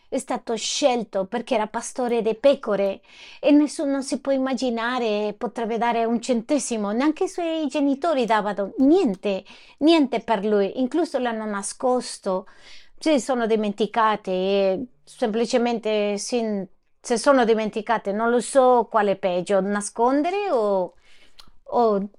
è 0.09 0.17
stato 0.19 0.55
scelto 0.55 1.25
perché 1.25 1.55
era 1.55 1.67
pastore 1.67 2.21
di 2.21 2.35
pecore 2.35 3.01
e 3.39 3.51
nessuno 3.51 4.01
si 4.01 4.21
può 4.21 4.31
immaginare 4.31 5.35
potrebbe 5.37 5.77
dare 5.77 6.05
un 6.05 6.21
centesimo, 6.21 6.91
neanche 6.91 7.25
i 7.25 7.27
suoi 7.27 7.67
genitori 7.67 8.25
davano 8.25 8.73
niente, 8.77 9.43
niente 9.79 10.21
per 10.21 10.45
lui, 10.45 10.79
incluso 10.79 11.19
l'hanno 11.19 11.45
nascosto, 11.45 12.47
si 12.97 13.19
sono 13.19 13.45
dimenticati 13.47 14.31
e 14.31 14.85
semplicemente 15.03 16.17
sin 16.17 16.65
se 17.07 17.17
sono 17.17 17.45
dimenticate, 17.45 18.11
non 18.11 18.29
lo 18.29 18.41
so 18.41 18.85
quale 18.91 19.11
è 19.11 19.15
peggio, 19.15 19.61
nascondere 19.61 20.51
o, 20.51 20.95
o 21.63 22.09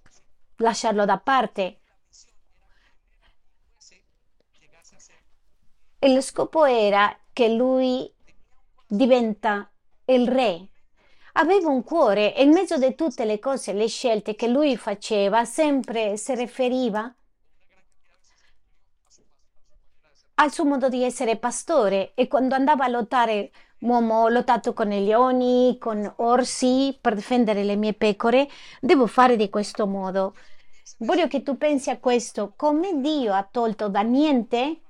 lasciarlo 0.56 1.04
da 1.04 1.18
parte. 1.18 1.80
E 5.98 6.14
lo 6.14 6.22
scopo 6.22 6.64
era 6.64 7.14
che 7.34 7.50
lui 7.50 8.10
diventa 8.86 9.70
il 10.06 10.26
re. 10.26 10.68
Aveva 11.32 11.68
un 11.68 11.84
cuore 11.84 12.34
e 12.34 12.44
in 12.44 12.52
mezzo 12.52 12.78
di 12.78 12.94
tutte 12.94 13.26
le 13.26 13.38
cose, 13.38 13.74
le 13.74 13.88
scelte 13.88 14.34
che 14.34 14.48
lui 14.48 14.74
faceva, 14.78 15.44
sempre 15.44 16.16
si 16.16 16.34
riferiva 16.34 17.14
al 20.36 20.50
suo 20.50 20.64
modo 20.64 20.88
di 20.88 21.02
essere 21.02 21.36
pastore 21.36 22.12
e 22.14 22.26
quando 22.26 22.54
andava 22.54 22.84
a 22.84 22.88
lottare 22.88 23.50
Uomo, 23.80 24.22
ho 24.22 24.28
lottato 24.28 24.72
con 24.72 24.90
i 24.90 25.04
leoni, 25.04 25.76
con 25.78 26.12
orsi 26.16 26.96
per 27.00 27.14
difendere 27.14 27.62
le 27.62 27.76
mie 27.76 27.94
pecore, 27.94 28.48
devo 28.80 29.06
fare 29.06 29.36
di 29.36 29.48
questo 29.48 29.86
modo. 29.86 30.34
Voglio 30.98 31.28
che 31.28 31.42
tu 31.42 31.56
pensi 31.56 31.90
a 31.90 31.98
questo, 31.98 32.54
come 32.56 33.00
Dio 33.00 33.32
ha 33.32 33.46
tolto 33.48 33.88
da 33.88 34.00
niente. 34.00 34.80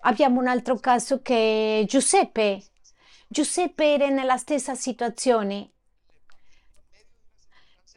Abbiamo 0.00 0.40
un 0.40 0.48
altro 0.48 0.76
caso 0.78 1.22
che 1.22 1.84
Giuseppe. 1.86 2.62
Giuseppe 3.28 3.94
era 3.94 4.08
nella 4.08 4.36
stessa 4.36 4.74
situazione, 4.74 5.70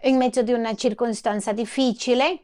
in 0.03 0.17
mezzo 0.17 0.43
di 0.43 0.53
una 0.53 0.75
circostanza 0.75 1.51
difficile 1.51 2.43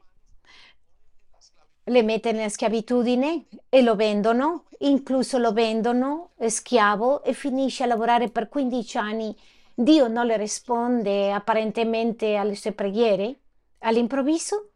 le 1.85 2.03
mette 2.03 2.31
nella 2.31 2.49
schiavitudine 2.49 3.45
e 3.69 3.81
lo 3.81 3.95
vendono, 3.95 4.65
incluso 4.79 5.37
lo 5.37 5.51
vendono 5.51 6.31
schiavo 6.45 7.23
e 7.23 7.33
finisce 7.33 7.83
a 7.83 7.87
lavorare 7.87 8.29
per 8.29 8.49
15 8.49 8.97
anni. 8.97 9.35
Dio 9.73 10.07
non 10.07 10.25
le 10.25 10.37
risponde 10.37 11.31
apparentemente 11.31 12.35
alle 12.35 12.55
sue 12.55 12.71
preghiere. 12.71 13.39
All'improvviso 13.79 14.71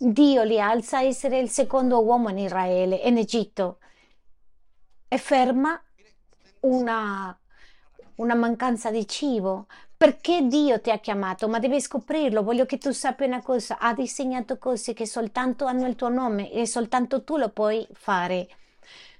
Dio 0.00 0.44
li 0.44 0.60
alza 0.60 0.98
a 0.98 1.02
essere 1.02 1.40
il 1.40 1.50
secondo 1.50 2.00
uomo 2.04 2.28
in 2.28 2.38
Israele, 2.38 2.94
in 2.96 3.18
Egitto, 3.18 3.80
e 5.08 5.18
ferma 5.18 5.80
una, 6.60 7.36
una 8.14 8.34
mancanza 8.34 8.92
di 8.92 9.08
cibo, 9.08 9.66
perché 9.98 10.46
Dio 10.46 10.80
ti 10.80 10.92
ha 10.92 10.98
chiamato, 10.98 11.48
ma 11.48 11.58
devi 11.58 11.80
scoprirlo. 11.80 12.44
Voglio 12.44 12.66
che 12.66 12.78
tu 12.78 12.92
sappia 12.92 13.26
una 13.26 13.42
cosa, 13.42 13.78
ha 13.78 13.92
disegnato 13.92 14.56
cose 14.56 14.92
che 14.92 15.04
soltanto 15.06 15.64
hanno 15.64 15.88
il 15.88 15.96
tuo 15.96 16.08
nome 16.08 16.52
e 16.52 16.66
soltanto 16.66 17.24
tu 17.24 17.36
lo 17.36 17.48
puoi 17.48 17.84
fare. 17.94 18.46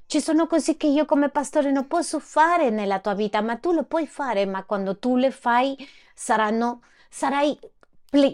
Ci 0.07 0.21
sono 0.21 0.47
cose 0.47 0.77
che 0.77 0.87
io 0.87 1.05
come 1.05 1.31
pastore 1.31 1.73
non 1.73 1.89
posso 1.89 2.21
fare 2.21 2.71
nella 2.71 3.01
tua 3.01 3.15
vita, 3.15 3.41
ma 3.41 3.57
tu 3.57 3.73
lo 3.73 3.83
puoi 3.83 4.07
fare, 4.07 4.47
ma 4.47 4.63
quando 4.63 4.99
tu 4.99 5.17
le 5.17 5.33
fai 5.33 5.77
saranno, 6.15 6.83
sarai 7.11 7.59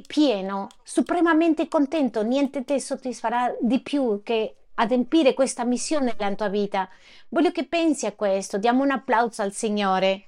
pieno, 0.07 0.69
supremamente 0.83 1.67
contento, 1.67 2.23
niente 2.23 2.63
ti 2.63 2.79
soddisfarà 2.79 3.57
di 3.59 3.81
più 3.81 4.21
che 4.23 4.55
adempiere 4.75 5.33
questa 5.33 5.65
missione 5.65 6.15
nella 6.19 6.35
tua 6.35 6.49
vita. 6.49 6.91
Voglio 7.31 7.53
che 7.53 7.65
pensi 7.65 8.05
a 8.05 8.13
questo, 8.13 8.59
diamo 8.59 8.83
un 8.83 8.91
applauso 8.91 9.41
al 9.41 9.53
Signore. 9.53 10.27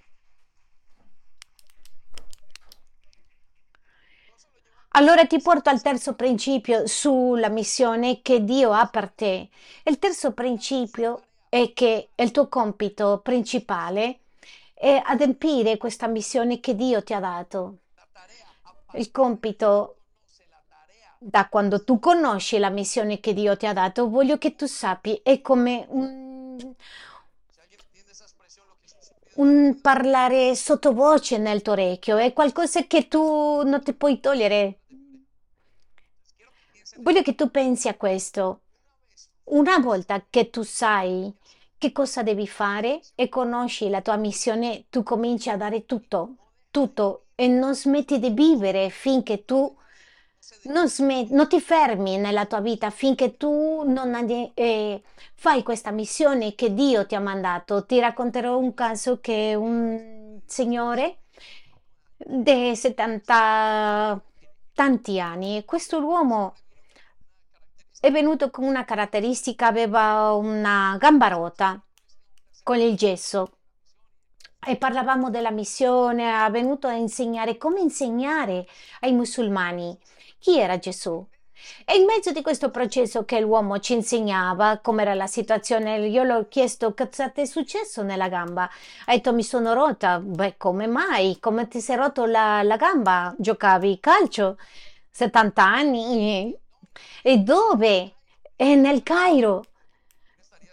Allora 4.98 5.26
ti 5.26 5.38
porto 5.42 5.68
al 5.68 5.82
terzo 5.82 6.14
principio 6.14 6.87
sulla 6.87 7.50
missione 7.50 8.22
che 8.22 8.42
Dio 8.42 8.72
ha 8.72 8.87
per 8.87 9.11
te. 9.11 9.50
Il 9.85 9.98
terzo 9.98 10.32
principio 10.32 11.24
è 11.50 11.74
che 11.74 12.09
il 12.14 12.30
tuo 12.30 12.48
compito 12.48 13.20
principale 13.22 14.20
è 14.72 14.98
adempiere 15.04 15.76
questa 15.76 16.06
missione 16.06 16.61
che 16.61 16.74
Dio 16.74 17.02
ti 17.02 17.12
ha 17.12 17.20
dato. 17.20 17.76
Il 18.94 19.11
compito 19.11 19.96
da 21.18 21.46
quando 21.50 21.85
tu 21.85 21.98
conosci 21.98 22.56
la 22.56 22.70
missione 22.70 23.20
che 23.20 23.35
Dio 23.35 23.54
ti 23.54 23.66
ha 23.66 23.74
dato, 23.74 24.09
voglio 24.09 24.38
che 24.38 24.54
tu 24.54 24.64
sappi, 24.64 25.20
è 25.22 25.42
come 25.42 25.85
un, 25.90 26.74
un 29.35 29.78
parlare 29.82 30.54
sottovoce 30.54 31.37
nel 31.37 31.61
tuo 31.61 31.72
orecchio, 31.72 32.16
è 32.16 32.32
qualcosa 32.32 32.85
che 32.85 33.09
tu 33.09 33.62
non 33.62 33.82
ti 33.82 33.92
puoi 33.92 34.21
togliere 34.21 34.79
Voglio 36.99 37.23
che 37.23 37.35
tu 37.35 37.51
pensi 37.51 37.88
a 37.88 37.94
questo. 37.94 38.61
Una 39.44 39.79
volta 39.79 40.25
che 40.29 40.51
tu 40.51 40.63
sai 40.63 41.33
che 41.79 41.92
cosa 41.92 42.23
devi 42.23 42.47
fare 42.49 43.01
e 43.15 43.29
conosci 43.29 43.88
la 43.90 44.01
tua 44.01 44.17
missione, 44.17 44.87
tu 44.88 45.03
cominci 45.03 45.51
a 45.51 45.57
dare 45.57 45.85
tutto, 45.85 46.37
tutto 46.71 47.27
e 47.35 47.49
non 47.49 47.75
smetti 47.75 48.19
di 48.19 48.31
vivere 48.31 48.88
finché 48.88 49.44
tu 49.44 49.77
non, 50.65 50.88
smet- 50.88 51.31
non 51.31 51.49
ti 51.49 51.61
fermi 51.61 52.17
nella 52.17 52.47
tua 52.47 52.61
vita 52.61 52.90
finché 52.90 53.37
tu 53.37 53.83
non 53.87 54.51
eh, 54.55 55.03
fai 55.35 55.63
questa 55.63 55.90
missione 55.90 56.55
che 56.55 56.73
Dio 56.73 57.07
ti 57.07 57.15
ha 57.15 57.21
mandato. 57.21 57.85
Ti 57.85 58.01
racconterò 58.01 58.57
un 58.57 58.73
caso 58.75 59.21
che 59.21 59.55
un 59.55 60.40
signore 60.47 61.19
di 62.17 62.75
70 62.75 64.21
tanti 64.73 65.21
anni 65.21 65.65
questo 65.65 66.03
uomo 66.03 66.55
è 68.07 68.13
venuto 68.13 68.50
con 68.50 68.63
una 68.63 68.85
caratteristica, 68.85 69.67
aveva 69.67 70.31
una 70.35 70.96
gamba 70.96 71.27
rota 71.27 71.83
con 72.63 72.79
il 72.79 72.94
gesso 72.96 73.50
e 74.65 74.77
parlavamo 74.77 75.29
della 75.29 75.50
missione, 75.50 76.46
è 76.46 76.48
venuto 76.52 76.87
a 76.87 76.92
insegnare 76.92 77.57
come 77.57 77.81
insegnare 77.81 78.65
ai 79.00 79.13
musulmani 79.13 79.98
chi 80.38 80.57
era 80.57 80.79
Gesù. 80.79 81.27
E 81.85 81.96
in 81.96 82.04
mezzo 82.04 82.31
di 82.31 82.42
questo 82.42 82.71
processo 82.71 83.25
che 83.25 83.40
l'uomo 83.40 83.81
ci 83.81 83.94
insegnava 83.94 84.79
com'era 84.79 85.15
la 85.15 85.27
situazione, 85.27 85.98
io 86.07 86.23
l'ho 86.23 86.46
chiesto 86.46 86.94
cosa 86.94 87.31
ti 87.31 87.40
è 87.40 87.44
successo 87.44 88.04
nella 88.04 88.29
gamba. 88.29 88.71
Ha 89.07 89.13
detto 89.15 89.35
mi 89.35 89.42
sono 89.42 89.73
rotta. 89.73 90.21
Beh, 90.21 90.57
come 90.57 90.87
mai? 90.87 91.38
Come 91.40 91.67
ti 91.67 91.81
sei 91.81 91.96
rotto 91.96 92.25
la, 92.25 92.63
la 92.63 92.77
gamba? 92.77 93.35
Giocavi 93.37 93.98
calcio? 93.98 94.59
70 95.11 95.65
anni? 95.65 96.57
E 97.23 97.38
dove? 97.38 98.15
E 98.57 98.75
nel 98.75 99.03
Cairo. 99.03 99.65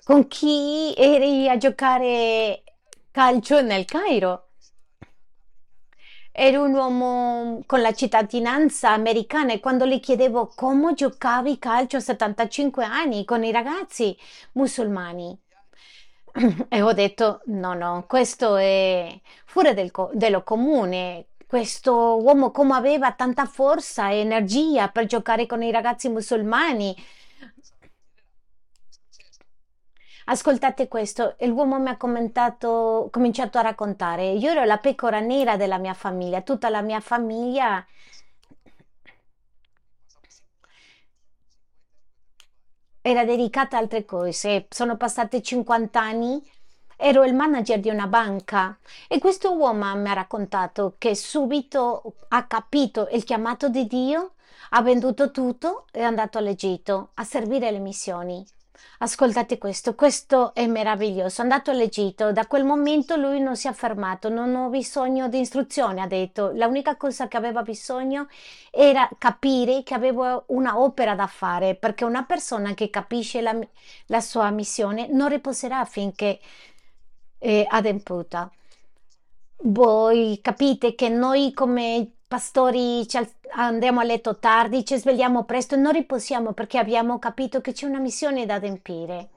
Con 0.04 0.28
chi 0.28 0.94
eri 0.96 1.50
a 1.50 1.58
giocare 1.58 2.64
calcio 3.12 3.62
nel 3.62 3.86
Cairo? 3.86 4.50
Ero 6.36 6.64
un 6.64 6.74
uomo 6.74 7.64
con 7.68 7.82
la 7.82 7.94
cittadinanza 7.94 8.90
americana 8.90 9.54
e 9.54 9.60
quando 9.60 9.86
le 9.86 10.00
chiedevo 10.00 10.52
come 10.56 10.94
giocavi 10.96 11.60
calcio 11.60 11.98
a 11.98 12.00
75 12.00 12.84
anni 12.84 13.24
con 13.24 13.44
i 13.44 13.52
ragazzi 13.52 14.18
musulmani. 14.54 15.40
E 16.70 16.82
ho 16.82 16.94
detto: 16.94 17.42
no, 17.46 17.74
no, 17.76 18.06
questo 18.08 18.56
è 18.56 19.20
fuori 19.46 19.74
del 19.74 19.92
co- 19.92 20.10
dello 20.14 20.44
comune. 20.44 21.28
Questo 21.54 22.20
uomo 22.20 22.50
come 22.50 22.74
aveva 22.74 23.12
tanta 23.12 23.46
forza 23.46 24.10
e 24.10 24.16
energia 24.16 24.90
per 24.90 25.06
giocare 25.06 25.46
con 25.46 25.62
i 25.62 25.70
ragazzi 25.70 26.10
musulmani. 26.10 26.96
Ascoltate 30.26 30.88
questo, 30.88 31.36
l'uomo 31.42 31.78
mi 31.78 31.90
ha 31.90 31.98
cominciato 31.98 33.12
a 33.12 33.62
raccontare, 33.62 34.32
io 34.32 34.50
ero 34.50 34.64
la 34.64 34.80
pecora 34.80 35.20
nera 35.20 35.56
della 35.56 35.78
mia 35.78 35.94
famiglia, 35.94 36.42
tutta 36.42 36.70
la 36.70 36.82
mia 36.82 37.00
famiglia 37.00 37.86
era 43.00 43.26
dedicata 43.26 43.78
a 43.78 43.80
altre 43.80 44.06
cose. 44.06 44.66
Sono 44.72 44.98
passati 44.98 45.44
50 45.44 46.02
anni, 46.02 46.42
ero 46.98 47.24
il 47.24 47.34
manager 47.34 47.80
di 47.80 47.90
una 47.90 48.08
banca 48.08 48.78
e 49.08 49.20
questo 49.20 49.54
uomo 49.56 49.96
mi 49.96 50.10
ha 50.10 50.14
raccontato 50.14 50.96
che 50.98 51.16
subito 51.16 52.16
ha 52.30 52.46
capito 52.46 53.08
il 53.12 53.24
chiamato 53.24 53.70
di 53.70 53.86
Dio, 53.88 54.32
ha 54.72 54.82
venduto 54.82 55.32
tutto 55.32 55.86
e 55.92 56.00
è 56.00 56.04
andato 56.04 56.38
all'Egitto 56.38 57.10
a 57.16 57.24
servire 57.24 57.72
le 57.72 57.80
missioni. 57.80 58.46
Ascoltate 59.00 59.58
questo, 59.58 59.96
questo 59.96 60.54
è 60.54 60.66
meraviglioso. 60.66 61.42
È 61.42 61.44
andato 61.44 61.72
all'Egitto, 61.72 62.32
da 62.32 62.48
quel 62.48 62.64
momento 62.64 63.16
lui 63.16 63.40
non 63.40 63.56
si 63.56 63.68
è 63.68 63.74
fermato, 63.74 64.30
non 64.30 64.56
ho 64.56 64.70
bisogno 64.70 65.28
di 65.28 65.40
istruzione, 65.40 66.02
ha 66.02 66.08
detto. 66.08 66.52
L'unica 66.54 66.96
cosa 66.96 67.28
che 67.28 67.38
aveva 67.38 67.64
bisogno 67.64 68.28
era 68.72 69.10
capire 69.18 69.84
che 69.84 69.94
avevo 69.94 70.46
una 70.48 70.80
opera 70.80 71.16
da 71.16 71.28
fare, 71.28 71.76
perché 71.76 72.06
una 72.06 72.24
persona 72.24 72.74
che 72.74 72.90
capisce 72.90 73.42
la, 73.42 73.58
la 74.08 74.22
sua 74.22 74.50
missione 74.52 75.08
non 75.10 75.30
riposerà 75.30 75.84
finché 75.86 76.40
è 77.44 77.66
adempiuta. 77.68 78.50
Voi 79.66 80.40
capite 80.42 80.96
che 80.96 81.10
noi 81.10 81.52
come 81.54 82.10
pastori 82.26 83.06
andiamo 83.56 84.00
a 84.00 84.04
letto 84.04 84.38
tardi, 84.38 84.86
ci 84.86 84.98
svegliamo 84.98 85.44
presto 85.44 85.76
e 85.76 85.78
non 85.78 85.92
riposiamo 85.92 86.54
perché 86.54 86.78
abbiamo 86.78 87.20
capito 87.20 87.60
che 87.60 87.74
c'è 87.74 87.86
una 87.86 88.00
missione 88.00 88.46
da 88.46 88.56
adempiere. 88.56 89.30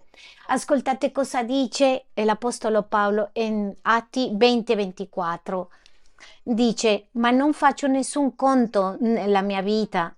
Ascoltate 0.46 1.10
cosa 1.10 1.42
dice 1.42 2.04
l'Apostolo 2.14 2.84
Paolo 2.84 3.30
in 3.32 3.74
Atti 3.82 4.30
20-24. 4.36 5.66
Dice, 6.44 7.08
ma 7.12 7.32
non 7.32 7.52
faccio 7.52 7.88
nessun 7.88 8.36
conto 8.36 8.96
nella 9.00 9.42
mia 9.42 9.62
vita. 9.62 10.14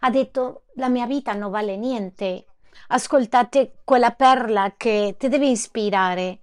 Ha 0.00 0.10
detto, 0.10 0.62
la 0.74 0.88
mia 0.88 1.06
vita 1.06 1.32
non 1.32 1.50
vale 1.50 1.76
niente. 1.76 2.44
Ascoltate 2.88 3.78
quella 3.82 4.12
perla 4.12 4.74
che 4.76 5.16
ti 5.18 5.28
deve 5.28 5.48
ispirare. 5.48 6.38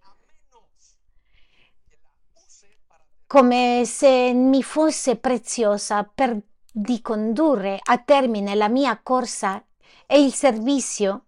Come 3.31 3.83
se 3.85 4.33
mi 4.33 4.61
fosse 4.61 5.15
preziosa 5.15 6.03
per 6.03 6.37
di 6.69 7.01
condurre 7.01 7.79
a 7.81 7.97
termine 7.97 8.55
la 8.55 8.67
mia 8.67 8.99
corsa 9.01 9.63
e 10.05 10.21
il 10.21 10.33
servizio 10.33 11.27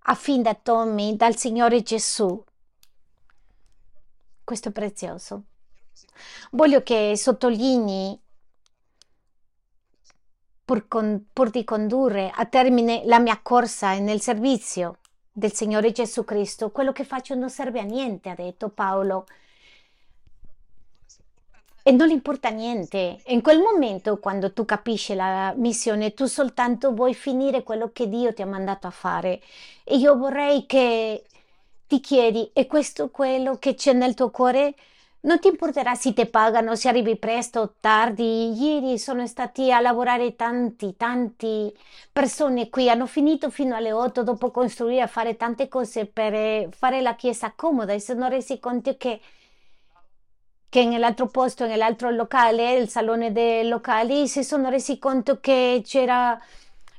affidatomi 0.00 1.16
dal 1.16 1.36
Signore 1.38 1.82
Gesù. 1.82 2.44
Questo 4.44 4.68
è 4.68 4.72
prezioso. 4.72 5.44
Voglio 6.50 6.82
che 6.82 7.16
sottolinei, 7.16 8.20
pur, 10.66 10.86
con, 10.86 11.28
pur 11.32 11.48
di 11.48 11.64
condurre 11.64 12.30
a 12.30 12.44
termine 12.44 13.06
la 13.06 13.20
mia 13.20 13.40
corsa 13.40 13.98
nel 14.00 14.20
servizio 14.20 14.98
del 15.32 15.54
Signore 15.54 15.92
Gesù 15.92 16.24
Cristo, 16.26 16.70
quello 16.70 16.92
che 16.92 17.04
faccio 17.04 17.34
non 17.34 17.48
serve 17.48 17.80
a 17.80 17.84
niente, 17.84 18.28
ha 18.28 18.34
detto 18.34 18.68
Paolo 18.68 19.24
e 21.88 21.92
non 21.92 22.10
importa 22.10 22.48
niente. 22.48 23.20
In 23.26 23.40
quel 23.42 23.60
momento, 23.60 24.18
quando 24.18 24.52
tu 24.52 24.64
capisci 24.64 25.14
la 25.14 25.54
missione, 25.56 26.14
tu 26.14 26.26
soltanto 26.26 26.92
vuoi 26.92 27.14
finire 27.14 27.62
quello 27.62 27.90
che 27.92 28.08
Dio 28.08 28.34
ti 28.34 28.42
ha 28.42 28.46
mandato 28.46 28.88
a 28.88 28.90
fare. 28.90 29.40
E 29.84 29.94
io 29.94 30.16
vorrei 30.16 30.66
che 30.66 31.22
ti 31.86 32.00
chiedi, 32.00 32.50
è 32.52 32.66
questo 32.66 33.10
quello 33.10 33.58
che 33.60 33.74
c'è 33.74 33.92
nel 33.92 34.14
tuo 34.14 34.30
cuore? 34.30 34.74
Non 35.20 35.38
ti 35.38 35.46
importerà 35.46 35.94
se 35.94 36.12
ti 36.12 36.26
pagano, 36.26 36.74
se 36.74 36.88
arrivi 36.88 37.16
presto 37.18 37.60
o 37.60 37.74
tardi. 37.78 38.52
Ieri 38.60 38.98
sono 38.98 39.24
stati 39.28 39.70
a 39.70 39.78
lavorare 39.78 40.34
tanti, 40.34 40.96
tanti 40.96 41.72
persone 42.12 42.68
qui. 42.68 42.90
Hanno 42.90 43.06
finito 43.06 43.48
fino 43.48 43.76
alle 43.76 43.92
8 43.92 44.24
dopo 44.24 44.50
costruire, 44.50 45.02
a 45.02 45.06
fare 45.06 45.36
tante 45.36 45.68
cose 45.68 46.06
per 46.06 46.34
eh, 46.34 46.68
fare 46.76 47.00
la 47.00 47.14
chiesa 47.14 47.52
comoda 47.54 47.92
e 47.92 48.00
si 48.00 48.06
sono 48.06 48.26
resi 48.26 48.58
conto 48.58 48.96
che 48.96 49.20
che 50.68 50.84
nell'altro 50.84 51.26
posto, 51.28 51.66
nell'altro 51.66 52.10
locale, 52.10 52.74
il 52.74 52.88
salone 52.88 53.32
dei 53.32 53.68
locali, 53.68 54.28
si 54.28 54.42
sono 54.42 54.68
resi 54.68 54.98
conto 54.98 55.40
che 55.40 55.82
c'era, 55.84 56.38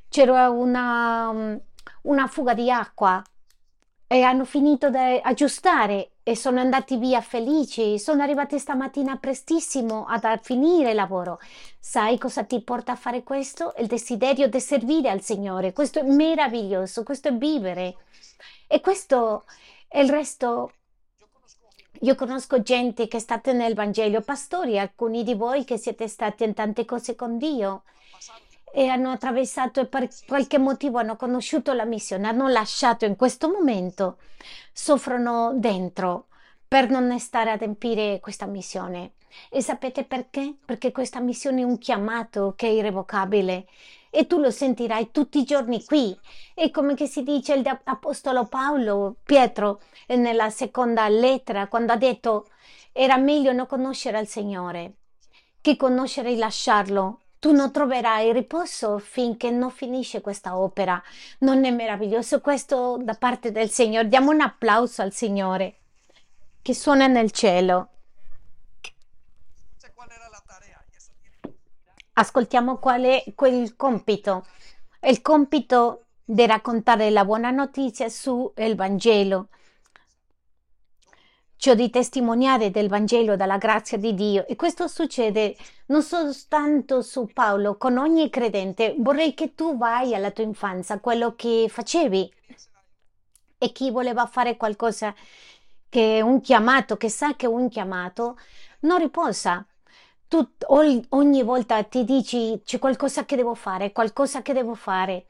c'era 0.10 0.50
una, 0.50 1.60
una 2.04 2.28
fuga 2.28 2.54
di 2.54 2.72
acqua 2.72 3.22
e 4.10 4.22
hanno 4.22 4.46
finito 4.46 4.90
di 4.90 5.20
aggiustare 5.22 6.12
e 6.24 6.36
sono 6.36 6.62
andati 6.62 6.98
via 6.98 7.20
felici. 7.22 8.00
Sono 8.00 8.24
arrivati 8.24 8.58
stamattina 8.58 9.18
prestissimo 9.18 10.06
a 10.06 10.40
finire 10.42 10.92
il 10.92 10.96
lavoro. 10.96 11.40
Sai 11.80 12.18
cosa 12.18 12.44
ti 12.44 12.62
porta 12.62 12.94
a 12.94 12.96
fare 12.96 13.24
questo? 13.24 13.74
Il 13.78 13.88
desiderio 13.88 14.48
di 14.48 14.60
servire 14.62 15.10
al 15.10 15.22
Signore. 15.22 15.74
Questo 15.74 16.00
è 16.00 16.04
meraviglioso, 16.04 17.04
questo 17.04 17.28
è 17.28 17.34
vivere. 17.34 17.96
E 18.68 18.80
questo 18.80 19.44
il 19.92 20.10
resto 20.10 20.72
io 22.02 22.16
conosco 22.16 22.62
gente 22.62 23.08
che 23.08 23.18
è 23.18 23.20
stata 23.20 23.52
nel 23.52 23.74
Vangelo, 23.74 24.22
pastori, 24.22 24.78
alcuni 24.78 25.24
di 25.24 25.34
voi 25.34 25.64
che 25.64 25.78
siete 25.78 26.08
stati 26.08 26.44
in 26.44 26.54
tante 26.54 26.86
cose 26.86 27.16
con 27.16 27.38
Dio 27.38 27.84
e 28.72 28.88
hanno 28.88 29.12
attraversato 29.12 29.80
e 29.80 29.86
per 29.88 30.08
qualche 30.28 30.60
motivo 30.60 31.00
hanno 31.00 31.16
conosciuto 31.16 31.74
la 31.74 31.86
missione, 31.86 32.28
hanno 32.28 32.48
lasciato 32.48 33.06
in 33.06 33.16
questo 33.16 33.50
momento, 33.50 34.18
soffrono 34.72 35.54
dentro 35.56 36.28
per 36.68 36.90
non 36.90 37.18
stare 37.20 37.52
ad 37.52 37.62
adempiere 37.62 38.20
questa 38.20 38.46
missione. 38.46 39.14
E 39.50 39.62
sapete 39.62 40.04
perché? 40.04 40.56
Perché 40.66 40.92
questa 40.92 41.20
missione 41.20 41.62
è 41.62 41.64
un 41.64 41.78
chiamato 41.78 42.54
che 42.56 42.68
è 42.68 42.72
irrevocabile 42.72 43.68
e 44.10 44.28
tu 44.28 44.40
lo 44.40 44.52
sentirai 44.52 45.12
tutti 45.12 45.40
i 45.40 45.44
giorni 45.44 45.84
qui. 45.84 46.18
E 46.54 46.72
come 46.72 46.96
si 47.08 47.24
dice 47.24 47.62
l'Apostolo 47.62 48.46
Paolo, 48.46 49.18
Pietro, 49.24 49.82
nella 50.08 50.50
seconda 50.50 51.08
lettera, 51.08 51.68
quando 51.68 51.94
ha 51.94 51.98
detto 51.98 52.48
era 52.92 53.18
meglio 53.18 53.52
non 53.52 53.68
conoscere 53.68 54.20
il 54.20 54.28
Signore 54.28 54.96
che 55.62 55.76
conoscere 55.76 56.32
e 56.32 56.38
lasciarlo. 56.38 57.20
Tu 57.40 57.52
non 57.52 57.72
troverai 57.72 58.32
riposo 58.32 59.00
finché 59.00 59.52
non 59.52 59.70
finisce 59.70 60.22
questa 60.22 60.58
opera. 60.58 61.02
Non 61.40 61.66
è 61.66 61.72
meraviglioso 61.72 62.40
questo 62.40 62.98
da 63.02 63.14
parte 63.16 63.52
del 63.52 63.70
Signore? 63.70 64.08
Diamo 64.08 64.32
un 64.32 64.40
applauso 64.40 65.02
al 65.02 65.12
Signore 65.12 65.76
che 66.62 66.74
suona 66.74 67.08
nel 67.08 67.32
cielo. 67.32 67.90
Ascoltiamo 72.20 72.78
qual 72.78 73.04
è 73.04 73.24
quel 73.36 73.76
compito. 73.76 74.46
Il 75.02 75.22
compito 75.22 76.06
di 76.24 76.46
raccontare 76.46 77.10
la 77.12 77.24
buona 77.24 77.52
notizia 77.52 78.10
sul 78.10 78.52
Vangelo, 78.76 79.50
cioè 81.56 81.76
di 81.76 81.90
testimoniare 81.90 82.72
del 82.72 82.90
Vangelo, 82.90 83.36
dalla 83.36 83.58
grazia 83.58 83.98
di 83.98 84.14
Dio. 84.16 84.48
E 84.48 84.56
questo 84.56 84.88
succede 84.88 85.56
non 85.88 86.02
soltanto 86.02 87.02
su 87.02 87.30
Paolo, 87.32 87.78
con 87.78 87.98
ogni 87.98 88.30
credente. 88.30 88.96
Vorrei 88.98 89.34
che 89.34 89.54
tu 89.54 89.78
vai 89.78 90.16
alla 90.16 90.32
tua 90.32 90.44
infanzia, 90.44 91.00
quello 91.00 91.36
che 91.36 91.68
facevi. 91.70 92.34
E 93.60 93.72
chi 93.72 93.92
voleva 93.92 94.26
fare 94.26 94.58
qualcosa 94.58 95.14
che 95.90 96.22
un 96.22 96.42
chiamato, 96.42 96.98
che 96.98 97.10
sa 97.10 97.36
che 97.36 97.46
un 97.46 97.70
chiamato, 97.70 98.38
non 98.82 98.98
riposa. 99.00 99.66
Tu 100.28 100.46
ogni 101.10 101.44
volta 101.44 101.82
ti 101.84 102.04
dici 102.04 102.62
c'è 102.66 102.80
qualcosa 102.80 103.26
che 103.26 103.36
devo 103.36 103.56
fare, 103.56 103.92
qualcosa 103.92 104.42
che 104.42 104.54
devo 104.54 104.74
fare. 104.76 105.28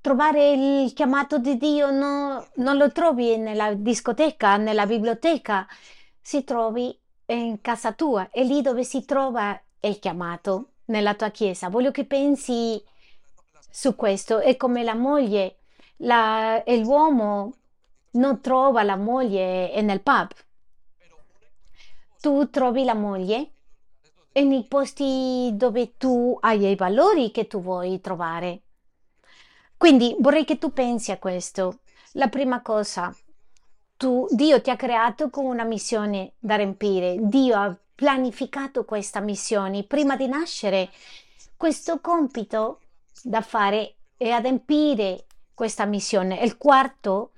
Trovare 0.00 0.52
il 0.52 0.92
chiamato 0.92 1.38
di 1.38 1.56
Dio 1.56 1.90
no, 1.90 2.48
non 2.56 2.76
lo 2.76 2.92
trovi 2.92 3.36
nella 3.36 3.74
discoteca, 3.74 4.56
nella 4.56 4.86
biblioteca, 4.86 5.66
si 6.20 6.44
trovi 6.44 6.96
in 7.26 7.60
casa 7.60 7.92
tua, 7.92 8.30
è 8.30 8.42
lì 8.44 8.62
dove 8.62 8.84
si 8.84 9.04
trova 9.04 9.60
il 9.80 9.98
chiamato, 9.98 10.70
nella 10.86 11.14
tua 11.14 11.30
chiesa. 11.30 11.68
Voglio 11.68 11.90
che 11.90 12.04
pensi 12.04 12.82
su 13.70 13.96
questo. 13.96 14.38
È 14.38 14.56
come 14.56 14.82
la 14.82 14.94
moglie, 14.94 15.56
la, 15.96 16.62
l'uomo 16.66 17.54
non 18.12 18.40
trova 18.40 18.82
la 18.82 18.96
moglie 18.96 19.80
nel 19.82 20.00
pub. 20.00 20.28
Tu 22.20 22.50
trovi 22.50 22.84
la 22.84 22.94
moglie 22.94 23.52
nei 24.32 24.64
posti 24.64 25.50
dove 25.54 25.96
tu 25.96 26.36
hai 26.40 26.64
i 26.70 26.76
valori 26.76 27.30
che 27.30 27.46
tu 27.46 27.60
vuoi 27.60 28.00
trovare. 28.00 28.60
Quindi 29.76 30.16
vorrei 30.20 30.44
che 30.44 30.58
tu 30.58 30.72
pensi 30.72 31.12
a 31.12 31.18
questo. 31.18 31.80
La 32.12 32.28
prima 32.28 32.62
cosa, 32.62 33.14
tu, 33.96 34.26
Dio 34.30 34.60
ti 34.60 34.70
ha 34.70 34.76
creato 34.76 35.30
con 35.30 35.44
una 35.44 35.64
missione 35.64 36.32
da 36.38 36.56
riempire. 36.56 37.16
Dio 37.20 37.56
ha 37.56 37.76
pianificato 37.94 38.84
questa 38.84 39.20
missione 39.20 39.82
prima 39.84 40.16
di 40.16 40.28
nascere. 40.28 40.90
Questo 41.56 42.00
compito 42.00 42.80
da 43.22 43.40
fare 43.40 43.96
è 44.16 44.30
adempiere 44.30 45.26
questa 45.54 45.84
missione. 45.84 46.40
Il 46.40 46.56
quarto 46.56 47.32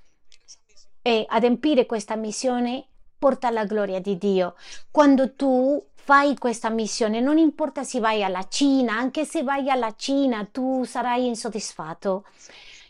è 1.01 1.25
adempiere 1.27 1.87
questa 1.87 2.17
missione 2.17 2.87
porta 3.19 3.49
alla 3.49 3.65
gloria 3.65 4.01
di 4.01 4.19
Dio. 4.19 4.55
Quando 4.91 5.35
tu 5.35 5.83
fai 6.11 6.37
questa 6.37 6.71
missione, 6.71 7.21
non 7.21 7.39
importa 7.39 7.85
se 7.85 8.01
vai 8.01 8.25
alla 8.25 8.49
Cina, 8.49 8.95
anche 8.95 9.25
se 9.25 9.45
vai 9.45 9.71
alla 9.71 9.95
Cina, 9.95 10.45
tu 10.51 10.83
sarai 10.83 11.29
insoddisfatto. 11.29 12.25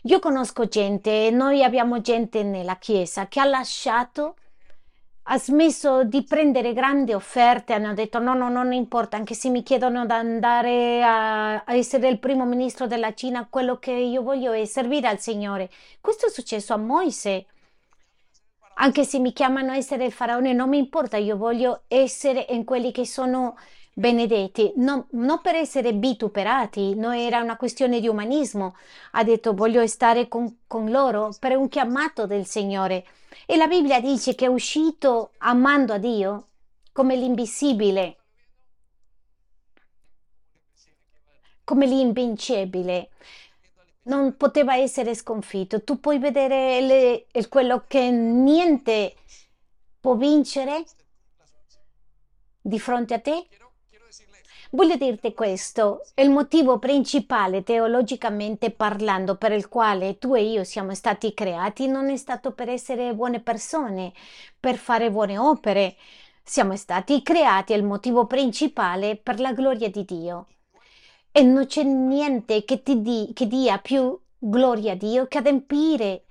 Io 0.05 0.17
conosco 0.17 0.65
gente, 0.67 1.29
noi 1.29 1.63
abbiamo 1.63 2.01
gente 2.01 2.41
nella 2.41 2.77
Chiesa 2.77 3.27
che 3.27 3.39
ha 3.39 3.45
lasciato, 3.45 4.37
ha 5.21 5.37
smesso 5.37 6.03
di 6.03 6.23
prendere 6.23 6.73
grandi 6.73 7.13
offerte, 7.13 7.73
hanno 7.73 7.93
detto 7.93 8.17
no, 8.17 8.33
no, 8.33 8.49
non 8.49 8.73
importa, 8.73 9.17
anche 9.17 9.35
se 9.35 9.49
mi 9.49 9.61
chiedono 9.61 10.07
di 10.07 10.13
andare 10.13 11.03
a, 11.03 11.63
a 11.63 11.75
essere 11.75 12.07
il 12.07 12.17
primo 12.17 12.45
ministro 12.45 12.87
della 12.87 13.13
Cina, 13.13 13.45
quello 13.47 13.77
che 13.77 13.91
io 13.91 14.23
voglio 14.23 14.51
è 14.51 14.65
servire 14.65 15.07
al 15.07 15.19
Signore. 15.19 15.69
Questo 16.01 16.25
è 16.25 16.29
successo 16.31 16.73
a 16.73 16.77
Moise 16.77 17.45
anche 18.81 19.03
se 19.03 19.19
mi 19.19 19.31
chiamano 19.31 19.73
essere 19.73 20.05
il 20.05 20.11
faraone, 20.11 20.53
non 20.53 20.67
mi 20.69 20.79
importa, 20.79 21.17
io 21.17 21.37
voglio 21.37 21.83
essere 21.87 22.47
in 22.49 22.63
quelli 22.63 22.91
che 22.91 23.05
sono 23.05 23.55
benedetti, 23.93 24.73
non, 24.77 25.05
non 25.11 25.39
per 25.39 25.53
essere 25.53 25.91
vituperati, 25.91 26.95
non 26.95 27.13
era 27.13 27.41
una 27.41 27.57
questione 27.57 27.99
di 27.99 28.07
umanismo. 28.07 28.75
Ha 29.11 29.23
detto 29.23 29.53
voglio 29.53 29.85
stare 29.85 30.27
con, 30.27 30.61
con 30.65 30.89
loro 30.89 31.29
per 31.39 31.55
un 31.57 31.67
chiamato 31.69 32.25
del 32.25 32.47
Signore. 32.47 33.05
E 33.45 33.55
la 33.55 33.67
Bibbia 33.67 34.01
dice 34.01 34.33
che 34.33 34.45
è 34.45 34.49
uscito 34.49 35.33
amando 35.39 35.93
a 35.93 35.97
Dio 35.99 36.47
come 36.91 37.15
l'invisibile, 37.15 38.17
come 41.63 41.85
l'invincibile 41.85 43.09
non 44.03 44.35
poteva 44.37 44.75
essere 44.75 45.13
sconfitto. 45.15 45.83
Tu 45.83 45.99
puoi 45.99 46.19
vedere 46.19 46.81
le, 46.81 47.27
quello 47.49 47.83
che 47.87 48.09
niente 48.09 49.15
può 49.99 50.15
vincere 50.15 50.83
di 52.61 52.79
fronte 52.79 53.13
a 53.13 53.19
te? 53.19 53.47
Voglio 54.73 54.95
dirti 54.95 55.33
questo, 55.33 56.01
il 56.15 56.29
motivo 56.29 56.79
principale 56.79 57.61
teologicamente 57.61 58.71
parlando 58.71 59.35
per 59.35 59.51
il 59.51 59.67
quale 59.67 60.17
tu 60.17 60.33
e 60.33 60.43
io 60.43 60.63
siamo 60.63 60.95
stati 60.95 61.33
creati 61.33 61.87
non 61.87 62.09
è 62.09 62.15
stato 62.15 62.53
per 62.53 62.69
essere 62.69 63.13
buone 63.13 63.41
persone, 63.41 64.13
per 64.57 64.77
fare 64.77 65.11
buone 65.11 65.37
opere. 65.37 65.97
Siamo 66.41 66.77
stati 66.77 67.21
creati, 67.21 67.73
il 67.73 67.83
motivo 67.83 68.25
principale 68.27 69.17
per 69.17 69.41
la 69.41 69.51
gloria 69.51 69.89
di 69.89 70.05
Dio. 70.05 70.47
E 71.31 71.43
non 71.43 71.65
c'è 71.65 71.83
niente 71.83 72.65
che 72.65 72.83
ti 72.83 73.01
di, 73.01 73.31
che 73.33 73.47
dia 73.47 73.77
più 73.77 74.19
gloria 74.37 74.93
a 74.93 74.95
Dio 74.95 75.27
che 75.27 75.37
adempiere 75.37 76.23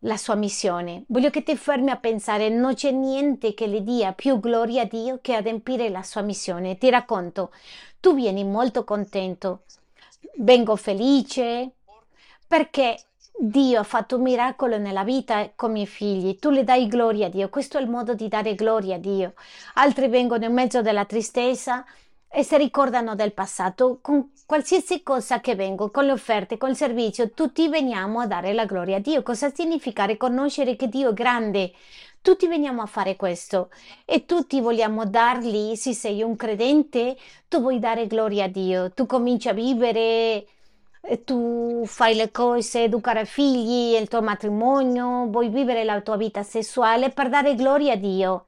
la 0.00 0.16
sua 0.16 0.34
missione. 0.34 1.04
Voglio 1.08 1.30
che 1.30 1.42
ti 1.42 1.56
fermi 1.56 1.90
a 1.90 1.96
pensare, 1.96 2.48
non 2.48 2.74
c'è 2.74 2.90
niente 2.90 3.54
che 3.54 3.66
le 3.66 3.82
dia 3.82 4.12
più 4.12 4.38
gloria 4.40 4.82
a 4.82 4.86
Dio 4.86 5.18
che 5.20 5.34
adempiere 5.34 5.88
la 5.88 6.02
sua 6.02 6.20
missione. 6.20 6.78
Ti 6.78 6.90
racconto, 6.90 7.52
tu 8.00 8.14
vieni 8.14 8.44
molto 8.44 8.84
contento, 8.84 9.62
vengo 10.36 10.76
felice 10.76 11.70
perché 12.46 12.98
Dio 13.36 13.80
ha 13.80 13.84
fatto 13.84 14.16
un 14.16 14.22
miracolo 14.22 14.78
nella 14.78 15.04
vita 15.04 15.50
con 15.56 15.70
i 15.70 15.72
miei 15.72 15.86
figli, 15.86 16.38
tu 16.38 16.50
le 16.50 16.64
dai 16.64 16.86
gloria 16.86 17.26
a 17.26 17.30
Dio, 17.30 17.48
questo 17.48 17.78
è 17.78 17.80
il 17.80 17.88
modo 17.88 18.14
di 18.14 18.28
dare 18.28 18.54
gloria 18.54 18.96
a 18.96 18.98
Dio. 18.98 19.34
Altri 19.74 20.08
vengono 20.08 20.44
in 20.44 20.52
mezzo 20.52 20.82
della 20.82 21.04
tristezza 21.04 21.84
e 22.28 22.42
si 22.42 22.56
ricordano 22.56 23.14
del 23.14 23.32
passato 23.32 23.98
con 24.00 24.30
qualsiasi 24.46 25.02
cosa 25.02 25.40
che 25.40 25.54
vengo, 25.54 25.90
con 25.90 26.04
le 26.04 26.12
offerte, 26.12 26.58
con 26.58 26.70
il 26.70 26.76
servizio, 26.76 27.30
tutti 27.32 27.68
veniamo 27.68 28.20
a 28.20 28.26
dare 28.26 28.52
la 28.52 28.66
gloria 28.66 28.96
a 28.96 29.00
Dio. 29.00 29.22
Cosa 29.22 29.52
significa 29.54 30.04
riconoscere 30.04 30.76
che 30.76 30.88
Dio 30.88 31.10
è 31.10 31.14
grande? 31.14 31.72
Tutti 32.20 32.46
veniamo 32.46 32.80
a 32.80 32.86
fare 32.86 33.16
questo 33.16 33.70
e 34.04 34.24
tutti 34.24 34.60
vogliamo 34.60 35.04
dargli, 35.04 35.74
se 35.74 35.92
sei 35.92 36.22
un 36.22 36.36
credente, 36.36 37.16
tu 37.48 37.60
vuoi 37.60 37.78
dare 37.78 38.06
gloria 38.06 38.44
a 38.44 38.48
Dio, 38.48 38.92
tu 38.92 39.04
cominci 39.06 39.48
a 39.48 39.52
vivere, 39.52 40.46
tu 41.24 41.84
fai 41.86 42.14
le 42.14 42.30
cose, 42.30 42.84
educare 42.84 43.26
figli, 43.26 43.94
il 43.94 44.08
tuo 44.08 44.22
matrimonio, 44.22 45.26
vuoi 45.26 45.50
vivere 45.50 45.84
la 45.84 46.00
tua 46.00 46.16
vita 46.16 46.42
sessuale 46.42 47.10
per 47.10 47.28
dare 47.28 47.54
gloria 47.54 47.92
a 47.92 47.96
Dio 47.96 48.46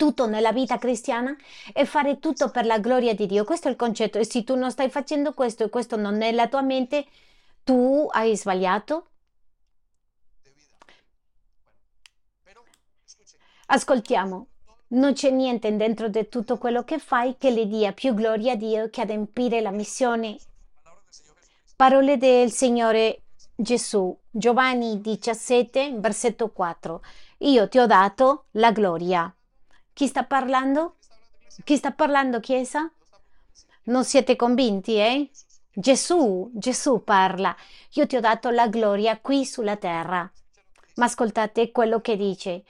tutto 0.00 0.26
nella 0.26 0.50
vita 0.50 0.78
cristiana 0.78 1.36
è 1.74 1.84
fare 1.84 2.20
tutto 2.20 2.48
per 2.48 2.64
la 2.64 2.78
gloria 2.78 3.14
di 3.14 3.26
Dio. 3.26 3.44
Questo 3.44 3.68
è 3.68 3.70
il 3.70 3.76
concetto. 3.76 4.16
E 4.16 4.24
se 4.24 4.44
tu 4.44 4.54
non 4.54 4.70
stai 4.70 4.88
facendo 4.88 5.34
questo 5.34 5.64
e 5.64 5.68
questo 5.68 5.96
non 5.96 6.22
è 6.22 6.32
la 6.32 6.48
tua 6.48 6.62
mente, 6.62 7.04
tu 7.64 8.08
hai 8.10 8.34
sbagliato. 8.34 9.08
Ascoltiamo. 13.66 14.46
Non 14.88 15.12
c'è 15.12 15.28
niente 15.28 15.76
dentro 15.76 16.08
di 16.08 16.26
tutto 16.30 16.56
quello 16.56 16.82
che 16.82 16.98
fai 16.98 17.36
che 17.36 17.50
le 17.50 17.66
dia 17.66 17.92
più 17.92 18.14
gloria 18.14 18.52
a 18.52 18.56
Dio 18.56 18.88
che 18.88 19.02
adempiere 19.02 19.60
la 19.60 19.70
missione. 19.70 20.38
Parole 21.76 22.16
del 22.16 22.50
Signore 22.50 23.24
Gesù, 23.54 24.16
Giovanni 24.30 25.02
17, 25.02 25.92
versetto 25.98 26.48
4. 26.48 27.02
Io 27.40 27.68
ti 27.68 27.78
ho 27.78 27.86
dato 27.86 28.46
la 28.52 28.72
gloria. 28.72 29.30
Chi 30.00 30.06
sta 30.06 30.24
parlando? 30.24 30.94
Chi 31.62 31.76
sta 31.76 31.92
parlando, 31.92 32.40
Chiesa? 32.40 32.90
Non 33.82 34.02
siete 34.02 34.34
convinti, 34.34 34.94
eh? 34.96 35.30
Gesù, 35.74 36.50
Gesù 36.54 37.04
parla. 37.04 37.54
Io 37.90 38.06
ti 38.06 38.16
ho 38.16 38.20
dato 38.20 38.48
la 38.48 38.66
gloria 38.68 39.18
qui 39.18 39.44
sulla 39.44 39.76
terra. 39.76 40.20
Ma 40.94 41.04
ascoltate 41.04 41.70
quello 41.70 42.00
che 42.00 42.16
dice. 42.16 42.64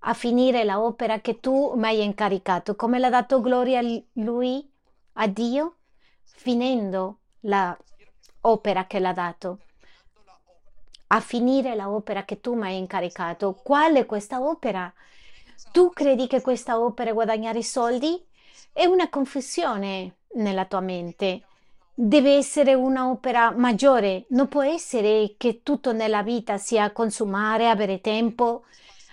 A 0.00 0.12
finire 0.14 0.64
la 0.64 0.80
opera 0.80 1.20
che 1.20 1.38
tu 1.38 1.74
mi 1.76 1.86
hai 1.86 2.02
incaricato. 2.02 2.74
Come 2.74 2.98
l'ha 2.98 3.08
dato 3.08 3.40
gloria 3.40 3.80
lui 4.14 4.68
a 5.12 5.28
Dio? 5.28 5.76
Finendo 6.24 7.18
la 7.42 7.78
opera 8.40 8.86
che 8.86 8.98
l'ha 8.98 9.12
dato. 9.12 9.60
A 11.06 11.20
finire 11.20 11.76
la 11.76 11.88
opera 11.88 12.24
che 12.24 12.40
tu 12.40 12.56
mi 12.56 12.66
hai 12.66 12.78
incaricato. 12.78 13.54
Qual 13.62 13.94
è 13.94 14.06
questa 14.06 14.40
opera? 14.40 14.92
Tu 15.72 15.90
credi 15.90 16.26
che 16.26 16.40
questa 16.40 16.80
opera 16.80 17.12
guadagnare 17.12 17.62
soldi? 17.62 18.20
È 18.72 18.84
una 18.86 19.08
confessione 19.08 20.16
nella 20.34 20.64
tua 20.64 20.80
mente. 20.80 21.42
Deve 21.94 22.36
essere 22.36 22.74
un'opera 22.74 23.52
maggiore, 23.52 24.24
non 24.30 24.48
può 24.48 24.62
essere 24.62 25.34
che 25.36 25.60
tutto 25.62 25.92
nella 25.92 26.22
vita 26.22 26.56
sia 26.56 26.92
consumare, 26.92 27.68
avere 27.68 28.00
tempo, 28.00 28.64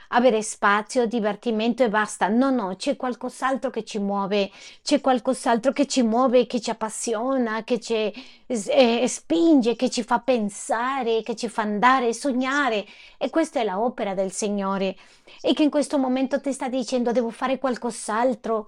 avere 0.09 0.41
spazio, 0.41 1.05
divertimento 1.05 1.83
e 1.83 1.89
basta. 1.89 2.27
No, 2.27 2.49
no, 2.49 2.75
c'è 2.75 2.95
qualcos'altro 2.95 3.69
che 3.69 3.83
ci 3.83 3.99
muove, 3.99 4.51
c'è 4.83 5.01
qualcos'altro 5.01 5.71
che 5.71 5.87
ci 5.87 6.03
muove, 6.03 6.45
che 6.47 6.59
ci 6.59 6.69
appassiona, 6.69 7.63
che 7.63 7.79
ci 7.79 8.13
eh, 8.47 9.05
spinge, 9.07 9.75
che 9.75 9.89
ci 9.89 10.03
fa 10.03 10.19
pensare, 10.19 11.21
che 11.23 11.35
ci 11.35 11.49
fa 11.49 11.63
andare, 11.63 12.13
sognare. 12.13 12.85
E 13.17 13.29
questa 13.29 13.59
è 13.59 13.65
l'opera 13.65 14.13
del 14.13 14.31
Signore. 14.31 14.95
E 15.41 15.53
che 15.53 15.63
in 15.63 15.69
questo 15.69 15.97
momento 15.97 16.39
ti 16.39 16.53
sta 16.53 16.69
dicendo 16.69 17.11
devo 17.11 17.29
fare 17.29 17.57
qualcos'altro 17.59 18.67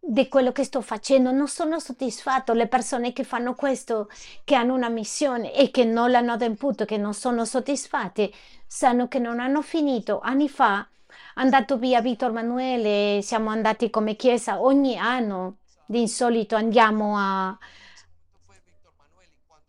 di 0.00 0.28
quello 0.28 0.52
che 0.52 0.64
sto 0.64 0.80
facendo, 0.80 1.30
non 1.30 1.48
sono 1.48 1.78
soddisfatto. 1.78 2.52
Le 2.52 2.66
persone 2.66 3.12
che 3.12 3.24
fanno 3.24 3.54
questo, 3.54 4.08
che 4.44 4.54
hanno 4.54 4.74
una 4.74 4.88
missione 4.88 5.54
e 5.54 5.70
che 5.70 5.84
non 5.84 6.10
l'hanno 6.10 6.32
adempiuto, 6.32 6.84
che 6.84 6.96
non 6.96 7.14
sono 7.14 7.44
soddisfatte, 7.44 8.32
sanno 8.66 9.08
che 9.08 9.18
non 9.18 9.40
hanno 9.40 9.62
finito. 9.62 10.20
Anni 10.20 10.48
fa 10.48 10.80
è 10.80 11.40
andato 11.40 11.76
via 11.78 12.00
Vittor 12.00 12.30
Emanuele, 12.30 13.20
siamo 13.22 13.50
andati 13.50 13.90
come 13.90 14.16
chiesa 14.16 14.60
ogni 14.60 14.96
anno, 14.96 15.56
di 15.86 16.00
insolito 16.00 16.54
andiamo 16.54 17.16
a, 17.16 17.58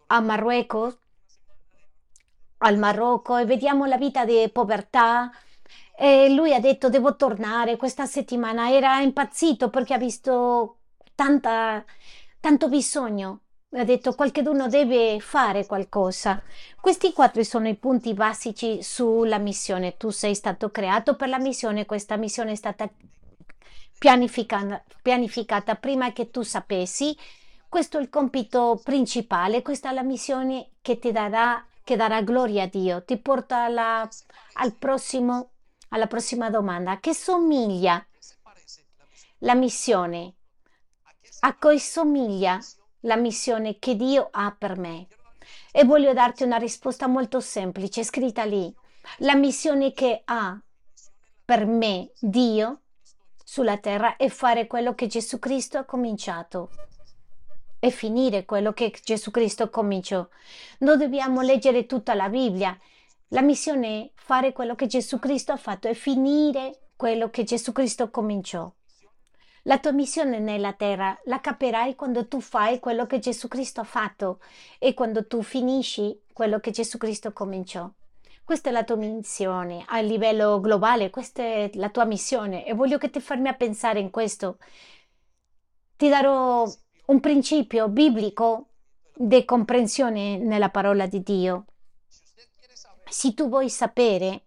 a 0.08 0.20
Marruecos, 0.20 0.98
al 2.58 2.78
Marocco 2.78 3.38
e 3.38 3.46
vediamo 3.46 3.86
la 3.86 3.98
vita 3.98 4.26
di 4.26 4.50
povertà 4.52 5.32
e 6.02 6.30
lui 6.30 6.54
ha 6.54 6.62
detto 6.62 6.88
devo 6.88 7.18
tornare 7.18 7.76
questa 7.76 8.06
settimana. 8.06 8.72
Era 8.72 9.02
impazzito 9.02 9.70
perché 9.70 9.93
ha 9.93 9.97
visto 9.97 10.78
tanta, 11.14 11.84
tanto 12.39 12.70
bisogno. 12.70 13.41
Ha 13.72 13.84
detto 13.84 14.16
qualcuno 14.16 14.70
deve 14.70 15.20
fare 15.20 15.66
qualcosa. 15.66 16.41
Questi 16.80 17.12
quattro 17.12 17.43
sono 17.43 17.68
i 17.68 17.76
punti 17.76 18.14
basici 18.14 18.82
sulla 18.82 19.39
missione. 19.39 19.97
Tu 19.97 20.10
sei 20.10 20.36
stato 20.36 20.72
creato 20.72 21.18
per 21.18 21.28
la 21.28 21.38
missione, 21.38 21.86
questa 21.86 22.16
missione 22.16 22.52
è 22.52 22.56
stata 22.56 22.89
pianificata, 24.00 24.82
pianificata 25.02 25.76
prima 25.76 26.14
che 26.14 26.32
tu 26.32 26.43
sapessi. 26.43 27.16
Questo 27.68 27.97
è 27.97 28.02
il 28.02 28.10
compito 28.10 28.80
principale, 28.82 29.62
questa 29.62 29.89
è 29.89 29.93
la 29.93 30.04
missione 30.04 30.70
che 30.82 30.97
ti 30.97 31.12
darà, 31.12 31.64
che 31.84 31.97
darà 31.97 32.22
gloria 32.22 32.64
a 32.64 32.68
Dio, 32.68 33.04
ti 33.04 33.18
porta 33.18 33.66
alla, 33.66 34.08
al 34.54 34.74
prossimo 34.76 35.52
alla 35.90 36.08
prossima 36.08 36.50
domanda. 36.50 37.00
Che 37.00 37.14
somiglia 37.14 38.06
la 39.40 39.56
missione? 39.56 40.36
A 41.42 41.56
cui 41.56 41.80
somiglia 41.80 42.60
la 43.02 43.16
missione 43.16 43.80
che 43.80 43.96
Dio 43.96 44.28
ha 44.32 44.56
per 44.58 44.78
me? 44.78 45.08
E 45.72 45.84
voglio 45.86 46.14
darti 46.14 46.44
una 46.44 46.58
risposta 46.58 47.08
molto 47.08 47.40
semplice, 47.40 48.04
scritta 48.04 48.44
lì. 48.44 48.74
La 49.20 49.36
missione 49.36 49.94
che 49.94 50.22
ha 50.26 50.60
per 51.46 51.66
me 51.66 52.12
Dio 52.20 52.82
sulla 53.44 53.78
terra 53.78 54.16
è 54.18 54.30
fare 54.30 54.68
quello 54.68 54.94
che 54.94 55.08
Gesù 55.08 55.40
Cristo 55.40 55.78
ha 55.80 55.86
cominciato 55.86 56.70
e 57.80 57.90
finire 57.92 58.46
quello 58.46 58.74
che 58.74 58.94
Gesù 59.04 59.32
Cristo 59.32 59.70
cominciò. 59.70 60.28
Non 60.80 60.98
dobbiamo 60.98 61.42
leggere 61.42 61.86
tutta 61.86 62.14
la 62.14 62.30
Bibbia 62.30 62.78
la 63.30 63.42
missione 63.42 64.06
è 64.06 64.12
fare 64.16 64.54
quello 64.54 64.76
che 64.76 64.88
Gesù 64.88 65.20
Cristo 65.20 65.52
ha 65.52 65.58
fatto 65.58 65.88
e 65.88 65.94
finire 65.94 66.90
quello 66.96 67.30
che 67.30 67.44
Gesù 67.44 67.72
Cristo 67.72 68.10
cominciò. 68.10 68.72
La 69.64 69.78
tua 69.78 69.92
missione 69.92 70.40
nella 70.40 70.74
terra 70.74 71.20
la 71.26 71.40
capirai 71.40 71.96
quando 71.96 72.28
tu 72.28 72.40
fai 72.40 72.80
quello 72.80 73.06
che 73.06 73.20
Gesù 73.20 73.48
Cristo 73.48 73.82
ha 73.82 73.86
fatto 73.86 74.40
e 74.80 74.94
quando 74.94 75.28
tu 75.28 75.44
finisci 75.44 76.24
quello 76.34 76.60
che 76.60 76.72
Gesù 76.72 76.98
Cristo 76.98 77.32
cominciò. 77.32 77.90
Questa 78.44 78.70
è 78.70 78.72
la 78.72 78.84
tua 78.84 78.96
missione 78.96 79.84
a 79.88 80.00
livello 80.00 80.60
globale, 80.60 81.12
questa 81.12 81.44
è 81.44 81.70
la 81.76 81.90
tua 81.90 82.06
missione 82.06 82.66
e 82.66 82.74
voglio 82.74 82.98
che 82.98 83.12
ti 83.12 83.20
fermi 83.20 83.48
a 83.48 83.54
pensare 83.54 84.00
in 84.00 84.10
questo. 84.10 84.58
Ti 85.98 86.10
darò 86.10 86.68
un 87.08 87.20
principio 87.20 87.90
biblico 87.90 88.70
di 89.14 89.46
comprensione 89.46 90.38
nella 90.38 90.70
parola 90.70 91.06
di 91.06 91.22
Dio. 91.22 91.66
Se 93.10 93.34
tu 93.34 93.49
vuoi 93.49 93.70
sapere 93.70 94.45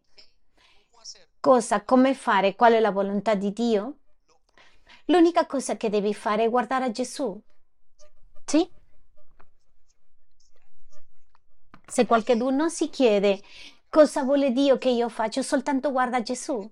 cosa, 1.41 1.83
come 1.83 2.15
fare, 2.15 2.55
qual 2.55 2.75
è 2.75 2.81
la 2.81 2.93
volontà 2.93 3.35
di 3.35 3.53
Dio, 3.53 3.97
l'unica 5.07 5.47
cosa 5.47 5.77
che 5.77 5.91
devi 5.91 6.15
fare 6.15 6.45
è 6.45 6.51
guardare 6.51 6.85
a 6.85 6.91
Gesù. 6.91 7.39
Sì? 8.45 8.71
Se 11.87 12.07
qualcuno 12.07 12.69
si 12.69 12.89
chiede 12.89 13.43
cosa 13.89 14.23
vuole 14.23 14.53
Dio 14.53 14.79
che 14.79 14.89
io 14.89 15.09
faccio, 15.09 15.43
soltanto 15.43 15.91
guarda 15.91 16.23
Gesù. 16.23 16.71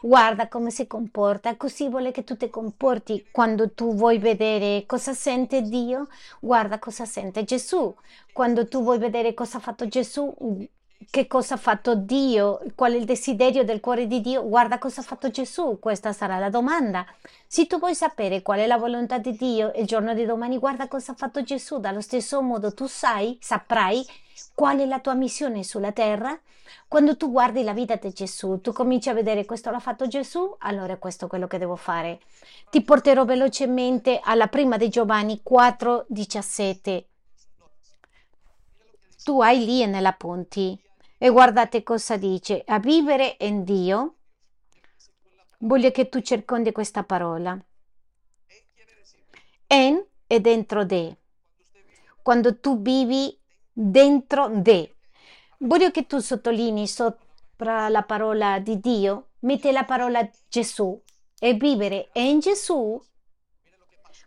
Guarda 0.00 0.48
come 0.48 0.70
si 0.70 0.86
comporta, 0.86 1.56
così 1.56 1.88
vuole 1.88 2.10
che 2.10 2.22
tu 2.24 2.36
ti 2.36 2.50
comporti 2.50 3.26
quando 3.32 3.72
tu 3.72 3.94
vuoi 3.94 4.18
vedere 4.18 4.84
cosa 4.86 5.14
sente 5.14 5.62
Dio, 5.62 6.08
guarda 6.40 6.78
cosa 6.78 7.04
sente 7.04 7.44
Gesù. 7.44 7.94
Quando 8.32 8.68
tu 8.68 8.82
vuoi 8.82 8.98
vedere 8.98 9.34
cosa 9.34 9.56
ha 9.56 9.60
fatto 9.60 9.88
Gesù, 9.88 10.32
che 11.10 11.26
cosa 11.26 11.54
ha 11.54 11.58
fatto 11.58 11.94
Dio, 11.94 12.60
qual 12.74 12.92
è 12.92 12.96
il 12.96 13.04
desiderio 13.04 13.64
del 13.64 13.80
cuore 13.80 14.06
di 14.06 14.20
Dio, 14.20 14.46
guarda 14.46 14.78
cosa 14.78 15.00
ha 15.00 15.04
fatto 15.04 15.30
Gesù, 15.30 15.78
questa 15.78 16.12
sarà 16.12 16.38
la 16.38 16.50
domanda. 16.50 17.04
Se 17.46 17.66
tu 17.66 17.78
vuoi 17.78 17.94
sapere 17.94 18.42
qual 18.42 18.60
è 18.60 18.66
la 18.66 18.76
volontà 18.76 19.18
di 19.18 19.36
Dio 19.36 19.72
il 19.76 19.86
giorno 19.86 20.14
di 20.14 20.24
domani, 20.24 20.58
guarda 20.58 20.88
cosa 20.88 21.12
ha 21.12 21.14
fatto 21.14 21.42
Gesù, 21.42 21.78
dallo 21.78 22.00
stesso 22.00 22.40
modo 22.42 22.74
tu 22.74 22.86
sai, 22.86 23.38
saprai 23.40 24.04
qual 24.54 24.78
è 24.78 24.86
la 24.86 25.00
tua 25.00 25.14
missione 25.14 25.62
sulla 25.62 25.92
terra. 25.92 26.38
Quando 26.88 27.16
tu 27.16 27.30
guardi 27.30 27.62
la 27.62 27.72
vita 27.72 27.96
di 27.96 28.12
Gesù, 28.12 28.60
tu 28.60 28.72
cominci 28.72 29.08
a 29.08 29.14
vedere 29.14 29.44
questo 29.44 29.70
l'ha 29.70 29.78
fatto 29.78 30.06
Gesù, 30.06 30.54
allora 30.58 30.96
questo 30.96 31.24
è 31.24 31.28
quello 31.28 31.46
che 31.46 31.58
devo 31.58 31.76
fare. 31.76 32.20
Ti 32.70 32.82
porterò 32.82 33.24
velocemente 33.24 34.20
alla 34.22 34.48
prima 34.48 34.76
di 34.76 34.88
Giovanni 34.88 35.40
4, 35.42 36.06
17. 36.08 37.06
Tu 39.24 39.40
hai 39.40 39.64
lì 39.64 39.86
nell'appunti. 39.86 40.78
E 41.24 41.30
guardate 41.30 41.84
cosa 41.84 42.16
dice, 42.16 42.64
a 42.66 42.80
vivere 42.80 43.36
in 43.42 43.62
Dio. 43.62 44.16
Voglio 45.58 45.92
che 45.92 46.08
tu 46.08 46.20
circondi 46.20 46.72
questa 46.72 47.04
parola. 47.04 47.56
En 49.68 50.04
è 50.26 50.40
dentro 50.40 50.84
de. 50.84 51.16
Quando 52.22 52.58
tu 52.58 52.82
vivi 52.82 53.38
dentro 53.72 54.48
de. 54.48 54.96
Voglio 55.58 55.92
che 55.92 56.06
tu 56.06 56.18
sottolinei 56.18 56.88
sopra 56.88 57.88
la 57.88 58.02
parola 58.02 58.58
di 58.58 58.80
Dio, 58.80 59.28
metti 59.42 59.70
la 59.70 59.84
parola 59.84 60.28
Gesù 60.48 61.00
e 61.38 61.54
vivere 61.54 62.10
in 62.14 62.40
Gesù. 62.40 63.00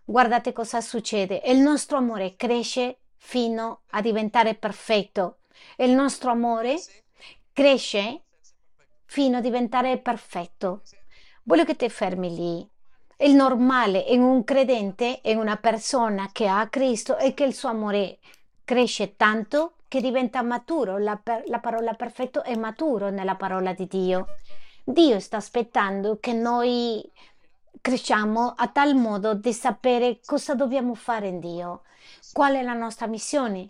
Guardate 0.05 0.53
cosa 0.53 0.79
succede. 0.79 1.41
Il 1.43 1.57
nostro 1.57 1.97
amore 1.97 2.37
cresce 2.37 2.99
fino 3.17 3.81
a 3.89 3.99
diventare 3.99 4.55
perfetto 4.55 5.39
il 5.77 5.91
nostro 5.91 6.31
amore 6.31 6.79
cresce 7.53 8.23
fino 9.05 9.37
a 9.37 9.41
diventare 9.41 9.97
perfetto. 9.97 10.81
Voglio 11.43 11.63
che 11.63 11.75
ti 11.75 11.89
fermi 11.89 12.35
lì. 12.35 12.69
Il 13.17 13.33
normale 13.33 13.99
in 13.99 14.21
un 14.21 14.43
credente, 14.43 15.21
in 15.23 15.37
una 15.37 15.55
persona 15.55 16.29
che 16.31 16.47
ha 16.47 16.67
Cristo, 16.67 17.15
è 17.15 17.33
che 17.33 17.45
il 17.45 17.53
suo 17.53 17.69
amore 17.69 18.19
cresce 18.65 19.15
tanto 19.15 19.75
che 19.87 20.01
diventa 20.01 20.41
maturo. 20.41 20.97
La, 20.97 21.21
la 21.45 21.59
parola 21.59 21.93
perfetto 21.93 22.43
è 22.43 22.55
maturo 22.55 23.09
nella 23.09 23.35
parola 23.35 23.73
di 23.73 23.87
Dio. 23.87 24.25
Dio 24.83 25.19
sta 25.19 25.37
aspettando 25.37 26.17
che 26.19 26.33
noi 26.33 27.09
cresciamo 27.79 28.53
a 28.57 28.67
tal 28.67 28.95
modo 28.95 29.33
di 29.35 29.53
sapere 29.53 30.19
cosa 30.25 30.55
dobbiamo 30.55 30.95
fare 30.95 31.27
in 31.27 31.39
Dio, 31.39 31.83
qual 32.33 32.55
è 32.55 32.63
la 32.63 32.73
nostra 32.73 33.07
missione, 33.07 33.69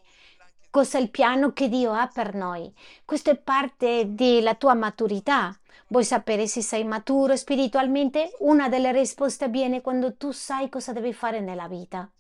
Cos'è 0.76 1.00
il 1.00 1.10
piano 1.10 1.54
che 1.54 1.70
Dio 1.70 1.94
ha 1.94 2.12
per 2.14 2.36
noi? 2.36 2.70
Questo 3.06 3.30
è 3.30 3.38
parte 3.38 4.14
della 4.14 4.56
tua 4.56 4.74
maturità. 4.74 5.58
Vuoi 5.88 6.04
sapere 6.04 6.48
se 6.48 6.62
sei 6.62 6.84
maturo 6.84 7.38
spiritualmente? 7.38 8.36
Una 8.40 8.68
delle 8.68 8.92
risposte 8.92 9.48
viene 9.48 9.80
quando 9.80 10.18
tu 10.18 10.32
sai 10.32 10.68
cosa 10.68 10.92
devi 10.92 11.14
fare 11.14 11.40
nella 11.40 11.70
vita. 11.70 12.12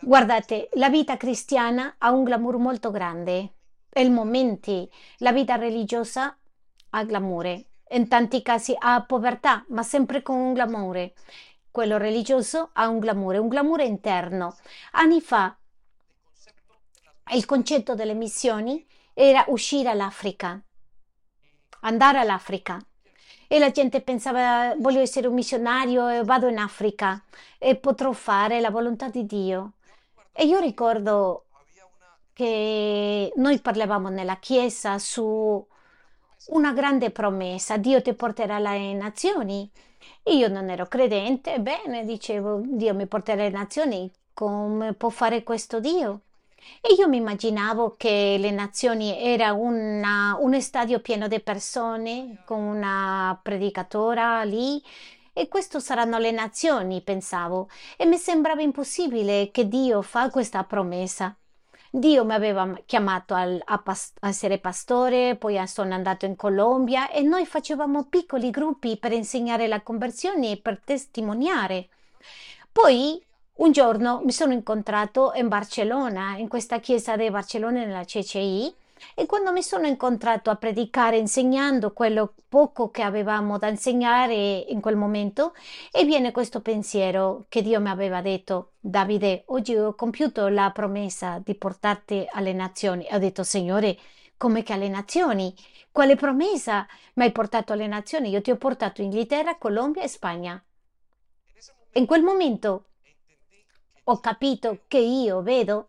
Guardate, 0.00 0.70
la 0.72 0.88
vita 0.88 1.16
cristiana 1.16 1.94
ha 1.98 2.10
un 2.10 2.24
glamour 2.24 2.56
molto 2.56 2.90
grande. 2.90 3.52
Per 3.88 4.10
momenti 4.10 4.90
la 5.18 5.30
vita 5.30 5.54
religiosa 5.54 6.36
ha 6.90 7.04
glamour. 7.04 7.64
In 7.90 8.08
tanti 8.08 8.42
casi 8.42 8.74
ha 8.76 9.00
povertà, 9.04 9.64
ma 9.68 9.84
sempre 9.84 10.20
con 10.20 10.36
un 10.36 10.52
glamour. 10.52 11.12
Quello 11.70 11.96
religioso 11.96 12.70
ha 12.72 12.88
un 12.88 12.98
glamour, 12.98 13.38
un 13.38 13.46
glamour 13.46 13.82
interno. 13.82 14.56
Anni 14.90 15.20
fa 15.20 15.56
il 17.32 17.44
concetto 17.44 17.94
delle 17.94 18.14
missioni 18.14 18.86
era 19.12 19.44
uscire 19.48 19.88
all'Africa, 19.88 20.60
andare 21.80 22.18
all'Africa. 22.18 22.78
E 23.50 23.58
la 23.58 23.70
gente 23.70 24.02
pensava, 24.02 24.74
voglio 24.76 25.00
essere 25.00 25.26
un 25.26 25.34
missionario 25.34 26.08
e 26.08 26.22
vado 26.22 26.48
in 26.48 26.58
Africa 26.58 27.24
e 27.58 27.76
potrò 27.76 28.12
fare 28.12 28.60
la 28.60 28.70
volontà 28.70 29.08
di 29.08 29.24
Dio. 29.24 29.72
E 30.32 30.44
io 30.44 30.58
ricordo 30.60 31.46
che 32.34 33.32
noi 33.36 33.58
parlavamo 33.60 34.10
nella 34.10 34.36
chiesa 34.36 34.98
su 34.98 35.66
una 36.48 36.72
grande 36.72 37.10
promessa, 37.10 37.76
Dio 37.78 38.00
ti 38.02 38.14
porterà 38.14 38.56
alle 38.56 38.92
nazioni. 38.92 39.70
Io 40.24 40.48
non 40.48 40.70
ero 40.70 40.86
credente, 40.86 41.54
ebbene, 41.54 42.04
dicevo, 42.04 42.60
Dio 42.64 42.94
mi 42.94 43.06
porterà 43.06 43.42
alle 43.42 43.50
nazioni, 43.50 44.10
come 44.32 44.92
può 44.92 45.08
fare 45.08 45.42
questo 45.42 45.80
Dio? 45.80 46.22
E 46.80 46.94
io 46.94 47.08
mi 47.08 47.16
immaginavo 47.16 47.96
che 47.96 48.36
le 48.38 48.50
nazioni 48.50 49.18
era 49.20 49.52
una, 49.52 50.36
un 50.40 50.60
stadio 50.60 51.00
pieno 51.00 51.28
di 51.28 51.40
persone 51.40 52.42
con 52.44 52.60
una 52.60 53.38
predicatora 53.42 54.42
lì 54.44 54.82
e 55.32 55.48
questo 55.48 55.78
saranno 55.78 56.18
le 56.18 56.32
nazioni, 56.32 57.00
pensavo, 57.00 57.68
e 57.96 58.06
mi 58.06 58.16
sembrava 58.16 58.60
impossibile 58.60 59.50
che 59.52 59.68
Dio 59.68 60.02
fa 60.02 60.30
questa 60.30 60.64
promessa. 60.64 61.36
Dio 61.90 62.24
mi 62.24 62.34
aveva 62.34 62.78
chiamato 62.84 63.34
al, 63.34 63.60
a, 63.64 63.78
pas- 63.78 64.14
a, 64.20 64.28
essere 64.28 64.58
pastore, 64.58 65.36
poi 65.36 65.64
sono 65.66 65.94
andato 65.94 66.26
in 66.26 66.36
Colombia 66.36 67.08
e 67.08 67.22
noi 67.22 67.46
facevamo 67.46 68.06
piccoli 68.06 68.50
gruppi 68.50 68.98
per 68.98 69.12
insegnare 69.12 69.68
la 69.68 69.80
conversione 69.80 70.50
e 70.50 70.56
per 70.58 70.80
testimoniare. 70.84 71.88
Poi 72.70 73.24
un 73.58 73.72
giorno 73.72 74.20
mi 74.24 74.32
sono 74.32 74.52
incontrato 74.52 75.32
in 75.34 75.48
Barcellona, 75.48 76.36
in 76.36 76.48
questa 76.48 76.78
chiesa 76.78 77.16
di 77.16 77.30
Barcellona 77.30 77.84
nella 77.84 78.04
CCI, 78.04 78.74
e 79.14 79.26
quando 79.26 79.52
mi 79.52 79.62
sono 79.62 79.86
incontrato 79.86 80.50
a 80.50 80.56
predicare 80.56 81.18
insegnando 81.18 81.92
quello 81.92 82.34
poco 82.48 82.90
che 82.90 83.02
avevamo 83.02 83.58
da 83.58 83.68
insegnare 83.68 84.34
in 84.34 84.80
quel 84.80 84.96
momento, 84.96 85.54
e 85.90 86.04
viene 86.04 86.30
questo 86.30 86.60
pensiero 86.60 87.46
che 87.48 87.62
Dio 87.62 87.80
mi 87.80 87.88
aveva 87.88 88.20
detto, 88.20 88.72
Davide, 88.78 89.42
oggi 89.46 89.74
ho 89.76 89.94
compiuto 89.94 90.48
la 90.48 90.70
promessa 90.70 91.40
di 91.44 91.54
portarti 91.54 92.26
alle 92.30 92.52
nazioni. 92.52 93.06
Ho 93.10 93.18
detto, 93.18 93.42
Signore, 93.42 93.96
come 94.36 94.62
che 94.62 94.72
alle 94.72 94.88
nazioni? 94.88 95.52
Quale 95.90 96.14
promessa 96.14 96.86
mi 97.14 97.24
hai 97.24 97.32
portato 97.32 97.72
alle 97.72 97.88
nazioni? 97.88 98.30
Io 98.30 98.40
ti 98.40 98.52
ho 98.52 98.56
portato 98.56 99.02
Inghilterra, 99.02 99.58
Colombia 99.58 100.02
e 100.02 100.08
Spagna. 100.08 100.62
In 101.94 102.06
quel 102.06 102.22
momento 102.22 102.84
ho 104.10 104.20
capito 104.20 104.80
che 104.88 104.98
io 104.98 105.42
vedo, 105.42 105.88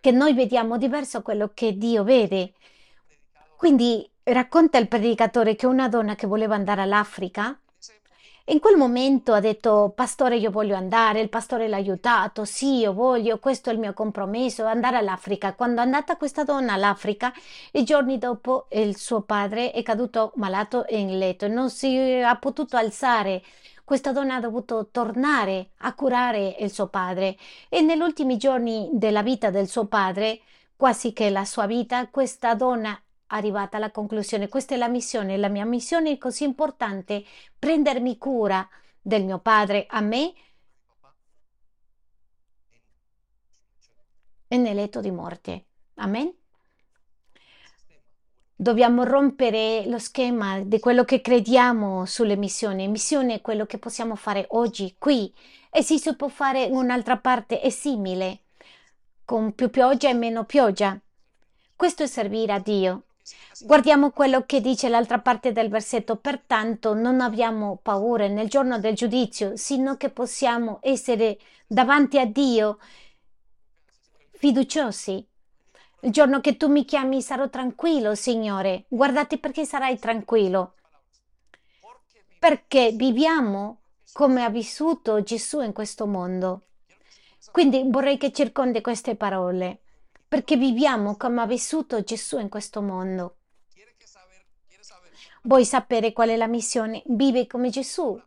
che 0.00 0.10
noi 0.10 0.34
vediamo 0.34 0.76
diverso 0.76 1.22
quello 1.22 1.52
che 1.54 1.78
Dio 1.78 2.02
vede. 2.02 2.54
Quindi 3.56 4.08
racconta 4.24 4.78
il 4.78 4.88
predicatore 4.88 5.54
che 5.54 5.66
una 5.66 5.88
donna 5.88 6.16
che 6.16 6.26
voleva 6.26 6.56
andare 6.56 6.82
all'Africa, 6.82 7.56
in 8.46 8.58
quel 8.58 8.76
momento 8.76 9.32
ha 9.32 9.40
detto, 9.40 9.92
pastore, 9.94 10.36
io 10.36 10.50
voglio 10.50 10.76
andare, 10.76 11.20
il 11.20 11.30
pastore 11.30 11.66
l'ha 11.66 11.76
aiutato, 11.76 12.44
sì, 12.44 12.78
io 12.80 12.92
voglio, 12.92 13.38
questo 13.38 13.70
è 13.70 13.72
il 13.72 13.78
mio 13.78 13.94
compromesso, 13.94 14.64
andare 14.64 14.98
all'Africa. 14.98 15.54
Quando 15.54 15.80
è 15.80 15.84
andata 15.84 16.16
questa 16.18 16.44
donna 16.44 16.74
all'Africa, 16.74 17.32
i 17.72 17.84
giorni 17.84 18.18
dopo 18.18 18.66
il 18.72 18.98
suo 18.98 19.22
padre 19.22 19.70
è 19.70 19.82
caduto 19.82 20.32
malato 20.34 20.84
in 20.90 21.16
letto, 21.16 21.48
non 21.48 21.70
si 21.70 21.96
ha 22.22 22.36
potuto 22.36 22.76
alzare 22.76 23.42
questa 23.84 24.12
donna 24.12 24.36
ha 24.36 24.40
dovuto 24.40 24.88
tornare 24.90 25.70
a 25.78 25.94
curare 25.94 26.56
il 26.58 26.72
suo 26.72 26.88
padre 26.88 27.36
e 27.68 27.82
negli 27.82 28.00
ultimi 28.00 28.36
giorni 28.38 28.88
della 28.92 29.22
vita 29.22 29.50
del 29.50 29.68
suo 29.68 29.86
padre, 29.86 30.40
quasi 30.74 31.12
che 31.12 31.30
la 31.30 31.44
sua 31.44 31.66
vita, 31.66 32.08
questa 32.08 32.54
donna 32.54 32.94
è 32.94 33.02
arrivata 33.28 33.76
alla 33.76 33.90
conclusione, 33.90 34.48
questa 34.48 34.74
è 34.74 34.78
la 34.78 34.88
missione, 34.88 35.36
la 35.36 35.48
mia 35.48 35.64
missione 35.64 36.12
è 36.12 36.18
così 36.18 36.44
importante, 36.44 37.24
prendermi 37.58 38.16
cura 38.18 38.66
del 39.00 39.24
mio 39.24 39.38
padre 39.38 39.86
a 39.88 40.00
me 40.00 40.32
e 44.48 44.56
nel 44.56 44.74
letto 44.74 45.00
di 45.00 45.10
morte. 45.10 45.66
Amen. 45.96 46.43
Dobbiamo 48.56 49.02
rompere 49.02 49.84
lo 49.86 49.98
schema 49.98 50.60
di 50.60 50.78
quello 50.78 51.02
che 51.02 51.20
crediamo 51.20 52.04
sulle 52.06 52.36
missioni. 52.36 52.86
Missione 52.86 53.34
è 53.34 53.40
quello 53.40 53.66
che 53.66 53.78
possiamo 53.78 54.14
fare 54.14 54.46
oggi, 54.50 54.94
qui. 54.96 55.32
E 55.70 55.82
si 55.82 56.00
può 56.14 56.28
fare 56.28 56.62
in 56.62 56.74
un'altra 56.76 57.18
parte 57.18 57.60
è 57.60 57.68
simile, 57.68 58.42
con 59.24 59.54
più 59.54 59.70
pioggia 59.70 60.08
e 60.08 60.14
meno 60.14 60.44
pioggia. 60.44 60.96
Questo 61.74 62.04
è 62.04 62.06
servire 62.06 62.52
a 62.52 62.60
Dio. 62.60 63.06
Guardiamo 63.62 64.10
quello 64.10 64.44
che 64.46 64.60
dice 64.60 64.88
l'altra 64.88 65.18
parte 65.18 65.50
del 65.50 65.68
versetto. 65.68 66.14
Pertanto 66.14 66.94
non 66.94 67.20
abbiamo 67.20 67.80
paura 67.82 68.28
nel 68.28 68.48
giorno 68.48 68.78
del 68.78 68.94
giudizio, 68.94 69.56
sino 69.56 69.96
che 69.96 70.10
possiamo 70.10 70.78
essere 70.80 71.38
davanti 71.66 72.20
a 72.20 72.26
Dio 72.26 72.78
fiduciosi 74.30 75.26
il 76.04 76.10
giorno 76.10 76.40
che 76.40 76.58
tu 76.58 76.68
mi 76.68 76.84
chiami 76.84 77.22
sarò 77.22 77.48
tranquillo, 77.48 78.14
Signore. 78.14 78.84
Guardate 78.88 79.38
perché 79.38 79.64
sarai 79.64 79.98
tranquillo. 79.98 80.74
Perché 82.38 82.90
viviamo 82.92 83.80
come 84.12 84.44
ha 84.44 84.50
vissuto 84.50 85.22
Gesù 85.22 85.60
in 85.62 85.72
questo 85.72 86.06
mondo. 86.06 86.66
Quindi 87.50 87.84
vorrei 87.86 88.18
che 88.18 88.32
circondi 88.32 88.82
queste 88.82 89.16
parole. 89.16 89.80
Perché 90.28 90.56
viviamo 90.56 91.16
come 91.16 91.40
ha 91.40 91.46
vissuto 91.46 92.02
Gesù 92.02 92.38
in 92.38 92.50
questo 92.50 92.82
mondo. 92.82 93.36
Vuoi 95.44 95.64
sapere 95.64 96.12
qual 96.12 96.28
è 96.28 96.36
la 96.36 96.46
missione? 96.46 97.02
Vive 97.06 97.46
come 97.46 97.70
Gesù. 97.70 98.20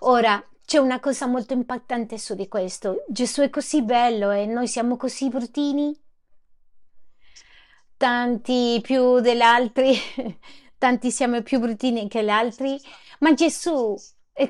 Ora, 0.00 0.42
c'è 0.64 0.78
una 0.78 1.00
cosa 1.00 1.26
molto 1.26 1.52
impattante 1.52 2.16
su 2.16 2.34
di 2.34 2.48
questo. 2.48 3.04
Gesù 3.08 3.42
è 3.42 3.50
così 3.50 3.82
bello 3.82 4.30
e 4.30 4.46
noi 4.46 4.68
siamo 4.68 4.96
così 4.96 5.28
bruttini 5.28 6.00
tanti 8.02 8.80
più 8.82 9.20
degli 9.20 9.42
altri, 9.42 9.96
tanti 10.76 11.12
siamo 11.12 11.40
più 11.42 11.60
bruttini 11.60 12.08
che 12.08 12.24
gli 12.24 12.30
altri, 12.30 12.76
ma 13.20 13.32
Gesù, 13.32 13.94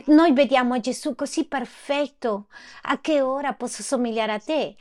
noi 0.06 0.32
vediamo 0.32 0.80
Gesù 0.80 1.14
così 1.14 1.44
perfetto, 1.44 2.46
a 2.84 2.98
che 3.02 3.20
ora 3.20 3.52
posso 3.52 3.82
somigliare 3.82 4.32
a 4.32 4.38
te? 4.38 4.74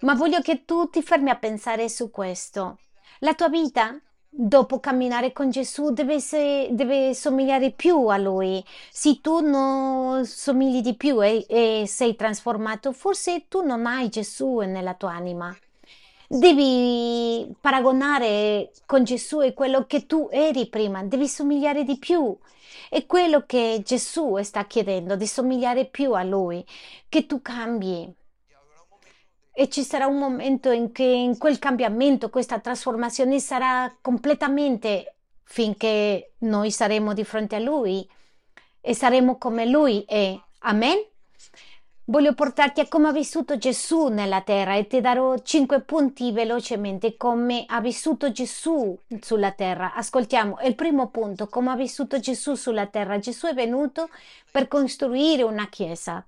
Ma 0.00 0.14
voglio 0.14 0.42
che 0.42 0.66
tu 0.66 0.90
ti 0.90 1.00
fermi 1.00 1.30
a 1.30 1.38
pensare 1.38 1.88
su 1.88 2.10
questo. 2.10 2.80
La 3.20 3.32
tua 3.32 3.48
vita 3.48 3.98
dopo 4.28 4.78
camminare 4.78 5.32
con 5.32 5.48
Gesù 5.48 5.90
deve, 5.92 6.16
essere, 6.16 6.68
deve, 6.72 7.14
somigliare 7.14 7.70
più 7.70 8.08
a 8.08 8.18
Lui. 8.18 8.62
Se 8.90 9.22
tu 9.22 9.40
non 9.40 10.26
somigli 10.26 10.82
di 10.82 10.94
più 10.96 11.24
e, 11.24 11.46
e 11.48 11.84
sei 11.86 12.14
trasformato, 12.14 12.92
forse 12.92 13.46
tu 13.48 13.62
non 13.64 13.86
hai 13.86 14.10
Gesù 14.10 14.58
nella 14.58 14.92
tua 14.92 15.12
anima. 15.12 15.56
Devi 16.30 17.50
paragonare 17.58 18.72
con 18.84 19.02
Gesù 19.02 19.40
e 19.40 19.54
quello 19.54 19.86
che 19.86 20.04
tu 20.04 20.28
eri 20.30 20.68
prima, 20.68 21.02
devi 21.02 21.26
somigliare 21.26 21.84
di 21.84 21.96
più. 21.96 22.36
È 22.90 23.06
quello 23.06 23.44
che 23.46 23.80
Gesù 23.82 24.36
sta 24.42 24.66
chiedendo, 24.66 25.16
di 25.16 25.26
somigliare 25.26 25.86
più 25.86 26.12
a 26.12 26.22
Lui, 26.22 26.62
che 27.08 27.24
tu 27.24 27.40
cambi. 27.40 28.14
E 29.50 29.68
ci 29.70 29.82
sarà 29.82 30.06
un 30.06 30.18
momento 30.18 30.70
in 30.70 30.92
che 30.92 31.02
in 31.02 31.38
quel 31.38 31.58
cambiamento, 31.58 32.28
questa 32.28 32.60
trasformazione 32.60 33.40
sarà 33.40 33.96
completamente 34.02 35.14
finché 35.44 36.34
noi 36.40 36.70
saremo 36.70 37.14
di 37.14 37.24
fronte 37.24 37.56
a 37.56 37.58
Lui 37.58 38.06
e 38.82 38.94
saremo 38.94 39.38
come 39.38 39.64
Lui 39.64 40.04
è. 40.06 40.38
Amen? 40.58 41.07
Voglio 42.10 42.32
portarti 42.32 42.80
a 42.80 42.88
come 42.88 43.08
ha 43.08 43.12
vissuto 43.12 43.58
Gesù 43.58 44.06
nella 44.06 44.40
terra 44.40 44.76
e 44.76 44.86
ti 44.86 44.98
darò 45.02 45.36
cinque 45.40 45.82
punti 45.82 46.32
velocemente 46.32 47.18
come 47.18 47.66
ha 47.68 47.82
vissuto 47.82 48.32
Gesù 48.32 48.98
sulla 49.20 49.52
terra. 49.52 49.92
Ascoltiamo 49.92 50.56
il 50.62 50.74
primo 50.74 51.10
punto, 51.10 51.48
come 51.48 51.70
ha 51.70 51.76
vissuto 51.76 52.18
Gesù 52.18 52.54
sulla 52.54 52.86
terra. 52.86 53.18
Gesù 53.18 53.46
è 53.48 53.52
venuto 53.52 54.08
per 54.50 54.68
costruire 54.68 55.42
una 55.42 55.68
chiesa. 55.68 56.24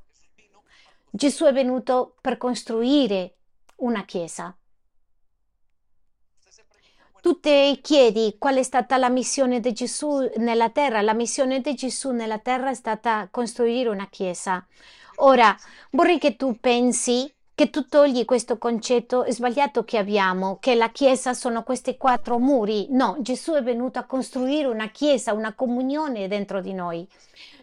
Gesù 1.09 1.47
è 1.47 1.53
venuto 1.55 2.15
per 2.21 2.37
costruire 2.37 3.37
una 3.77 4.05
chiesa. 4.05 4.55
Tu 7.23 7.41
ti 7.41 7.79
chiedi 7.81 8.37
qual 8.39 8.57
è 8.57 8.63
stata 8.63 8.99
la 8.99 9.09
missione 9.09 9.61
di 9.61 9.73
Gesù 9.73 10.31
nella 10.37 10.69
terra. 10.69 11.01
La 11.01 11.15
missione 11.15 11.63
di 11.63 11.75
Gesù 11.75 12.11
nella 12.11 12.39
terra 12.39 12.69
è 12.69 12.75
stata 12.75 13.29
costruire 13.31 13.89
una 13.89 14.09
chiesa. 14.11 14.63
Ora, 15.23 15.55
vorrei 15.91 16.19
che 16.19 16.37
tu 16.37 16.59
pensi 16.59 17.31
che 17.55 17.69
tu 17.69 17.87
togli 17.87 18.25
questo 18.25 18.57
concetto 18.57 19.27
sbagliato 19.29 19.85
che 19.85 19.99
abbiamo, 19.99 20.57
che 20.59 20.75
la 20.75 20.89
Chiesa 20.89 21.35
sono 21.35 21.63
questi 21.63 21.99
quattro 21.99 22.39
muri. 22.39 22.87
No, 22.89 23.17
Gesù 23.21 23.53
è 23.53 23.63
venuto 23.63 23.99
a 23.99 24.05
costruire 24.05 24.67
una 24.67 24.89
Chiesa, 24.89 25.35
una 25.35 25.53
comunione 25.53 26.27
dentro 26.27 26.63
di 26.63 26.73
noi. 26.73 27.07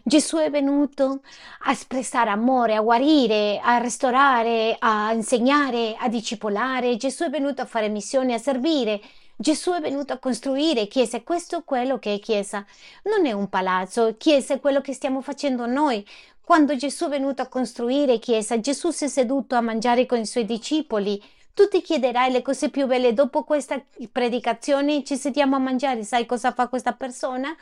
Gesù 0.04 0.36
è 0.36 0.50
venuto 0.50 1.22
a 1.64 1.72
espressare 1.72 2.30
amore, 2.30 2.76
a 2.76 2.80
guarire, 2.80 3.58
a 3.60 3.78
restaurare, 3.78 4.76
a 4.78 5.12
insegnare, 5.12 5.96
a 5.98 6.08
discepolare. 6.08 6.96
Gesù 6.96 7.24
è 7.24 7.28
venuto 7.28 7.62
a 7.62 7.66
fare 7.66 7.88
missioni, 7.88 8.34
a 8.34 8.38
servire. 8.38 9.00
Gesù 9.40 9.72
è 9.72 9.80
venuto 9.80 10.12
a 10.12 10.18
costruire 10.18 10.88
chiese, 10.88 11.22
questo 11.22 11.58
è 11.58 11.64
quello 11.64 11.98
che 11.98 12.14
è 12.14 12.18
chiesa. 12.18 12.64
Non 13.04 13.26
è 13.26 13.32
un 13.32 13.48
palazzo, 13.48 14.16
chiesa 14.16 14.54
è 14.54 14.60
quello 14.60 14.80
che 14.80 14.92
stiamo 14.92 15.20
facendo 15.22 15.66
noi. 15.66 16.04
Quando 16.48 16.76
Gesù 16.76 17.04
è 17.04 17.08
venuto 17.10 17.42
a 17.42 17.46
costruire 17.46 18.18
chiesa, 18.18 18.58
Gesù 18.58 18.88
si 18.88 19.04
è 19.04 19.08
seduto 19.08 19.54
a 19.54 19.60
mangiare 19.60 20.06
con 20.06 20.16
i 20.18 20.24
suoi 20.24 20.46
discepoli 20.46 21.22
Tu 21.58 21.66
ti 21.66 21.82
chiederai 21.82 22.30
le 22.30 22.40
cose 22.40 22.70
più 22.70 22.86
belle 22.86 23.12
dopo 23.14 23.42
questa 23.42 23.82
predicazione, 24.12 25.02
ci 25.02 25.16
sediamo 25.16 25.56
a 25.56 25.58
mangiare, 25.58 26.04
sai 26.04 26.24
cosa 26.24 26.52
fa 26.52 26.68
questa 26.68 26.92
persona? 26.92 27.52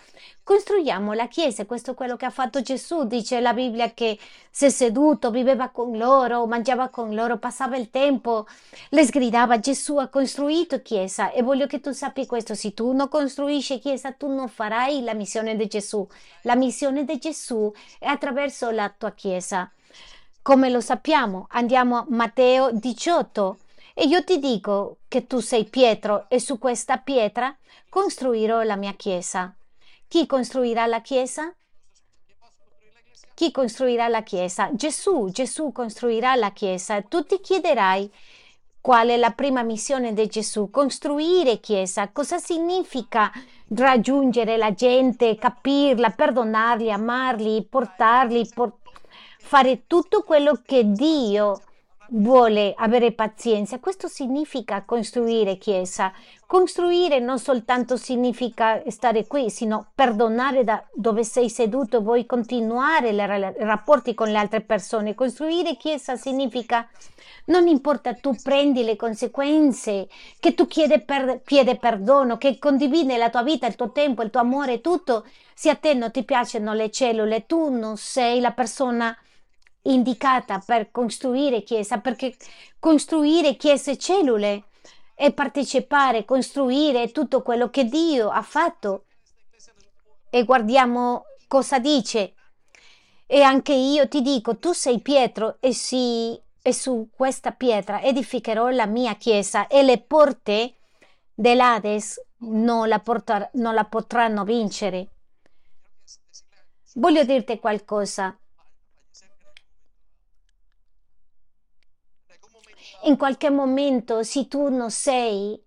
Costruiamo 0.42 1.14
la 1.14 1.28
chiesa, 1.28 1.64
questo 1.64 1.92
è 1.92 1.94
quello 1.94 2.14
che 2.14 2.26
ha 2.26 2.30
fatto 2.30 2.60
Gesù, 2.60 3.04
dice 3.04 3.40
la 3.40 3.54
Bibbia 3.54 3.94
che 3.94 4.18
si 4.50 4.66
è 4.66 4.68
seduto, 4.68 5.30
viveva 5.30 5.70
con 5.70 5.96
loro, 5.96 6.44
mangiava 6.44 6.90
con 6.90 7.14
loro, 7.14 7.38
passava 7.38 7.78
il 7.78 7.88
tempo, 7.88 8.46
le 8.90 9.02
sgridava, 9.02 9.60
Gesù 9.60 9.96
ha 9.96 10.08
costruito 10.08 10.82
chiesa 10.82 11.30
e 11.30 11.40
voglio 11.40 11.66
che 11.66 11.80
tu 11.80 11.92
sappi 11.92 12.26
questo, 12.26 12.54
se 12.54 12.74
tu 12.74 12.92
non 12.92 13.08
costruisci 13.08 13.78
chiesa 13.78 14.12
tu 14.12 14.28
non 14.28 14.48
farai 14.48 15.04
la 15.04 15.14
missione 15.14 15.56
di 15.56 15.68
Gesù, 15.68 16.06
la 16.42 16.54
missione 16.54 17.06
di 17.06 17.16
Gesù 17.16 17.72
è 17.98 18.08
attraverso 18.08 18.68
la 18.68 18.92
tua 18.94 19.12
chiesa. 19.12 19.72
Come 20.42 20.68
lo 20.68 20.82
sappiamo, 20.82 21.46
andiamo 21.48 21.96
a 21.96 22.04
Matteo 22.10 22.70
18 22.72 23.60
e 23.98 24.04
io 24.04 24.22
ti 24.24 24.38
dico 24.38 24.98
che 25.08 25.26
tu 25.26 25.40
sei 25.40 25.64
Pietro 25.64 26.26
e 26.28 26.38
su 26.38 26.58
questa 26.58 26.98
pietra 26.98 27.56
costruirò 27.88 28.60
la 28.60 28.76
mia 28.76 28.92
chiesa. 28.92 29.54
Chi 30.06 30.26
costruirà 30.26 30.84
la 30.84 31.00
chiesa? 31.00 31.50
Chi 33.32 33.50
costruirà 33.50 34.08
la 34.08 34.22
chiesa? 34.22 34.68
Gesù, 34.74 35.30
Gesù 35.30 35.72
costruirà 35.72 36.34
la 36.34 36.50
chiesa. 36.50 37.00
Tu 37.00 37.24
ti 37.24 37.40
chiederai 37.40 38.12
qual 38.82 39.08
è 39.08 39.16
la 39.16 39.30
prima 39.30 39.62
missione 39.62 40.12
di 40.12 40.26
Gesù? 40.26 40.68
Costruire 40.68 41.58
chiesa. 41.60 42.10
Cosa 42.10 42.36
significa 42.36 43.32
raggiungere 43.68 44.58
la 44.58 44.74
gente, 44.74 45.36
capirla, 45.36 46.10
perdonarli, 46.10 46.92
amarli, 46.92 47.64
portarli, 47.64 48.46
portarli? 48.54 48.84
fare 49.46 49.84
tutto 49.86 50.24
quello 50.24 50.60
che 50.66 50.90
Dio 50.90 51.60
vuole 52.10 52.74
avere 52.76 53.12
pazienza. 53.12 53.78
Questo 53.78 54.08
significa 54.08 54.82
costruire 54.84 55.58
chiesa. 55.58 56.12
Costruire 56.46 57.18
non 57.18 57.38
soltanto 57.38 57.96
significa 57.96 58.82
stare 58.88 59.26
qui, 59.26 59.50
sino 59.50 59.88
perdonare 59.94 60.64
da 60.64 60.84
dove 60.92 61.24
sei 61.24 61.50
seduto, 61.50 62.02
vuoi 62.02 62.26
continuare 62.26 63.10
i 63.10 63.64
rapporti 63.64 64.14
con 64.14 64.28
le 64.28 64.38
altre 64.38 64.60
persone. 64.60 65.14
Costruire 65.14 65.76
chiesa 65.76 66.16
significa 66.16 66.88
non 67.46 67.66
importa 67.68 68.14
tu 68.14 68.34
prendi 68.42 68.82
le 68.82 68.96
conseguenze, 68.96 70.08
che 70.40 70.54
tu 70.54 70.66
chiede, 70.66 71.00
per, 71.00 71.40
perdono, 71.78 72.38
che 72.38 72.58
condividi 72.58 73.16
la 73.16 73.30
tua 73.30 73.42
vita, 73.42 73.66
il 73.66 73.76
tuo 73.76 73.92
tempo, 73.92 74.22
il 74.22 74.30
tuo 74.30 74.40
amore, 74.40 74.80
tutto. 74.80 75.24
Se 75.54 75.70
a 75.70 75.74
te 75.76 75.94
non 75.94 76.10
ti 76.10 76.24
piacciono 76.24 76.74
le 76.74 76.90
cellule, 76.90 77.46
tu 77.46 77.70
non 77.70 77.96
sei 77.96 78.40
la 78.40 78.52
persona 78.52 79.16
indicata 79.92 80.62
per 80.64 80.90
costruire 80.90 81.62
chiesa, 81.62 81.98
perché 81.98 82.36
costruire 82.78 83.56
chiese 83.56 83.96
cellule 83.96 84.64
e 85.14 85.32
partecipare, 85.32 86.24
costruire 86.24 87.10
tutto 87.10 87.42
quello 87.42 87.70
che 87.70 87.84
Dio 87.84 88.28
ha 88.28 88.42
fatto. 88.42 89.04
E 90.30 90.44
guardiamo 90.44 91.24
cosa 91.48 91.78
dice. 91.78 92.34
E 93.26 93.42
anche 93.42 93.72
io 93.72 94.06
ti 94.08 94.22
dico, 94.22 94.58
tu 94.58 94.72
sei 94.72 95.00
Pietro 95.00 95.56
e, 95.60 95.72
sì, 95.72 96.38
e 96.62 96.72
su 96.72 97.08
questa 97.14 97.52
pietra 97.52 98.02
edificherò 98.02 98.68
la 98.68 98.86
mia 98.86 99.14
chiesa 99.14 99.66
e 99.66 99.82
le 99.82 99.98
porte 99.98 100.74
dell'Ades 101.34 102.20
non 102.38 102.88
la, 102.88 103.00
portar- 103.00 103.50
non 103.54 103.74
la 103.74 103.84
potranno 103.84 104.44
vincere. 104.44 105.08
Voglio 106.94 107.24
dirti 107.24 107.58
qualcosa. 107.58 108.36
In 113.06 113.16
qualche 113.16 113.50
momento, 113.50 114.22
se 114.22 114.48
tu 114.48 114.68
non 114.68 114.90
sei 114.90 115.60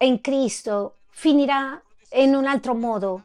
in 0.00 0.20
Cristo, 0.20 0.98
finirà 1.08 1.82
in 2.12 2.34
un 2.34 2.46
altro 2.46 2.74
modo. 2.74 3.24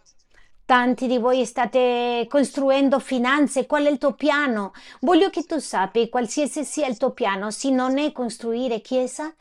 Tanti 0.65 1.07
di 1.07 1.17
voi 1.17 1.45
state 1.45 2.25
costruendo 2.29 2.99
finanze, 2.99 3.65
qual 3.65 3.85
è 3.85 3.89
il 3.89 3.97
tuo 3.97 4.13
piano? 4.13 4.71
Voglio 5.01 5.29
che 5.29 5.43
tu 5.43 5.59
sappi, 5.59 6.09
qualsiasi 6.09 6.63
sia 6.63 6.87
il 6.87 6.97
tuo 6.97 7.11
piano, 7.11 7.51
se 7.51 7.69
non 7.69 7.97
è 7.97 8.11
costruire 8.13 8.79
chiesa, 8.79 9.35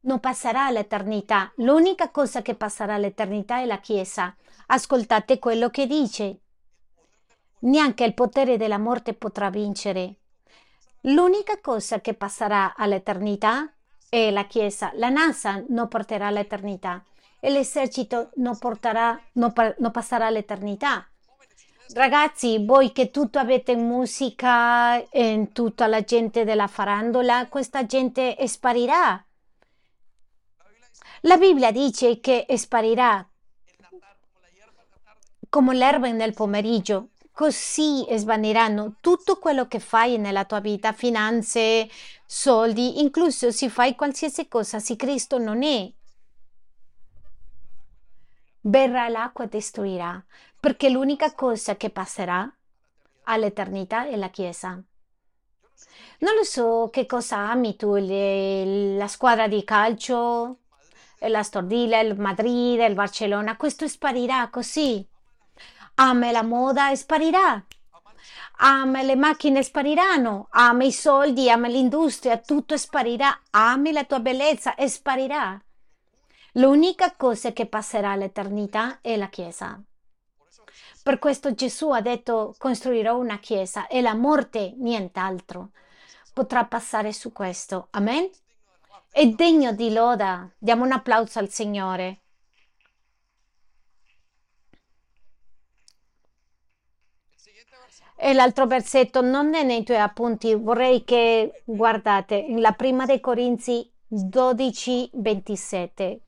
non 0.00 0.18
passerà 0.18 0.70
l'eternità. 0.70 1.52
L'unica 1.56 2.10
cosa 2.10 2.42
che 2.42 2.56
passerà 2.56 2.94
all'eternità 2.94 3.60
è 3.60 3.66
la 3.66 3.78
chiesa. 3.78 4.34
Ascoltate 4.66 5.38
quello 5.38 5.70
che 5.70 5.86
dice. 5.86 6.40
Neanche 7.60 8.04
il 8.04 8.14
potere 8.14 8.56
della 8.56 8.78
morte 8.78 9.14
potrà 9.14 9.48
vincere. 9.48 10.16
L'unica 11.06 11.60
cosa 11.60 12.00
che 12.00 12.14
passerà 12.14 12.74
all'eternità 12.76 13.72
è 14.08 14.30
la 14.30 14.46
Chiesa. 14.46 14.90
La 14.94 15.08
NASA 15.08 15.62
non 15.68 15.88
porterà 15.88 16.26
all'eternità 16.26 17.02
l'esercito 17.50 18.30
non, 18.36 18.58
porterà, 18.58 19.20
non, 19.32 19.52
non 19.78 19.90
passerà 19.90 20.26
all'eternità. 20.26 21.06
Ragazzi, 21.94 22.64
voi 22.64 22.92
che 22.92 23.10
tutto 23.10 23.38
avete 23.38 23.76
musica 23.76 25.08
e 25.08 25.50
tutta 25.52 25.86
la 25.86 26.02
gente 26.02 26.44
della 26.44 26.66
farandola, 26.66 27.46
questa 27.48 27.86
gente 27.86 28.36
sparirà. 28.46 29.24
La 31.20 31.36
Bibbia 31.36 31.70
dice 31.70 32.20
che 32.20 32.46
sparirà 32.56 33.26
come 35.48 35.74
l'erba 35.74 36.10
nel 36.10 36.34
pomeriggio 36.34 37.10
così 37.36 38.06
svaniranno 38.16 38.94
tutto 39.02 39.38
quello 39.38 39.68
che 39.68 39.78
fai 39.78 40.16
nella 40.16 40.46
tua 40.46 40.60
vita, 40.60 40.94
finanze, 40.94 41.86
soldi, 42.24 43.02
incluso 43.02 43.50
se 43.50 43.68
fai 43.68 43.94
qualsiasi 43.94 44.48
cosa, 44.48 44.78
se 44.78 44.96
Cristo 44.96 45.36
non 45.36 45.62
è. 45.62 45.92
Verrà 48.62 49.10
l'acqua 49.10 49.44
e 49.44 49.48
destruirà, 49.48 50.24
perché 50.58 50.88
l'unica 50.88 51.34
cosa 51.34 51.76
che 51.76 51.90
passerà 51.90 52.50
all'eternità 53.24 54.08
è 54.08 54.16
la 54.16 54.30
Chiesa. 54.30 54.70
Non 56.20 56.34
lo 56.34 56.42
so 56.42 56.88
che 56.90 57.04
cosa 57.04 57.50
ami 57.50 57.76
tu, 57.76 57.96
le, 57.96 58.96
la 58.96 59.08
squadra 59.08 59.46
di 59.46 59.62
calcio, 59.62 60.60
la 61.18 61.42
Stordilla, 61.42 62.00
il 62.00 62.18
Madrid, 62.18 62.80
il 62.80 62.94
Barcellona, 62.94 63.58
questo 63.58 63.86
sparirà 63.86 64.48
così 64.48 65.06
ama 65.96 66.30
la 66.30 66.42
moda 66.42 66.90
e 66.90 66.96
sparirà. 66.96 67.62
Ama 68.58 69.02
le 69.02 69.16
macchine 69.16 69.62
spariranno, 69.62 70.46
ama 70.50 70.84
i 70.84 70.92
soldi, 70.92 71.50
ama 71.50 71.68
l'industria, 71.68 72.38
tutto 72.38 72.76
sparirà. 72.76 73.40
Ami 73.50 73.92
la 73.92 74.04
tua 74.04 74.20
bellezza 74.20 74.74
e 74.74 74.88
sparirà. 74.88 75.60
L'unica 76.52 77.14
cosa 77.16 77.52
che 77.52 77.66
passerà 77.66 78.12
all'eternità 78.12 79.00
è 79.02 79.16
la 79.16 79.28
Chiesa. 79.28 79.78
Per 81.02 81.18
questo 81.18 81.54
Gesù 81.54 81.90
ha 81.90 82.00
detto 82.00 82.54
costruirò 82.56 83.16
una 83.18 83.38
Chiesa 83.38 83.86
e 83.86 84.00
la 84.00 84.14
morte 84.14 84.74
nient'altro 84.78 85.70
potrà 86.36 86.66
passare 86.66 87.14
su 87.14 87.32
questo. 87.32 87.88
Amen? 87.92 88.28
È 89.10 89.26
degno 89.26 89.72
di 89.72 89.90
loda. 89.90 90.46
Diamo 90.58 90.84
un 90.84 90.92
applauso 90.92 91.38
al 91.38 91.48
Signore. 91.48 92.24
E 98.18 98.32
l'altro 98.32 98.66
versetto 98.66 99.20
non 99.20 99.54
è 99.54 99.62
nei 99.62 99.84
tuoi 99.84 99.98
appunti, 99.98 100.54
vorrei 100.54 101.04
che 101.04 101.62
guardate 101.64 102.46
la 102.58 102.72
prima 102.72 103.04
dei 103.04 103.20
Corinzi 103.20 103.88
12, 104.06 105.10
27. 105.12 106.20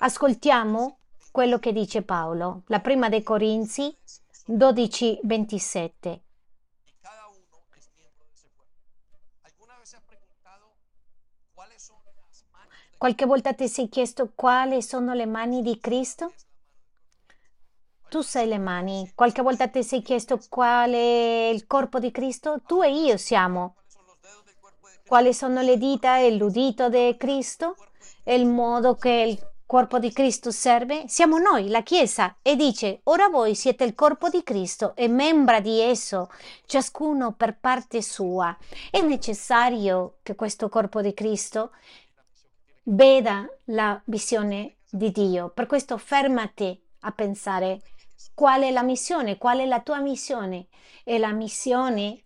Ascoltiamo 0.00 0.98
quello 1.32 1.58
che 1.58 1.72
dice 1.72 2.02
Paolo, 2.02 2.62
la 2.66 2.80
prima 2.80 3.08
dei 3.08 3.22
Corinzi 3.22 3.96
12, 4.44 5.20
27. 5.22 6.20
Qualche 12.98 13.26
volta 13.26 13.52
ti 13.52 13.68
sei 13.68 13.88
chiesto 13.88 14.32
quali 14.34 14.82
sono 14.82 15.12
le 15.14 15.26
mani 15.26 15.62
di 15.62 15.78
Cristo? 15.78 16.32
Tu 18.16 18.22
sei 18.22 18.48
le 18.48 18.56
mani. 18.56 19.12
Qualche 19.14 19.42
volta 19.42 19.68
ti 19.68 19.84
sei 19.84 20.00
chiesto 20.00 20.40
qual 20.48 20.90
è 20.90 21.50
il 21.52 21.66
corpo 21.66 21.98
di 21.98 22.10
Cristo? 22.10 22.62
Tu 22.66 22.82
e 22.82 22.90
io 22.90 23.18
siamo. 23.18 23.74
Quali 25.06 25.34
sono 25.34 25.60
le 25.60 25.76
dita 25.76 26.16
e 26.16 26.34
l'udito 26.34 26.88
di 26.88 27.14
Cristo? 27.18 27.76
E 28.24 28.34
il 28.34 28.46
modo 28.46 28.94
che 28.94 29.10
il 29.10 29.38
corpo 29.66 29.98
di 29.98 30.10
Cristo 30.14 30.50
serve? 30.50 31.04
Siamo 31.08 31.36
noi, 31.36 31.68
la 31.68 31.82
Chiesa. 31.82 32.36
E 32.40 32.56
dice, 32.56 33.00
ora 33.02 33.28
voi 33.28 33.54
siete 33.54 33.84
il 33.84 33.94
corpo 33.94 34.30
di 34.30 34.42
Cristo 34.42 34.96
e 34.96 35.08
membra 35.08 35.60
di 35.60 35.78
esso, 35.78 36.30
ciascuno 36.64 37.32
per 37.32 37.58
parte 37.60 38.00
sua. 38.00 38.56
È 38.90 39.02
necessario 39.02 40.14
che 40.22 40.34
questo 40.34 40.70
corpo 40.70 41.02
di 41.02 41.12
Cristo 41.12 41.72
veda 42.84 43.46
la 43.64 44.00
visione 44.06 44.76
di 44.88 45.10
Dio. 45.10 45.50
Per 45.50 45.66
questo 45.66 45.98
fermati 45.98 46.82
a 47.00 47.12
pensare 47.12 47.82
Qual 48.34 48.62
è 48.62 48.70
la 48.70 48.82
missione? 48.82 49.38
Qual 49.38 49.58
è 49.58 49.66
la 49.66 49.80
tua 49.80 49.98
missione? 49.98 50.66
E 51.04 51.18
la 51.18 51.32
missione 51.32 52.24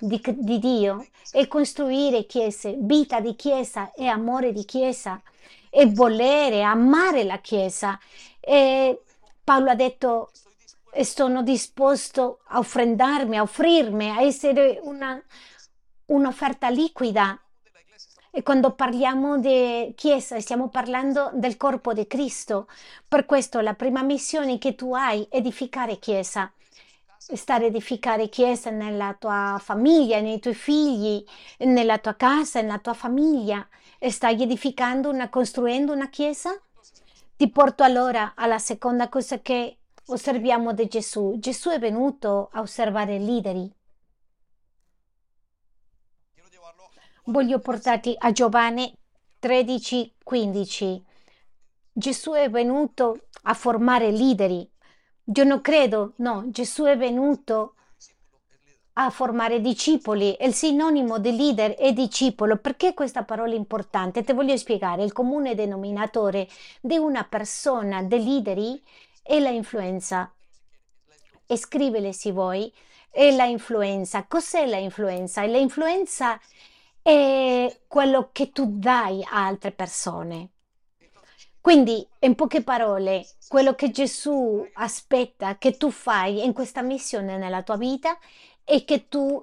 di, 0.00 0.20
di 0.24 0.58
Dio 0.58 1.06
e 1.32 1.48
costruire 1.48 2.26
chiese, 2.26 2.76
vita 2.78 3.20
di 3.20 3.34
chiesa 3.36 3.92
e 3.92 4.06
amore 4.06 4.52
di 4.52 4.64
chiesa 4.64 5.20
e 5.70 5.86
volere, 5.86 6.62
amare 6.62 7.24
la 7.24 7.38
chiesa. 7.38 7.98
E 8.40 9.02
Paolo 9.44 9.70
ha 9.70 9.74
detto 9.74 10.30
sono 11.02 11.42
disposto 11.42 12.40
a 12.48 12.58
offrendarmi, 12.58 13.36
a 13.36 13.42
offrirmi, 13.42 14.10
a 14.10 14.22
essere 14.22 14.80
una, 14.82 15.22
un'offerta 16.06 16.68
liquida. 16.70 17.38
E 18.30 18.42
quando 18.42 18.72
parliamo 18.72 19.38
di 19.38 19.92
Chiesa 19.96 20.38
stiamo 20.38 20.68
parlando 20.68 21.30
del 21.32 21.56
corpo 21.56 21.94
di 21.94 22.06
Cristo. 22.06 22.68
Per 23.08 23.24
questo 23.24 23.60
la 23.60 23.74
prima 23.74 24.02
missione 24.02 24.58
che 24.58 24.74
tu 24.74 24.94
hai 24.94 25.26
è 25.30 25.36
edificare 25.36 25.98
Chiesa. 25.98 26.52
Stare 27.16 27.66
edificare 27.66 28.28
Chiesa 28.28 28.70
nella 28.70 29.16
tua 29.18 29.58
famiglia, 29.62 30.20
nei 30.20 30.40
tuoi 30.40 30.54
figli, 30.54 31.24
nella 31.58 31.98
tua 31.98 32.14
casa, 32.14 32.60
nella 32.60 32.78
tua 32.78 32.94
famiglia. 32.94 33.66
E 33.98 34.10
stai 34.10 34.40
edificando, 34.42 35.08
una, 35.08 35.28
costruendo 35.30 35.92
una 35.92 36.08
Chiesa? 36.08 36.58
Ti 37.36 37.50
porto 37.50 37.82
allora 37.82 38.32
alla 38.36 38.58
seconda 38.58 39.08
cosa 39.08 39.40
che 39.40 39.78
osserviamo 40.06 40.72
di 40.72 40.86
Gesù. 40.86 41.36
Gesù 41.38 41.70
è 41.70 41.78
venuto 41.78 42.50
a 42.52 42.60
osservare 42.60 43.16
i 43.16 43.24
leader. 43.24 43.76
Voglio 47.28 47.58
portarti 47.58 48.14
a 48.16 48.32
Giovanni 48.32 48.90
13, 49.38 50.14
15. 50.24 51.04
Gesù 51.92 52.32
è 52.32 52.48
venuto 52.48 53.26
a 53.42 53.52
formare 53.52 54.10
leader. 54.10 54.50
Io 54.50 55.44
non 55.44 55.60
credo, 55.60 56.14
no, 56.16 56.44
Gesù 56.48 56.84
è 56.84 56.96
venuto 56.96 57.74
a 58.94 59.10
formare 59.10 59.60
discepoli. 59.60 60.38
Il 60.40 60.54
sinonimo 60.54 61.18
di 61.18 61.36
leader 61.36 61.74
è 61.74 61.92
discepolo. 61.92 62.56
Perché 62.56 62.94
questa 62.94 63.24
parola 63.24 63.52
è 63.52 63.56
importante? 63.56 64.24
Te 64.24 64.32
voglio 64.32 64.56
spiegare. 64.56 65.04
Il 65.04 65.12
comune 65.12 65.54
denominatore 65.54 66.48
di 66.80 66.96
una 66.96 67.24
persona, 67.24 68.02
dei 68.02 68.24
leader, 68.24 68.80
è 69.22 69.38
la 69.38 69.50
influenza. 69.50 70.32
E 71.46 71.56
scrivele 71.58 72.14
se 72.14 72.32
vuoi. 72.32 72.72
È 73.10 73.30
la 73.32 73.44
influenza. 73.44 74.24
Cos'è 74.26 74.64
la 74.64 74.78
influenza? 74.78 75.44
La 75.44 75.58
influenza 75.58 76.40
è 77.08 77.80
quello 77.86 78.28
che 78.32 78.52
tu 78.52 78.78
dai 78.78 79.22
a 79.24 79.46
altre 79.46 79.72
persone. 79.72 80.50
Quindi, 81.58 82.06
in 82.20 82.34
poche 82.34 82.62
parole, 82.62 83.26
quello 83.48 83.74
che 83.74 83.90
Gesù 83.90 84.66
aspetta 84.74 85.56
che 85.56 85.78
tu 85.78 85.90
fai 85.90 86.44
in 86.44 86.52
questa 86.52 86.82
missione 86.82 87.38
nella 87.38 87.62
tua 87.62 87.78
vita 87.78 88.18
è 88.62 88.84
che 88.84 89.08
tu 89.08 89.42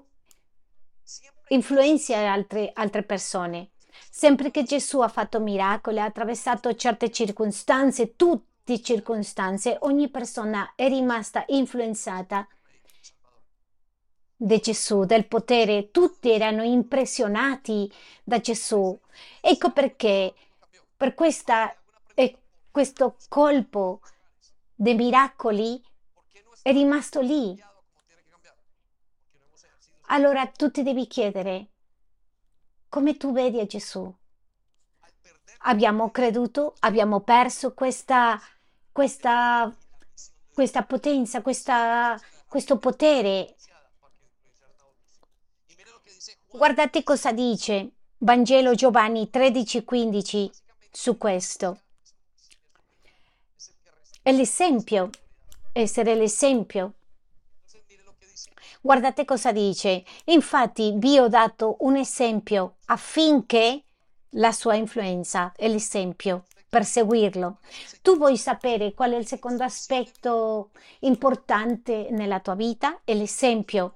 influenzi 1.48 2.14
altre, 2.14 2.70
altre 2.72 3.02
persone. 3.02 3.72
Sempre 4.12 4.52
che 4.52 4.62
Gesù 4.62 5.00
ha 5.00 5.08
fatto 5.08 5.40
miracoli, 5.40 6.00
ha 6.00 6.06
attraversato 6.06 6.76
certe 6.76 7.10
circostanze, 7.10 8.16
tutte 8.16 8.80
circostanze, 8.80 9.78
ogni 9.82 10.10
persona 10.10 10.74
è 10.76 10.88
rimasta 10.88 11.44
influenzata 11.48 12.48
di 14.36 14.60
Gesù, 14.60 15.06
del 15.06 15.28
potere. 15.28 15.92
Tutti 15.92 16.30
erano 16.32 16.64
impressionati 16.64 17.92
da 18.24 18.40
Gesù. 18.40 18.98
Ecco 19.42 19.72
perché 19.72 20.34
per 20.96 21.14
questa, 21.14 21.76
eh, 22.14 22.38
questo 22.70 23.18
colpo 23.30 24.02
dei 24.74 24.96
miracoli 24.96 25.82
è 26.62 26.72
rimasto 26.72 27.22
lì. 27.22 27.62
Allora 30.08 30.46
tu 30.48 30.70
ti 30.70 30.84
devi 30.84 31.08
chiedere 31.08 31.70
come 32.90 33.18
tu 33.18 33.32
vedi 33.32 33.60
a 33.60 33.66
Gesù. 33.66 34.14
Abbiamo 35.68 36.12
creduto, 36.12 36.76
abbiamo 36.80 37.22
perso 37.22 37.74
questa, 37.74 38.40
questa, 38.92 39.76
questa 40.54 40.84
potenza, 40.84 41.42
questa, 41.42 42.20
questo 42.48 42.78
potere 42.78 43.56
Guardate 46.56 47.04
cosa 47.04 47.34
dice 47.34 47.92
Vangelo 48.20 48.76
Giovanni 48.76 49.30
13:15 49.30 50.50
su 50.90 51.18
questo. 51.18 51.82
È 54.22 54.32
l'esempio, 54.32 55.10
essere 55.74 56.16
l'esempio. 56.16 56.94
Guardate 58.80 59.26
cosa 59.26 59.52
dice. 59.52 60.06
Infatti 60.28 60.94
vi 60.96 61.20
ho 61.20 61.28
dato 61.28 61.76
un 61.80 61.98
esempio 61.98 62.76
affinché 62.86 63.84
la 64.30 64.54
sua 64.54 64.76
influenza 64.76 65.52
è 65.58 65.68
l'esempio 65.68 66.46
per 66.70 66.86
seguirlo. 66.86 67.60
Tu 68.02 68.16
vuoi 68.16 68.38
sapere 68.38 68.94
qual 68.94 69.12
è 69.12 69.18
il 69.18 69.28
secondo 69.28 69.66
aspetto 69.66 70.72
importante 71.00 72.08
nella 72.12 72.40
tua 72.40 72.56
vita? 72.56 73.02
È 73.04 73.14
l'esempio 73.14 73.96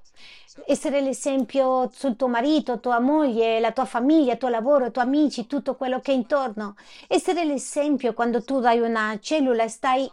essere 0.65 1.01
l'esempio 1.01 1.89
sul 1.93 2.15
tuo 2.15 2.27
marito, 2.27 2.79
tua 2.79 2.99
moglie, 2.99 3.59
la 3.59 3.71
tua 3.71 3.85
famiglia, 3.85 4.33
il 4.33 4.37
tuo 4.37 4.49
lavoro, 4.49 4.87
i 4.87 4.91
tuoi 4.91 5.05
amici, 5.05 5.47
tutto 5.47 5.75
quello 5.75 5.99
che 5.99 6.11
è 6.11 6.15
intorno. 6.15 6.75
Essere 7.07 7.45
l'esempio 7.45 8.13
quando 8.13 8.43
tu 8.43 8.59
dai 8.59 8.79
una 8.79 9.17
cellula 9.21 9.63
e 9.63 9.69
stai 9.69 10.11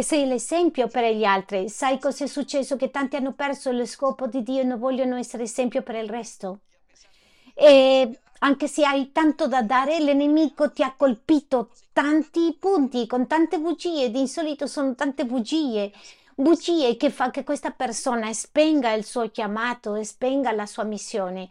sei 0.00 0.26
l'esempio 0.26 0.86
per 0.86 1.12
gli 1.12 1.24
altri. 1.24 1.68
Sai 1.68 1.98
cosa 1.98 2.24
è 2.24 2.26
successo? 2.28 2.76
Che 2.76 2.90
tanti 2.90 3.16
hanno 3.16 3.32
perso 3.32 3.72
lo 3.72 3.84
scopo 3.84 4.26
di 4.26 4.42
Dio 4.42 4.60
e 4.60 4.64
non 4.64 4.78
vogliono 4.78 5.16
essere 5.16 5.42
esempio 5.42 5.82
per 5.82 5.96
il 5.96 6.08
resto. 6.08 6.60
E 7.54 8.18
anche 8.38 8.68
se 8.68 8.84
hai 8.84 9.10
tanto 9.10 9.48
da 9.48 9.62
dare, 9.62 9.98
l'enemico 9.98 10.70
ti 10.70 10.82
ha 10.82 10.94
colpito 10.96 11.70
tanti 11.92 12.56
punti 12.58 13.06
con 13.06 13.26
tante 13.26 13.58
bugie. 13.58 14.10
Di 14.10 14.28
solito 14.28 14.66
sono 14.66 14.94
tante 14.94 15.24
bugie 15.24 15.90
bugie 16.40 16.96
che 16.96 17.10
fa 17.10 17.30
che 17.30 17.44
questa 17.44 17.70
persona 17.70 18.32
spenga 18.32 18.92
il 18.92 19.04
suo 19.04 19.30
chiamato 19.30 19.94
e 19.94 20.04
spenga 20.04 20.52
la 20.52 20.66
sua 20.66 20.84
missione. 20.84 21.50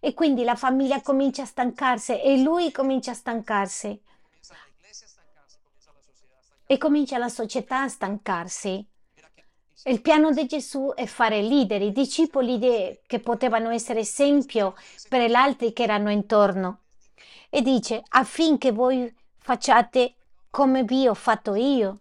E 0.00 0.14
quindi 0.14 0.44
la 0.44 0.54
famiglia 0.54 1.00
comincia 1.00 1.42
a 1.42 1.46
stancarsi 1.46 2.20
e 2.20 2.38
lui 2.38 2.72
comincia 2.72 3.12
a 3.12 3.14
stancarsi. 3.14 4.00
E 6.66 6.78
comincia 6.78 7.18
la 7.18 7.28
società 7.28 7.82
a 7.82 7.88
stancarsi. 7.88 8.86
Il 9.86 10.00
piano 10.00 10.30
di 10.30 10.46
Gesù 10.46 10.92
è 10.94 11.04
fare 11.04 11.42
leader, 11.42 11.82
i 11.82 11.92
discepoli 11.92 12.58
che 13.06 13.20
potevano 13.20 13.70
essere 13.70 14.00
esempio 14.00 14.74
per 15.08 15.28
gli 15.28 15.34
altri 15.34 15.74
che 15.74 15.82
erano 15.82 16.10
intorno. 16.10 16.80
E 17.50 17.60
dice 17.60 18.02
affinché 18.08 18.72
voi 18.72 19.14
facciate 19.38 20.14
come 20.48 20.84
vi 20.84 21.06
ho 21.06 21.14
fatto 21.14 21.54
io 21.54 21.98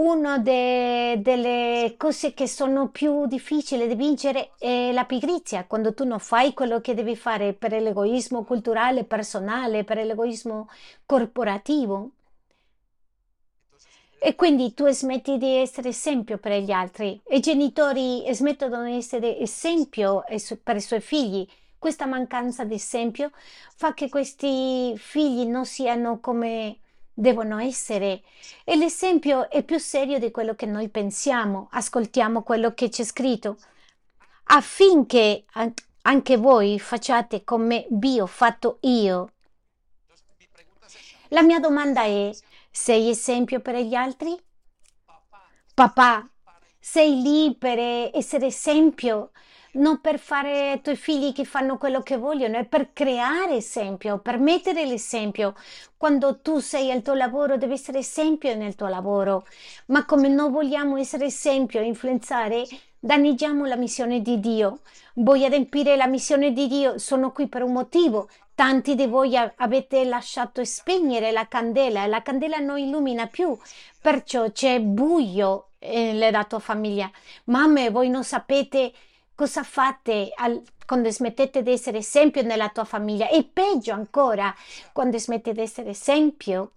una 0.00 0.38
de, 0.38 1.20
delle 1.20 1.94
cose 1.98 2.32
che 2.32 2.48
sono 2.48 2.88
più 2.88 3.26
difficili 3.26 3.86
da 3.86 3.94
vincere 3.94 4.52
è 4.58 4.92
la 4.92 5.04
pigrizia, 5.04 5.64
quando 5.66 5.92
tu 5.92 6.04
non 6.04 6.18
fai 6.18 6.54
quello 6.54 6.80
che 6.80 6.94
devi 6.94 7.14
fare 7.16 7.52
per 7.52 7.72
l'egoismo 7.72 8.44
culturale, 8.44 9.04
personale, 9.04 9.84
per 9.84 9.98
l'egoismo 9.98 10.68
corporativo. 11.04 12.12
E 14.22 14.34
quindi 14.34 14.72
tu 14.74 14.88
smetti 14.88 15.36
di 15.36 15.56
essere 15.56 15.90
esempio 15.90 16.38
per 16.38 16.60
gli 16.62 16.70
altri. 16.70 17.20
I 17.28 17.40
genitori 17.40 18.24
smettono 18.32 18.84
di 18.84 18.96
essere 18.96 19.38
esempio 19.38 20.24
per 20.62 20.76
i 20.76 20.80
suoi 20.80 21.00
figli. 21.00 21.46
Questa 21.78 22.06
mancanza 22.06 22.64
di 22.64 22.74
esempio 22.74 23.32
fa 23.76 23.94
che 23.94 24.08
questi 24.08 24.94
figli 24.96 25.46
non 25.46 25.64
siano 25.64 26.20
come 26.20 26.78
devono 27.20 27.58
essere. 27.58 28.22
E 28.64 28.76
l'esempio 28.76 29.50
è 29.50 29.62
più 29.62 29.78
serio 29.78 30.18
di 30.18 30.30
quello 30.30 30.54
che 30.54 30.66
noi 30.66 30.88
pensiamo. 30.88 31.68
Ascoltiamo 31.72 32.42
quello 32.42 32.74
che 32.74 32.88
c'è 32.88 33.04
scritto. 33.04 33.58
Affinché 34.44 35.44
anche 36.02 36.36
voi 36.36 36.80
facciate 36.80 37.44
come 37.44 37.86
vi 37.90 38.18
ho 38.18 38.26
fatto 38.26 38.78
io. 38.82 39.32
La 41.28 41.42
mia 41.42 41.60
domanda 41.60 42.02
è, 42.02 42.30
sei 42.70 43.10
esempio 43.10 43.60
per 43.60 43.76
gli 43.76 43.94
altri? 43.94 44.36
Papà, 45.74 46.28
sei 46.78 47.22
lì 47.22 47.54
per 47.56 47.78
essere 47.78 48.46
esempio 48.46 49.30
non 49.72 50.00
per 50.00 50.18
fare 50.18 50.72
i 50.72 50.80
tuoi 50.80 50.96
figli 50.96 51.32
che 51.32 51.44
fanno 51.44 51.78
quello 51.78 52.00
che 52.02 52.16
vogliono, 52.16 52.56
è 52.56 52.64
per 52.64 52.92
creare 52.92 53.56
esempio, 53.56 54.18
per 54.18 54.38
mettere 54.38 54.84
l'esempio. 54.84 55.54
Quando 55.96 56.40
tu 56.40 56.58
sei 56.58 56.90
al 56.90 57.02
tuo 57.02 57.14
lavoro 57.14 57.56
devi 57.56 57.74
essere 57.74 57.98
esempio 57.98 58.54
nel 58.56 58.74
tuo 58.74 58.88
lavoro, 58.88 59.46
ma 59.86 60.04
come 60.04 60.28
non 60.28 60.50
vogliamo 60.50 60.96
essere 60.96 61.26
esempio 61.26 61.80
e 61.80 61.84
influenzare, 61.84 62.66
danneggiamo 62.98 63.66
la 63.66 63.76
missione 63.76 64.20
di 64.22 64.40
Dio. 64.40 64.80
Vuoi 65.14 65.44
adempiere 65.44 65.96
la 65.96 66.06
missione 66.06 66.52
di 66.52 66.66
Dio? 66.66 66.98
Sono 66.98 67.32
qui 67.32 67.48
per 67.48 67.62
un 67.62 67.72
motivo. 67.72 68.28
Tanti 68.54 68.94
di 68.94 69.06
voi 69.06 69.34
avete 69.36 70.04
lasciato 70.04 70.62
spegnere 70.64 71.32
la 71.32 71.48
candela 71.48 72.04
e 72.04 72.08
la 72.08 72.20
candela 72.20 72.58
non 72.58 72.78
illumina 72.78 73.26
più, 73.26 73.56
perciò 74.00 74.50
c'è 74.50 74.80
buio 74.80 75.68
nella 75.78 76.44
tua 76.44 76.58
famiglia. 76.58 77.10
Mamme, 77.44 77.88
voi 77.88 78.10
non 78.10 78.22
sapete 78.22 78.92
cosa 79.40 79.62
fate 79.62 80.32
al, 80.34 80.62
quando 80.84 81.10
smettete 81.10 81.62
di 81.62 81.70
essere 81.70 81.96
esempio 81.96 82.42
nella 82.42 82.68
tua 82.68 82.84
famiglia 82.84 83.26
e 83.30 83.42
peggio 83.42 83.94
ancora 83.94 84.54
quando 84.92 85.16
smettete 85.16 85.54
di 85.54 85.62
essere 85.62 85.90
esempio 85.90 86.72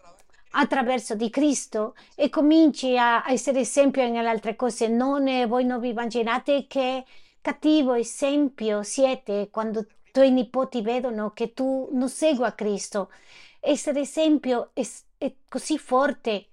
attraverso 0.52 1.14
di 1.14 1.30
Cristo 1.30 1.94
e 2.16 2.30
cominci 2.30 2.98
a, 2.98 3.30
essere 3.30 3.60
esempio 3.60 4.10
nelle 4.10 4.30
altre 4.30 4.56
cose. 4.56 4.88
Non, 4.88 5.26
voi 5.46 5.66
non 5.66 5.82
vi 5.82 5.90
immaginate 5.90 6.66
che 6.66 7.04
cattivo 7.42 7.96
esempio 7.96 8.82
siete 8.82 9.50
quando 9.52 9.82
i 9.82 10.12
tuoi 10.14 10.32
nipoti 10.32 10.82
vedono 10.82 11.32
che 11.32 11.52
tu 11.52 11.90
non 11.92 12.08
segui 12.08 12.46
a 12.46 12.54
Cristo. 12.54 13.12
Essere 13.60 14.00
esempio 14.00 14.70
è, 14.72 14.88
è 15.18 15.34
così 15.50 15.78
forte, 15.78 16.48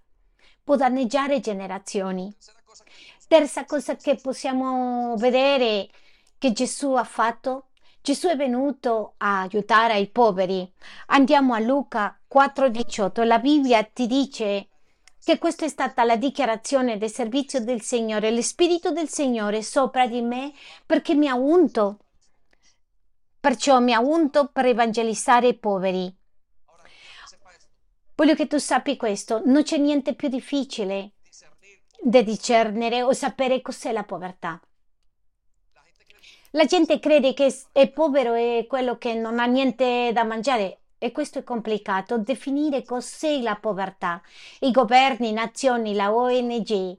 può 0.65 0.75
danneggiare 0.75 1.39
generazioni. 1.39 2.35
Terza 3.31 3.65
cosa 3.65 3.95
che 3.95 4.17
possiamo 4.17 5.15
vedere 5.17 5.89
che 6.37 6.51
Gesù 6.51 6.95
ha 6.95 7.05
fatto 7.05 7.69
Gesù 8.03 8.27
è 8.27 8.35
venuto 8.35 9.15
a 9.19 9.43
aiutare 9.43 10.01
i 10.01 10.09
poveri. 10.09 10.69
Andiamo 11.07 11.55
a 11.55 11.61
Luca 11.61 12.19
4:18. 12.27 13.23
La 13.23 13.39
Bibbia 13.39 13.85
ti 13.85 14.09
dice 14.09 14.67
che 15.23 15.39
questa 15.39 15.65
è 15.65 15.69
stata 15.69 16.03
la 16.03 16.17
dichiarazione 16.17 16.99
del 16.99 17.13
servizio 17.13 17.61
del 17.61 17.83
Signore. 17.83 18.33
Lo 18.33 18.43
Spirito 18.43 18.91
del 18.91 19.09
Signore 19.09 19.63
sopra 19.63 20.09
di 20.09 20.23
me 20.23 20.53
perché 20.85 21.15
mi 21.15 21.29
ha 21.29 21.37
unto. 21.37 21.99
Perciò 23.39 23.79
mi 23.79 23.93
ha 23.93 24.01
unto 24.01 24.49
per 24.49 24.67
evangelizzare 24.67 25.47
i 25.47 25.57
poveri. 25.57 26.13
Voglio 28.17 28.35
che 28.35 28.49
tu 28.49 28.59
sappi 28.59 28.97
questo, 28.97 29.41
non 29.45 29.63
c'è 29.63 29.77
niente 29.77 30.15
più 30.17 30.27
difficile 30.27 31.13
di 32.03 32.25
discernere 32.25 33.03
o 33.03 33.13
sapere 33.13 33.61
cos'è 33.61 33.93
la 33.93 34.05
povertà. 34.05 34.61
La 36.53 36.65
gente 36.65 36.99
crede 36.99 37.33
che 37.33 37.55
è 37.73 37.89
povero 37.89 38.35
e 38.35 38.67
quello 38.69 38.99
che 38.99 39.15
non 39.15 39.39
ha 39.39 39.47
niente 39.47 40.11
da 40.13 40.25
mangiare 40.25 40.79
e 40.99 41.13
questo 41.13 41.39
è 41.39 41.45
complicato. 41.45 42.19
Definire 42.19 42.83
cos'è 42.83 43.41
la 43.41 43.57
povertà. 43.57 44.21
I 44.61 44.71
governi, 44.71 45.33
nazioni, 45.33 45.95
la 45.95 46.13
ONG 46.13 46.97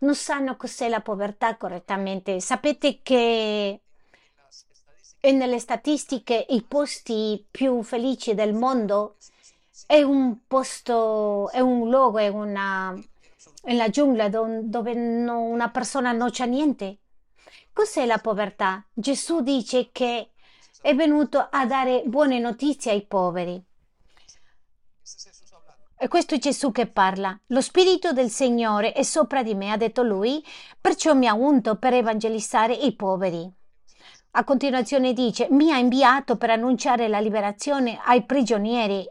non 0.00 0.14
sanno 0.14 0.56
cos'è 0.56 0.88
la 0.88 1.00
povertà 1.00 1.56
correttamente. 1.56 2.40
Sapete 2.40 3.00
che 3.02 3.80
nelle 5.20 5.58
statistiche 5.58 6.46
i 6.50 6.62
posti 6.62 7.44
più 7.50 7.82
felici 7.82 8.34
del 8.34 8.54
mondo 8.54 9.16
è 9.86 10.02
un 10.02 10.46
posto, 10.46 11.50
è 11.50 11.60
un 11.60 11.88
luogo, 11.88 12.18
è 12.18 12.28
una, 12.28 12.98
è 13.64 13.74
la 13.74 13.88
giungla 13.88 14.28
dove 14.28 14.92
una 14.92 15.70
persona 15.70 16.12
non 16.12 16.28
c'ha 16.30 16.44
niente 16.44 16.98
Cos'è 17.74 18.06
la 18.06 18.18
povertà? 18.18 18.86
Gesù 18.92 19.40
dice 19.40 19.90
che 19.90 20.30
è 20.80 20.94
venuto 20.94 21.44
a 21.50 21.66
dare 21.66 22.04
buone 22.06 22.38
notizie 22.38 22.92
ai 22.92 23.04
poveri. 23.04 23.60
E 25.98 26.06
questo 26.06 26.36
è 26.36 26.38
Gesù 26.38 26.70
che 26.70 26.86
parla. 26.86 27.36
Lo 27.48 27.60
Spirito 27.60 28.12
del 28.12 28.30
Signore 28.30 28.92
è 28.92 29.02
sopra 29.02 29.42
di 29.42 29.56
me, 29.56 29.72
ha 29.72 29.76
detto 29.76 30.04
lui, 30.04 30.40
perciò 30.80 31.14
mi 31.14 31.26
ha 31.26 31.34
unto 31.34 31.74
per 31.74 31.94
evangelizzare 31.94 32.74
i 32.74 32.94
poveri. 32.94 33.52
A 34.36 34.44
continuazione 34.44 35.12
dice, 35.12 35.48
mi 35.50 35.72
ha 35.72 35.76
inviato 35.76 36.36
per 36.36 36.50
annunciare 36.50 37.08
la 37.08 37.18
liberazione 37.18 37.98
ai 38.04 38.22
prigionieri 38.22 39.04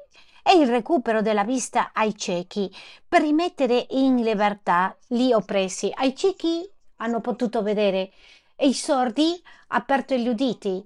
e 0.43 0.57
il 0.57 0.67
recupero 0.67 1.21
della 1.21 1.45
vista 1.45 1.91
ai 1.93 2.15
ciechi, 2.15 2.69
per 3.07 3.21
rimettere 3.21 3.87
in 3.91 4.17
libertà 4.17 4.95
gli 5.07 5.31
oppressi. 5.31 5.89
Ai 5.95 6.15
ciechi 6.15 6.69
hanno 6.97 7.21
potuto 7.21 7.63
vedere 7.63 8.11
e 8.55 8.67
i 8.67 8.73
sordi 8.73 9.41
aperto 9.67 10.13
gli 10.15 10.27
uditi. 10.27 10.85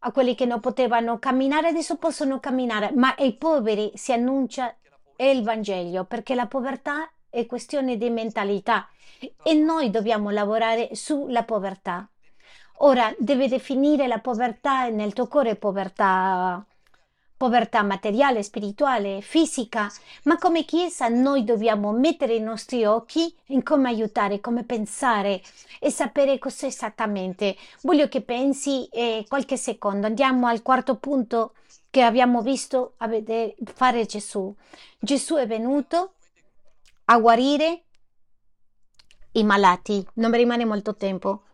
A 0.00 0.12
quelli 0.12 0.34
che 0.34 0.44
non 0.44 0.60
potevano 0.60 1.18
camminare 1.18 1.68
adesso 1.68 1.96
possono 1.96 2.38
camminare, 2.38 2.92
ma 2.94 3.14
ai 3.18 3.34
poveri 3.34 3.90
si 3.94 4.12
annuncia 4.12 4.72
il 5.16 5.42
Vangelo 5.42 6.04
perché 6.04 6.34
la 6.34 6.46
povertà 6.46 7.10
è 7.28 7.46
questione 7.46 7.96
di 7.96 8.08
mentalità 8.10 8.88
e 9.42 9.54
noi 9.54 9.90
dobbiamo 9.90 10.30
lavorare 10.30 10.94
sulla 10.94 11.42
povertà. 11.42 12.08
Ora 12.82 13.12
deve 13.18 13.48
definire 13.48 14.06
la 14.06 14.20
povertà 14.20 14.88
nel 14.88 15.12
tuo 15.12 15.26
cuore 15.26 15.56
povertà 15.56 16.64
povertà 17.38 17.82
materiale, 17.82 18.42
spirituale, 18.42 19.20
fisica, 19.22 19.90
ma 20.24 20.36
come 20.36 20.64
Chiesa 20.64 21.06
noi 21.08 21.44
dobbiamo 21.44 21.92
mettere 21.92 22.34
i 22.34 22.40
nostri 22.40 22.84
occhi 22.84 23.32
in 23.46 23.62
come 23.62 23.88
aiutare, 23.88 24.40
come 24.40 24.64
pensare 24.64 25.40
e 25.78 25.90
sapere 25.90 26.38
cosa 26.38 26.66
esattamente. 26.66 27.56
Voglio 27.82 28.08
che 28.08 28.22
pensi 28.22 28.86
eh, 28.88 29.24
qualche 29.28 29.56
secondo. 29.56 30.06
Andiamo 30.06 30.48
al 30.48 30.62
quarto 30.62 30.96
punto 30.96 31.54
che 31.88 32.02
abbiamo 32.02 32.42
visto 32.42 32.94
a 32.98 33.06
vedere, 33.06 33.54
fare 33.72 34.04
Gesù. 34.04 34.54
Gesù 34.98 35.36
è 35.36 35.46
venuto 35.46 36.14
a 37.06 37.18
guarire 37.18 37.84
i 39.32 39.44
malati. 39.44 40.04
Non 40.14 40.30
mi 40.30 40.38
rimane 40.38 40.64
molto 40.64 40.96
tempo. 40.96 41.44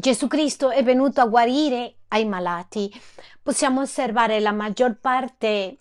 Gesù 0.00 0.28
Cristo 0.28 0.70
è 0.70 0.84
venuto 0.84 1.20
a 1.20 1.26
guarire 1.26 1.96
ai 2.08 2.24
malati. 2.24 2.88
Possiamo 3.42 3.80
osservare 3.80 4.38
la 4.38 4.52
maggior 4.52 5.00
parte 5.00 5.78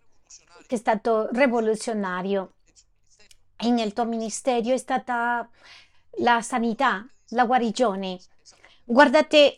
che 0.65 0.75
è 0.75 0.75
stato 0.75 1.29
rivoluzionario 1.33 2.53
e 3.55 3.69
nel 3.69 3.93
tuo 3.93 4.05
ministero 4.05 4.73
è 4.73 4.77
stata 4.77 5.47
la 6.21 6.41
sanità, 6.41 7.05
la 7.29 7.45
guarigione. 7.45 8.17
Guardate 8.83 9.53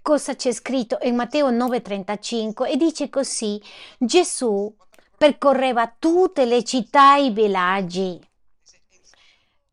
cosa 0.00 0.36
c'è 0.36 0.52
scritto 0.52 0.98
in 1.02 1.16
Matteo 1.16 1.50
9:35 1.50 2.70
e 2.70 2.76
dice 2.76 3.10
così: 3.10 3.60
Gesù 3.98 4.72
percorreva 5.16 5.92
tutte 5.98 6.44
le 6.44 6.62
città 6.62 7.16
e 7.16 7.24
i 7.24 7.30
villaggi 7.30 8.27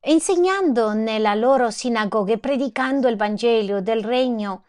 insegnando 0.05 0.93
nella 0.93 1.33
loro 1.33 1.69
sinagoghe, 1.69 2.37
predicando 2.37 3.07
il 3.07 3.15
Vangelo 3.15 3.81
del 3.81 4.03
Regno 4.03 4.63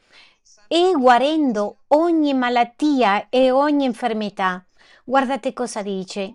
e 0.68 0.93
guarendo 0.97 1.78
ogni 1.89 2.34
malattia 2.34 3.28
e 3.28 3.51
ogni 3.51 3.84
infermità. 3.84 4.64
Guardate 5.05 5.53
cosa 5.53 5.82
dice. 5.82 6.34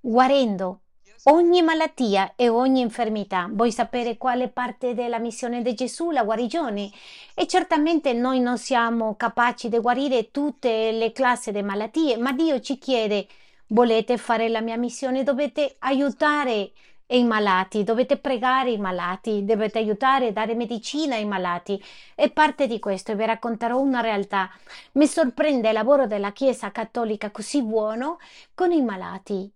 Guarendo 0.00 0.80
ogni 1.24 1.62
malattia 1.62 2.32
e 2.36 2.48
ogni 2.48 2.80
infermità. 2.80 3.48
Vuoi 3.50 3.72
sapere 3.72 4.16
quale 4.16 4.48
parte 4.48 4.94
della 4.94 5.18
missione 5.18 5.62
di 5.62 5.74
Gesù? 5.74 6.10
La 6.10 6.24
guarigione. 6.24 6.90
E 7.34 7.46
certamente 7.46 8.12
noi 8.12 8.40
non 8.40 8.58
siamo 8.58 9.14
capaci 9.16 9.68
di 9.68 9.78
guarire 9.78 10.30
tutte 10.30 10.92
le 10.92 11.12
classi 11.12 11.52
di 11.52 11.62
malattie, 11.62 12.16
ma 12.16 12.32
Dio 12.32 12.60
ci 12.60 12.78
chiede, 12.78 13.26
volete 13.68 14.16
fare 14.16 14.48
la 14.48 14.60
mia 14.60 14.76
missione? 14.76 15.22
Dovete 15.22 15.76
aiutare 15.80 16.72
e 17.10 17.16
i 17.16 17.24
malati, 17.24 17.84
dovete 17.84 18.18
pregare 18.18 18.70
i 18.70 18.76
malati, 18.76 19.42
dovete 19.42 19.78
aiutare, 19.78 20.30
dare 20.30 20.54
medicina 20.54 21.14
ai 21.14 21.24
malati. 21.24 21.82
È 22.14 22.30
parte 22.30 22.66
di 22.66 22.78
questo 22.78 23.12
e 23.12 23.16
vi 23.16 23.24
racconterò 23.24 23.80
una 23.80 24.02
realtà. 24.02 24.50
Mi 24.92 25.06
sorprende 25.06 25.68
il 25.68 25.74
lavoro 25.74 26.06
della 26.06 26.32
Chiesa 26.32 26.70
cattolica 26.70 27.30
così 27.30 27.62
buono 27.62 28.18
con 28.54 28.72
i 28.72 28.82
malati. 28.82 29.50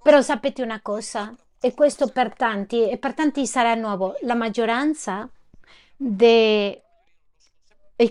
Però 0.00 0.20
sapete 0.20 0.62
una 0.62 0.80
cosa, 0.80 1.34
e 1.60 1.74
questo 1.74 2.06
per 2.06 2.36
tanti, 2.36 2.88
e 2.88 2.98
per 2.98 3.14
tanti 3.14 3.44
sarà 3.44 3.74
nuovo, 3.74 4.14
la 4.20 4.34
maggioranza 4.34 5.28
dei 5.96 6.80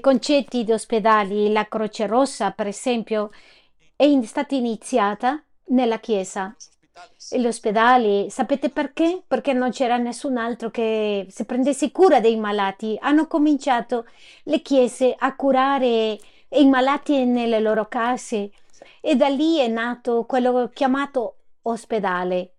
concetti 0.01 0.66
di 0.66 0.74
ospedali, 0.74 1.49
la 1.53 1.66
Croce 1.66 2.07
Rossa 2.07 2.52
per 2.52 2.68
esempio, 2.68 3.31
è 3.95 4.06
stata 4.23 4.53
iniziata 4.53 5.41
nella 5.68 5.99
Chiesa 5.99 6.53
e 7.30 7.39
gli 7.39 7.47
ospedali. 7.47 8.30
Sapete 8.30 8.69
perché? 8.69 9.23
Perché 9.26 9.53
non 9.53 9.72
c'era 9.72 9.97
nessun 9.97 10.38
altro 10.38 10.69
che 10.69 11.26
si 11.30 11.45
prendesse 11.45 11.91
cura 11.91 12.19
dei 12.19 12.38
malati. 12.38 12.97
Hanno 12.99 13.27
cominciato 13.27 14.05
le 14.43 14.61
chiese 14.61 15.15
a 15.18 15.35
curare 15.35 16.19
i 16.49 16.68
malati 16.68 17.26
nelle 17.26 17.59
loro 17.59 17.88
case 17.88 18.51
e 18.99 19.15
da 19.15 19.27
lì 19.27 19.57
è 19.57 19.68
nato 19.68 20.26
quello 20.26 20.69
chiamato 20.73 21.35
ospedale. 21.63 22.53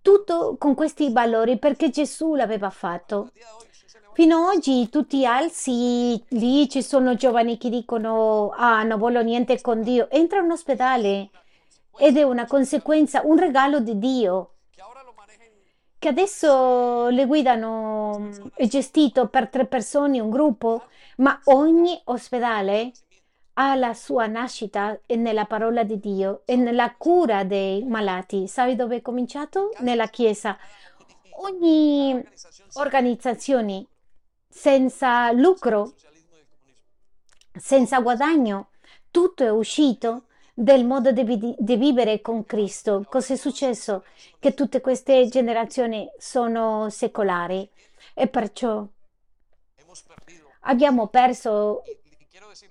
Tutto 0.00 0.56
con 0.58 0.74
questi 0.74 1.12
valori 1.12 1.58
perché 1.58 1.90
Gesù 1.90 2.34
l'aveva 2.34 2.70
fatto. 2.70 3.30
Fino 4.14 4.48
ad 4.48 4.56
oggi 4.56 4.88
tutti 4.90 5.24
alzi, 5.24 6.22
lì 6.30 6.68
ci 6.68 6.82
sono 6.82 7.14
giovani 7.14 7.56
che 7.56 7.70
dicono 7.70 8.50
ah 8.50 8.82
non 8.82 8.98
voglio 8.98 9.22
niente 9.22 9.60
con 9.60 9.82
Dio, 9.82 10.10
entra 10.10 10.40
in 10.40 10.50
ospedale 10.50 11.30
ed 11.98 12.16
è 12.16 12.22
una 12.22 12.46
conseguenza, 12.46 13.22
un 13.24 13.38
regalo 13.38 13.80
di 13.80 13.98
Dio 13.98 14.52
che 16.02 16.08
adesso 16.08 17.06
le 17.10 17.26
guidano, 17.26 18.28
è 18.56 18.66
gestito 18.66 19.28
per 19.28 19.48
tre 19.48 19.66
persone, 19.66 20.18
un 20.18 20.30
gruppo, 20.30 20.86
ma 21.18 21.40
ogni 21.44 21.96
ospedale 22.06 22.90
ha 23.52 23.76
la 23.76 23.94
sua 23.94 24.26
nascita 24.26 24.98
nella 25.06 25.44
parola 25.44 25.84
di 25.84 26.00
Dio 26.00 26.42
e 26.44 26.56
nella 26.56 26.92
cura 26.96 27.44
dei 27.44 27.84
malati. 27.84 28.48
Sai 28.48 28.74
dove 28.74 28.96
è 28.96 29.00
cominciato? 29.00 29.70
Nella 29.78 30.08
Chiesa. 30.08 30.58
Ogni 31.44 32.20
organizzazione 32.72 33.86
senza 34.48 35.30
lucro, 35.30 35.92
senza 37.56 38.00
guadagno, 38.00 38.70
tutto 39.12 39.44
è 39.44 39.52
uscito 39.52 40.24
del 40.54 40.84
modo 40.84 41.12
di, 41.12 41.54
di 41.58 41.76
vivere 41.76 42.20
con 42.20 42.44
Cristo. 42.44 43.04
Cos'è 43.08 43.36
successo? 43.36 44.04
Che 44.38 44.54
tutte 44.54 44.80
queste 44.80 45.26
generazioni 45.28 46.08
sono 46.18 46.88
secolari 46.90 47.68
e 48.14 48.26
perciò 48.28 48.86
abbiamo 50.60 51.06
perso 51.08 51.82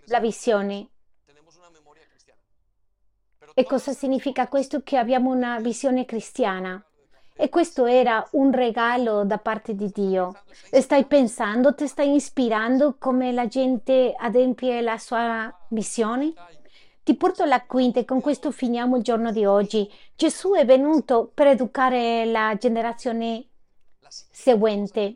la 0.06 0.20
visione. 0.20 0.88
E 3.54 3.66
cosa 3.66 3.92
significa 3.92 4.48
questo? 4.48 4.82
Che 4.82 4.98
abbiamo 4.98 5.32
una 5.32 5.60
visione 5.60 6.06
cristiana. 6.06 6.82
E 7.34 7.50
questo 7.50 7.86
era 7.86 8.26
un 8.34 8.52
regalo 8.52 9.26
da 9.26 9.40
parte 9.40 9.74
di 9.74 9.90
Dio. 9.92 10.38
Stai 10.70 11.06
pensando, 11.06 11.74
ti 11.74 11.88
stai 11.88 12.14
ispirando 12.14 12.96
come 13.00 13.32
la 13.32 13.48
gente 13.48 14.14
adempie 14.16 14.82
la 14.82 14.98
sua 14.98 15.54
missione? 15.70 16.34
Ti 17.04 17.16
porto 17.16 17.46
la 17.46 17.66
quinta 17.66 18.00
e 18.00 18.06
con 18.06 18.22
questo 18.22 18.52
finiamo 18.52 18.98
il 18.98 19.04
giorno 19.04 19.32
di 19.32 19.44
oggi. 19.44 19.92
Gesù 20.16 20.52
è 20.54 20.66
venuto 20.66 21.32
per 21.34 21.48
educare 21.48 22.26
la 22.26 22.56
generazione 22.60 23.48
seguente. 24.08 25.16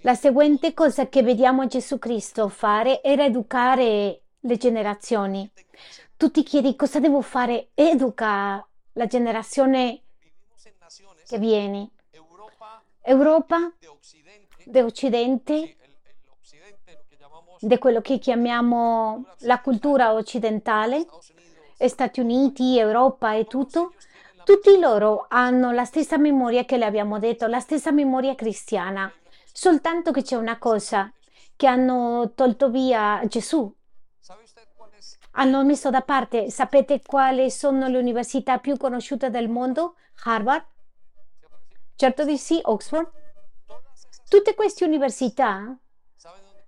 La 0.00 0.14
seguente 0.14 0.72
cosa 0.72 1.08
che 1.08 1.22
vediamo 1.22 1.66
Gesù 1.66 1.98
Cristo 1.98 2.48
fare 2.48 3.02
era 3.02 3.24
educare 3.24 4.22
le 4.40 4.56
generazioni. 4.56 5.50
Tu 6.16 6.30
ti 6.30 6.42
chiedi 6.42 6.74
cosa 6.74 7.00
devo 7.00 7.20
fare? 7.20 7.68
Educa 7.74 8.66
la 8.92 9.06
generazione 9.06 10.00
che 11.26 11.38
viene. 11.38 11.90
Europa 13.02 13.74
d'Occidente, 14.64 15.76
di 17.60 17.78
quello 17.78 18.00
che 18.00 18.18
chiamiamo 18.18 19.26
la 19.40 19.60
cultura 19.60 20.14
occidentale, 20.14 21.06
Stati 21.76 22.20
Uniti, 22.20 22.78
Europa 22.78 23.34
e 23.34 23.44
tutto, 23.44 23.92
tutti 24.44 24.78
loro 24.78 25.26
hanno 25.28 25.72
la 25.72 25.84
stessa 25.84 26.16
memoria 26.18 26.64
che 26.64 26.76
le 26.76 26.84
abbiamo 26.84 27.18
detto, 27.18 27.46
la 27.46 27.60
stessa 27.60 27.90
memoria 27.90 28.34
cristiana, 28.34 29.12
soltanto 29.52 30.10
che 30.10 30.22
c'è 30.22 30.36
una 30.36 30.58
cosa, 30.58 31.12
che 31.56 31.66
hanno 31.66 32.32
tolto 32.34 32.70
via 32.70 33.22
Gesù. 33.26 33.72
Hanno 35.32 35.64
messo 35.64 35.90
da 35.90 36.00
parte, 36.02 36.50
sapete 36.50 37.02
quali 37.02 37.50
sono 37.50 37.88
le 37.88 37.98
università 37.98 38.58
più 38.58 38.76
conosciute 38.76 39.30
del 39.30 39.48
mondo? 39.48 39.96
Harvard? 40.24 40.64
Certo 41.96 42.24
di 42.24 42.38
sì, 42.38 42.60
Oxford. 42.62 43.10
Tutte 44.28 44.54
queste 44.54 44.84
università, 44.84 45.76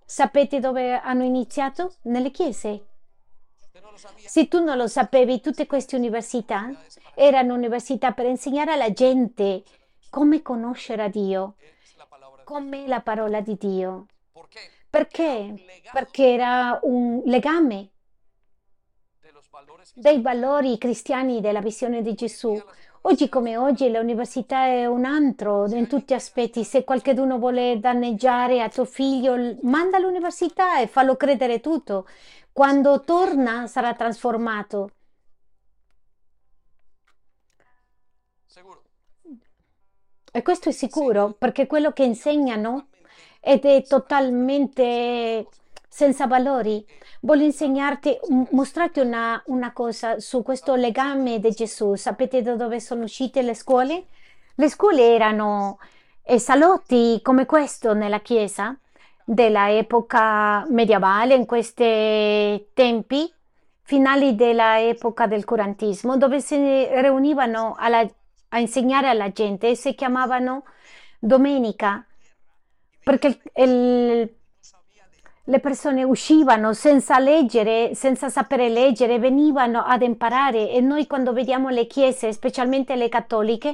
sapete 0.07 0.61
dove 0.61 0.93
hanno 0.93 1.23
iniziato? 1.23 1.95
Nelle 2.03 2.31
chiese. 2.31 2.85
Se 4.15 4.47
tu 4.47 4.63
non 4.63 4.77
lo 4.77 4.87
sapevi, 4.87 5.41
tutte 5.41 5.67
queste 5.67 5.97
università 5.97 6.71
erano 7.13 7.53
università 7.53 8.13
per 8.13 8.25
insegnare 8.25 8.71
alla 8.71 8.93
gente 8.93 9.63
come 10.09 10.41
conoscere 10.41 11.03
a 11.03 11.09
Dio, 11.09 11.55
come 12.45 12.87
la 12.87 13.01
parola 13.01 13.41
di 13.41 13.57
Dio. 13.57 14.05
Perché? 14.89 15.81
Perché 15.91 16.33
era 16.33 16.79
un 16.83 17.21
legame 17.25 17.89
dei 19.93 20.21
valori 20.21 20.77
cristiani 20.77 21.41
della 21.41 21.61
visione 21.61 22.01
di 22.01 22.13
Gesù. 22.13 22.53
Oggi 23.09 23.29
come 23.29 23.55
oggi 23.55 23.89
l'università 23.89 24.65
è 24.65 24.85
un 24.85 25.05
altro 25.05 25.65
in 25.67 25.87
tutti 25.87 26.13
gli 26.13 26.17
aspetti. 26.17 26.65
Se 26.65 26.83
qualcuno 26.83 27.37
vuole 27.37 27.79
danneggiare 27.79 28.61
a 28.61 28.67
tuo 28.67 28.83
figlio, 28.83 29.57
manda 29.61 29.95
all'università 29.95 30.81
e 30.81 30.87
fallo 30.87 31.15
credere 31.15 31.61
tutto. 31.61 32.05
Quando 32.51 32.99
torna 33.05 33.65
sarà 33.67 33.93
trasformato. 33.93 34.91
E 40.33 40.41
questo 40.41 40.67
è 40.67 40.71
sicuro 40.73 41.31
perché 41.31 41.65
quello 41.65 41.93
che 41.93 42.03
insegnano 42.03 42.89
ed 43.39 43.63
è 43.63 43.83
totalmente 43.83 45.47
senza 45.87 46.27
valori. 46.27 46.85
Voglio 47.21 47.43
insegnarti, 47.43 48.17
mostrarti 48.51 48.99
una, 48.99 49.41
una 49.47 49.73
cosa 49.73 50.19
su 50.19 50.43
questo 50.43 50.75
legame 50.75 51.39
di 51.39 51.51
Gesù. 51.51 51.95
Sapete 51.95 52.41
da 52.41 52.55
dove 52.55 52.79
sono 52.79 53.03
uscite 53.03 53.41
le 53.41 53.53
scuole? 53.53 54.05
Le 54.55 54.69
scuole 54.69 55.13
erano 55.13 55.79
eh, 56.23 56.39
salotti 56.39 57.19
come 57.21 57.45
questo 57.45 57.93
nella 57.93 58.19
chiesa 58.19 58.77
dell'epoca 59.23 60.65
medievale, 60.69 61.35
in 61.35 61.45
questi 61.45 62.67
tempi 62.73 63.31
finali 63.81 64.35
dell'epoca 64.35 65.27
del 65.27 65.45
curantismo, 65.45 66.17
dove 66.17 66.39
si 66.41 66.55
riunivano 66.55 67.75
alla, 67.77 68.05
a 68.49 68.59
insegnare 68.59 69.09
alla 69.09 69.31
gente 69.31 69.69
e 69.69 69.75
si 69.75 69.95
chiamavano 69.95 70.63
domenica, 71.19 72.05
perché 73.03 73.27
il, 73.27 73.63
il 73.63 74.35
le 75.49 75.59
persone 75.59 76.03
uscivano 76.03 76.73
senza 76.73 77.19
leggere, 77.19 77.95
senza 77.95 78.27
sapere 78.27 78.67
leggere, 78.67 79.17
venivano 79.17 79.81
ad 79.81 80.01
imparare 80.01 80.69
e 80.71 80.81
noi 80.81 81.07
quando 81.07 81.31
vediamo 81.31 81.69
le 81.69 81.87
chiese, 81.87 82.33
specialmente 82.33 82.95
le 82.95 83.07
cattoliche, 83.07 83.73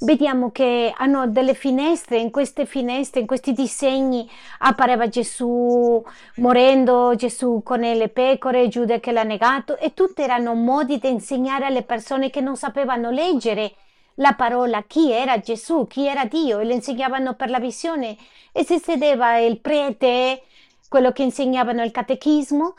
vediamo 0.00 0.50
che 0.50 0.92
hanno 0.94 1.26
delle 1.26 1.54
finestre, 1.54 2.18
in 2.18 2.30
queste 2.30 2.66
finestre, 2.66 3.20
in 3.20 3.26
questi 3.26 3.54
disegni 3.54 4.28
appareva 4.58 5.08
Gesù 5.08 6.04
morendo, 6.36 7.14
Gesù 7.16 7.62
con 7.64 7.80
le 7.80 8.08
pecore, 8.10 8.68
Giuda 8.68 9.00
che 9.00 9.10
l'ha 9.10 9.22
negato 9.22 9.78
e 9.78 9.94
tutti 9.94 10.20
erano 10.20 10.52
modi 10.52 10.98
di 10.98 11.08
insegnare 11.08 11.64
alle 11.64 11.84
persone 11.84 12.28
che 12.28 12.42
non 12.42 12.56
sapevano 12.56 13.10
leggere 13.10 13.72
la 14.18 14.34
parola 14.34 14.84
chi 14.86 15.10
era 15.10 15.40
Gesù, 15.40 15.86
chi 15.86 16.06
era 16.06 16.26
Dio 16.26 16.58
e 16.58 16.64
le 16.64 16.74
insegnavano 16.74 17.32
per 17.32 17.48
la 17.48 17.58
visione. 17.58 18.14
E 18.52 18.62
si 18.62 18.78
sedeva 18.78 19.38
il 19.38 19.58
prete 19.58 20.42
quello 20.88 21.12
che 21.12 21.22
insegnavano 21.22 21.82
il 21.82 21.90
catechismo. 21.90 22.74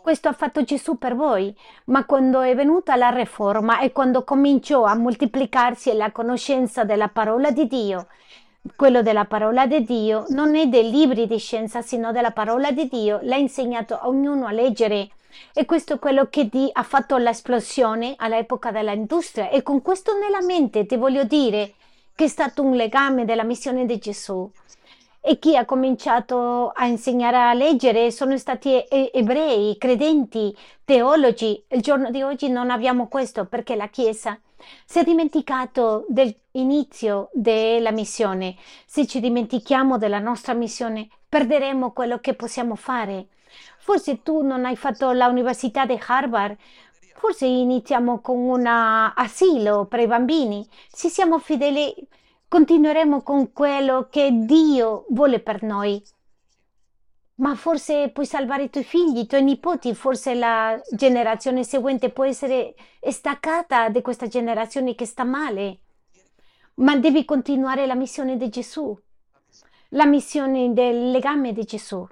Questo 0.00 0.28
ha 0.28 0.32
fatto 0.32 0.62
Gesù 0.62 0.98
per 0.98 1.14
voi, 1.14 1.56
ma 1.86 2.04
quando 2.04 2.42
è 2.42 2.54
venuta 2.54 2.94
la 2.96 3.08
riforma 3.08 3.80
e 3.80 3.92
quando 3.92 4.22
cominciò 4.22 4.84
a 4.84 4.94
moltiplicarsi 4.94 5.94
la 5.94 6.12
conoscenza 6.12 6.84
della 6.84 7.08
parola 7.08 7.50
di 7.50 7.66
Dio, 7.66 8.06
quello 8.76 9.02
della 9.02 9.26
parola 9.26 9.66
di 9.66 9.84
Dio 9.84 10.24
non 10.28 10.56
è 10.56 10.66
dei 10.66 10.90
libri 10.90 11.26
di 11.26 11.38
scienza, 11.38 11.82
sino 11.82 12.12
della 12.12 12.30
parola 12.32 12.70
di 12.70 12.88
Dio, 12.88 13.18
l'ha 13.22 13.36
insegnato 13.36 13.94
a 13.94 14.08
ognuno 14.08 14.46
a 14.46 14.52
leggere. 14.52 15.10
E 15.52 15.64
questo 15.64 15.94
è 15.94 15.98
quello 15.98 16.28
che 16.30 16.48
ha 16.72 16.82
fatto 16.82 17.16
l'esplosione 17.18 18.14
all'epoca 18.16 18.70
dell'industria. 18.70 19.50
E 19.50 19.62
con 19.62 19.82
questo 19.82 20.18
nella 20.18 20.42
mente 20.42 20.86
ti 20.86 20.96
voglio 20.96 21.24
dire 21.24 21.74
che 22.14 22.24
è 22.24 22.28
stato 22.28 22.62
un 22.62 22.74
legame 22.74 23.24
della 23.24 23.42
missione 23.42 23.84
di 23.84 23.98
Gesù 23.98 24.50
e 25.26 25.38
chi 25.38 25.56
ha 25.56 25.64
cominciato 25.64 26.68
a 26.68 26.84
insegnare 26.84 27.38
a 27.38 27.54
leggere 27.54 28.10
sono 28.10 28.36
stati 28.36 28.84
ebrei, 28.86 29.78
credenti, 29.78 30.54
teologi. 30.84 31.64
Il 31.68 31.80
giorno 31.80 32.10
di 32.10 32.20
oggi 32.20 32.50
non 32.50 32.68
abbiamo 32.68 33.08
questo 33.08 33.46
perché 33.46 33.74
la 33.74 33.88
Chiesa 33.88 34.38
si 34.84 34.98
è 34.98 35.02
dimenticato 35.02 36.04
dell'inizio 36.08 37.30
della 37.32 37.90
missione. 37.90 38.56
Se 38.84 39.06
ci 39.06 39.18
dimentichiamo 39.20 39.96
della 39.96 40.18
nostra 40.18 40.52
missione, 40.52 41.08
perderemo 41.26 41.92
quello 41.92 42.18
che 42.18 42.34
possiamo 42.34 42.74
fare. 42.74 43.28
Forse 43.78 44.22
tu 44.22 44.42
non 44.42 44.66
hai 44.66 44.76
fatto 44.76 45.10
l'università 45.10 45.86
di 45.86 45.98
Harvard, 46.06 46.54
forse 47.14 47.46
iniziamo 47.46 48.20
con 48.20 48.36
un 48.36 48.66
asilo 48.66 49.86
per 49.86 50.00
i 50.00 50.06
bambini. 50.06 50.68
Se 50.86 51.08
siamo 51.08 51.38
fedeli 51.38 51.94
continueremo 52.54 53.22
con 53.22 53.52
quello 53.52 54.06
che 54.08 54.30
Dio 54.30 55.06
vuole 55.08 55.40
per 55.40 55.64
noi. 55.64 56.00
Ma 57.38 57.56
forse 57.56 58.10
puoi 58.10 58.26
salvare 58.26 58.62
i 58.62 58.70
tuoi 58.70 58.84
figli, 58.84 59.18
i 59.18 59.26
tuoi 59.26 59.42
nipoti, 59.42 59.92
forse 59.92 60.34
la 60.34 60.80
generazione 60.92 61.64
seguente 61.64 62.10
può 62.10 62.22
essere 62.22 62.76
staccata 63.10 63.88
da 63.88 64.00
questa 64.02 64.28
generazione 64.28 64.94
che 64.94 65.04
sta 65.04 65.24
male. 65.24 65.80
Ma 66.74 66.96
devi 66.96 67.24
continuare 67.24 67.86
la 67.86 67.96
missione 67.96 68.36
di 68.36 68.48
Gesù, 68.50 68.96
la 69.88 70.06
missione 70.06 70.72
del 70.72 71.10
legame 71.10 71.52
di 71.52 71.64
Gesù. 71.64 72.06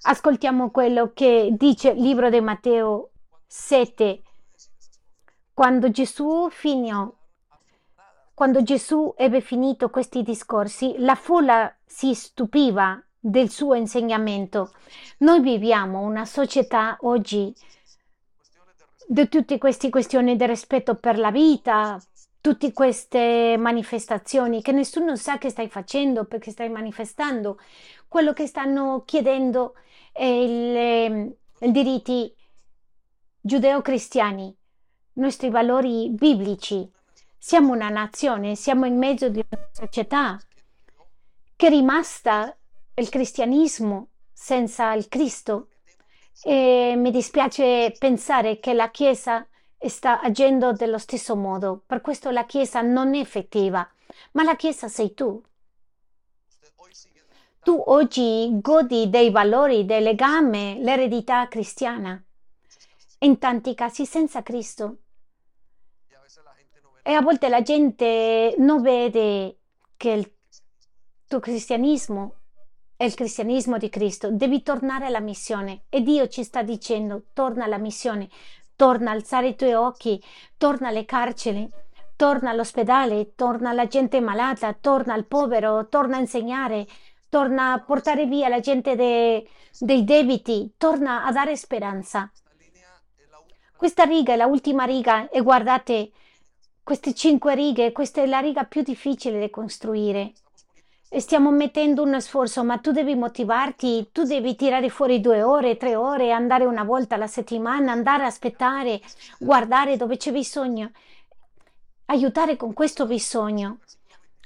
Ascoltiamo 0.00 0.72
quello 0.72 1.12
che 1.14 1.54
dice 1.56 1.90
il 1.90 2.02
libro 2.02 2.30
di 2.30 2.40
Matteo 2.40 3.10
7. 3.46 4.22
Quando 5.54 5.88
Gesù 5.92 6.48
finì 6.50 6.90
quando 8.34 8.62
Gesù 8.62 9.14
ebbe 9.16 9.40
finito 9.40 9.90
questi 9.90 10.22
discorsi, 10.22 10.94
la 10.98 11.14
folla 11.14 11.74
si 11.84 12.14
stupiva 12.14 13.02
del 13.18 13.50
suo 13.50 13.74
insegnamento. 13.74 14.72
Noi 15.18 15.40
viviamo 15.40 16.00
una 16.00 16.24
società 16.24 16.96
oggi 17.02 17.54
di 19.06 19.28
tutte 19.28 19.58
queste 19.58 19.90
questioni 19.90 20.36
di 20.36 20.46
rispetto 20.46 20.96
per 20.96 21.18
la 21.18 21.30
vita, 21.30 22.00
tutte 22.40 22.72
queste 22.72 23.56
manifestazioni 23.56 24.62
che 24.62 24.72
nessuno 24.72 25.14
sa 25.14 25.38
che 25.38 25.48
stai 25.48 25.68
facendo 25.68 26.24
perché 26.24 26.50
stai 26.50 26.68
manifestando. 26.68 27.58
Quello 28.08 28.32
che 28.32 28.46
stanno 28.46 29.04
chiedendo 29.04 29.74
è 30.12 30.24
il, 30.24 31.36
i 31.60 31.70
diritti 31.70 32.34
giudeo-cristiani, 33.40 34.46
i 34.46 35.20
nostri 35.20 35.50
valori 35.50 36.10
biblici. 36.10 36.90
Siamo 37.44 37.72
una 37.72 37.88
nazione, 37.88 38.54
siamo 38.54 38.86
in 38.86 38.96
mezzo 38.96 39.28
di 39.28 39.44
una 39.50 39.68
società 39.72 40.40
che 41.56 41.66
è 41.66 41.70
rimasta 41.70 42.56
il 42.94 43.08
cristianesimo 43.08 44.10
senza 44.32 44.92
il 44.92 45.08
Cristo. 45.08 45.70
E 46.44 46.94
mi 46.96 47.10
dispiace 47.10 47.96
pensare 47.98 48.60
che 48.60 48.74
la 48.74 48.92
Chiesa 48.92 49.44
sta 49.76 50.20
agendo 50.20 50.72
dello 50.72 50.98
stesso 50.98 51.34
modo. 51.34 51.82
Per 51.84 52.00
questo 52.00 52.30
la 52.30 52.46
Chiesa 52.46 52.80
non 52.80 53.12
è 53.16 53.18
effettiva, 53.18 53.90
ma 54.32 54.44
la 54.44 54.54
Chiesa 54.54 54.86
sei 54.86 55.12
tu. 55.12 55.42
Tu 57.60 57.82
oggi 57.86 58.50
godi 58.60 59.10
dei 59.10 59.32
valori, 59.32 59.84
del 59.84 60.04
legame, 60.04 60.76
l'eredità 60.78 61.48
cristiana. 61.48 62.22
In 63.18 63.38
tanti 63.38 63.74
casi 63.74 64.06
senza 64.06 64.44
Cristo. 64.44 64.98
E 67.02 67.12
a 67.12 67.20
volte 67.20 67.48
la 67.48 67.62
gente 67.62 68.54
non 68.58 68.80
vede 68.80 69.58
che 69.96 70.10
il 70.10 70.32
tuo 71.26 71.40
cristianesimo 71.40 72.36
è 72.96 73.04
il 73.04 73.14
cristianesimo 73.14 73.78
di 73.78 73.88
Cristo. 73.88 74.30
Devi 74.30 74.62
tornare 74.62 75.06
alla 75.06 75.20
missione. 75.20 75.82
E 75.88 76.02
Dio 76.02 76.28
ci 76.28 76.44
sta 76.44 76.62
dicendo, 76.62 77.24
torna 77.32 77.64
alla 77.64 77.78
missione 77.78 78.28
torna 78.82 79.10
a 79.10 79.14
alzare 79.14 79.48
i 79.48 79.54
tuoi 79.54 79.74
occhi, 79.74 80.20
torna 80.56 80.88
alle 80.88 81.04
carceri, 81.04 81.68
torna 82.16 82.50
all'ospedale, 82.50 83.36
torna 83.36 83.70
alla 83.70 83.86
gente 83.86 84.20
malata, 84.20 84.72
torna 84.72 85.14
al 85.14 85.26
povero, 85.26 85.86
torna 85.88 86.16
a 86.16 86.20
insegnare, 86.20 86.86
torna 87.28 87.74
a 87.74 87.80
portare 87.80 88.26
via 88.26 88.48
la 88.48 88.58
gente 88.58 88.96
de, 88.96 89.48
dei 89.78 90.02
debiti, 90.02 90.74
torna 90.76 91.24
a 91.24 91.30
dare 91.30 91.56
speranza. 91.56 92.28
Questa 93.76 94.02
riga 94.02 94.32
è 94.32 94.36
l'ultima 94.36 94.82
riga 94.82 95.28
e 95.28 95.40
guardate 95.42 96.10
queste 96.82 97.14
cinque 97.14 97.54
righe, 97.54 97.92
questa 97.92 98.22
è 98.22 98.26
la 98.26 98.40
riga 98.40 98.64
più 98.64 98.82
difficile 98.82 99.38
da 99.40 99.50
costruire 99.50 100.32
stiamo 101.20 101.50
mettendo 101.50 102.02
uno 102.02 102.20
sforzo, 102.20 102.64
ma 102.64 102.78
tu 102.78 102.90
devi 102.90 103.14
motivarti, 103.14 104.08
tu 104.12 104.22
devi 104.24 104.56
tirare 104.56 104.88
fuori 104.88 105.20
due 105.20 105.42
ore, 105.42 105.76
tre 105.76 105.94
ore, 105.94 106.32
andare 106.32 106.64
una 106.64 106.84
volta 106.84 107.16
alla 107.16 107.26
settimana, 107.26 107.92
andare 107.92 108.22
a 108.22 108.26
aspettare, 108.26 109.00
guardare 109.38 109.96
dove 109.96 110.16
c'è 110.16 110.32
bisogno, 110.32 110.90
aiutare 112.06 112.56
con 112.56 112.72
questo 112.72 113.06
bisogno. 113.06 113.78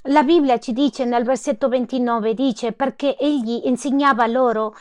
La 0.09 0.23
Bibbia 0.23 0.59
ci 0.59 0.73
dice 0.73 1.05
nel 1.05 1.23
versetto 1.23 1.69
29, 1.69 2.33
dice 2.33 2.71
perché 2.73 3.17
egli 3.17 3.61
insegnava 3.65 4.25
loro 4.27 4.75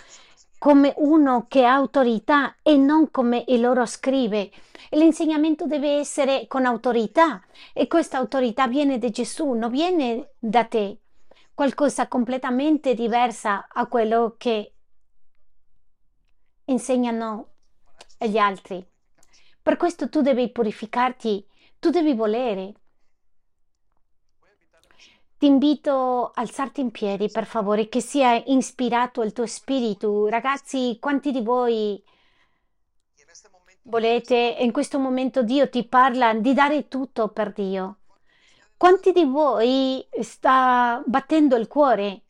come 0.58 0.94
uno 0.96 1.46
che 1.48 1.64
ha 1.64 1.74
autorità 1.74 2.56
e 2.62 2.76
non 2.76 3.10
come 3.10 3.44
il 3.48 3.60
loro 3.60 3.86
scrive. 3.86 4.50
L'insegnamento 4.90 5.66
deve 5.66 5.98
essere 5.98 6.46
con 6.46 6.64
autorità 6.64 7.42
e 7.72 7.86
questa 7.86 8.18
autorità 8.18 8.66
viene 8.66 8.98
da 8.98 9.10
Gesù, 9.10 9.52
non 9.52 9.70
viene 9.70 10.30
da 10.38 10.64
te 10.64 10.98
qualcosa 11.56 12.06
completamente 12.06 12.92
diversa 12.92 13.66
a 13.72 13.86
quello 13.86 14.34
che 14.36 14.74
insegnano 16.66 17.48
gli 18.18 18.36
altri. 18.36 18.86
Per 19.62 19.76
questo 19.76 20.10
tu 20.10 20.20
devi 20.20 20.50
purificarti, 20.50 21.46
tu 21.78 21.88
devi 21.90 22.14
volere. 22.14 22.74
Ti 25.38 25.46
invito 25.46 26.28
a 26.28 26.32
alzarti 26.34 26.80
in 26.80 26.90
piedi, 26.90 27.30
per 27.30 27.44
favore, 27.44 27.88
che 27.88 28.00
sia 28.00 28.34
ispirato 28.46 29.22
il 29.22 29.32
tuo 29.32 29.46
spirito. 29.46 30.28
Ragazzi, 30.28 30.96
quanti 30.98 31.30
di 31.30 31.42
voi 31.42 32.02
volete, 33.82 34.56
in 34.60 34.72
questo 34.72 34.98
momento 34.98 35.42
Dio 35.42 35.68
ti 35.68 35.84
parla 35.84 36.32
di 36.34 36.54
dare 36.54 36.88
tutto 36.88 37.28
per 37.28 37.52
Dio? 37.52 37.98
Quanti 38.76 39.12
di 39.12 39.24
voi 39.24 40.06
sta 40.20 41.02
battendo 41.06 41.56
il 41.56 41.66
cuore 41.66 42.22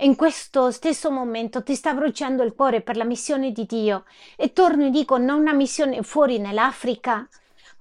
in 0.00 0.16
questo 0.16 0.70
stesso 0.70 1.10
momento 1.10 1.62
ti 1.62 1.74
sta 1.74 1.92
bruciando 1.92 2.42
il 2.42 2.54
cuore 2.54 2.80
per 2.80 2.96
la 2.96 3.04
missione 3.04 3.52
di 3.52 3.66
Dio 3.66 4.04
e 4.36 4.52
torno 4.52 4.86
e 4.86 4.90
dico 4.90 5.18
non 5.18 5.40
una 5.40 5.52
missione 5.52 6.02
fuori 6.02 6.38
nell'Africa 6.38 7.28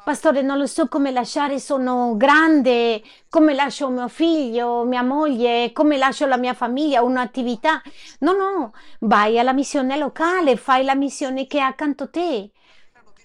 pastore 0.04 0.42
non 0.42 0.58
lo 0.58 0.66
so 0.66 0.88
come 0.88 1.12
lasciare 1.12 1.60
sono 1.60 2.16
grande 2.16 3.02
come 3.30 3.54
lascio 3.54 3.90
mio 3.90 4.08
figlio 4.08 4.84
mia 4.84 5.04
moglie 5.04 5.72
come 5.74 5.98
lascio 5.98 6.26
la 6.26 6.38
mia 6.38 6.54
famiglia 6.54 7.04
un'attività 7.04 7.82
no 8.20 8.34
no 8.34 8.74
vai 9.00 9.38
alla 9.38 9.54
missione 9.54 9.98
locale 9.98 10.56
fai 10.56 10.84
la 10.84 10.96
missione 10.96 11.48
che 11.48 11.58
è 11.58 11.62
accanto 11.62 12.04
a 12.04 12.08
te 12.08 12.52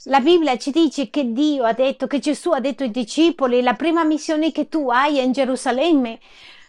la 0.07 0.21
Bibbia 0.21 0.59
ci 0.59 0.71
dice 0.71 1.09
che 1.09 1.33
Dio 1.33 1.65
ha 1.65 1.73
detto, 1.73 2.07
che 2.07 2.19
Gesù 2.19 2.51
ha 2.51 2.61
detto 2.61 2.83
ai 2.83 2.91
discepoli, 2.91 3.63
la 3.63 3.73
prima 3.73 4.05
missione 4.05 4.53
che 4.53 4.69
tu 4.69 4.91
hai 4.91 5.19
è 5.19 5.23
in 5.23 5.33
Gerusalemme, 5.33 6.19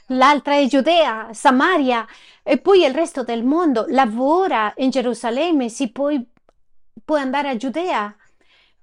l'altra 0.08 0.56
è 0.56 0.66
Giudea, 0.68 1.28
Samaria 1.34 2.08
e 2.44 2.60
poi 2.60 2.86
il 2.86 2.94
resto 2.94 3.24
del 3.24 3.44
mondo. 3.44 3.86
Lavora 3.90 4.72
in 4.78 4.90
Gerusalemme, 4.90 5.68
si 5.68 5.92
poi 5.92 6.26
puoi 7.04 7.20
andare 7.20 7.50
a 7.50 7.58
Giudea. 7.58 8.16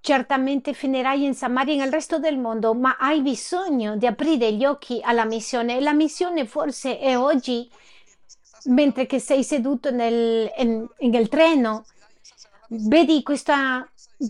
Certamente 0.05 0.73
finirai 0.73 1.23
in 1.23 1.33
Samaria 1.33 1.75
e 1.75 1.77
nel 1.77 1.93
resto 1.93 2.19
del 2.19 2.37
mondo, 2.37 2.75
ma 2.75 2.97
hai 2.99 3.21
bisogno 3.21 3.97
di 3.97 4.05
aprire 4.05 4.53
gli 4.53 4.65
occhi 4.65 4.99
alla 5.01 5.25
missione. 5.25 5.81
La 5.81 5.93
missione 5.93 6.45
forse 6.45 6.99
è 6.99 7.17
oggi, 7.17 7.71
mentre 8.65 9.07
che 9.07 9.21
sei 9.21 9.45
seduto 9.45 9.93
nel, 9.93 10.51
in, 10.59 10.89
nel 10.99 11.29
treno, 11.29 11.85
vedi 12.67 13.23
questa 13.23 13.87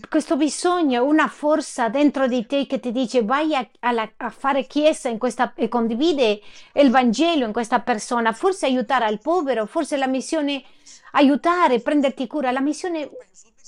questo 0.09 0.35
bisogno, 0.35 1.05
una 1.05 1.27
forza 1.27 1.89
dentro 1.89 2.27
di 2.27 2.45
te 2.45 2.65
che 2.65 2.79
ti 2.79 2.91
dice 2.91 3.23
vai 3.23 3.55
a, 3.55 3.67
a, 3.79 4.11
a, 4.17 4.29
fare 4.29 4.65
chiesa 4.65 5.15
questa, 5.17 5.53
e 5.55 5.67
condivide 5.67 6.41
il 6.73 6.89
Vangelo 6.89 7.45
in 7.45 7.53
questa 7.53 7.79
persona, 7.79 8.33
forse 8.33 8.65
aiutare 8.65 9.05
al 9.05 9.19
povero, 9.19 9.65
forse 9.65 9.97
la 9.97 10.07
missione 10.07 10.63
aiutare, 11.11 11.79
prenderti 11.79 12.25
cura, 12.27 12.51
la 12.51 12.61
missione 12.61 13.09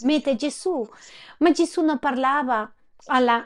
mette 0.01 0.35
Gesù, 0.35 0.87
ma 1.39 1.51
Gesù 1.51 1.81
non 1.83 1.99
parlava 1.99 2.71
alla... 3.05 3.45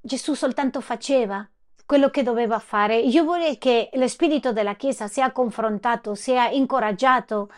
Gesù 0.00 0.34
soltanto 0.34 0.80
faceva 0.80 1.48
quello 1.86 2.10
che 2.10 2.22
doveva 2.22 2.58
fare. 2.58 2.98
Io 2.98 3.24
vorrei 3.24 3.58
che 3.58 3.90
lo 3.92 4.08
spirito 4.08 4.52
della 4.52 4.74
Chiesa 4.74 5.06
sia 5.06 5.30
confrontato, 5.30 6.14
sia 6.14 6.48
incoraggiato 6.48 7.50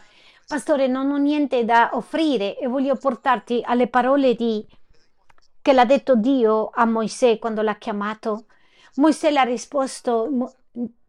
Pastore, 0.47 0.89
non 0.89 1.11
ho 1.11 1.17
niente 1.17 1.65
da 1.65 1.91
offrire 1.95 2.59
e 2.59 2.67
voglio 2.67 2.97
portarti 2.97 3.63
alle 3.65 3.89
parole 3.89 4.35
di... 4.35 4.65
che 5.63 5.73
l'ha 5.73 5.87
detto 5.87 6.17
Dio 6.17 6.71
a 6.73 6.85
Mosè 6.85 7.39
quando 7.39 7.63
l'ha 7.63 7.77
chiamato. 7.77 8.45
Mosè 8.97 9.31
le 9.31 9.39
ha 9.39 9.45
risposto, 9.45 10.55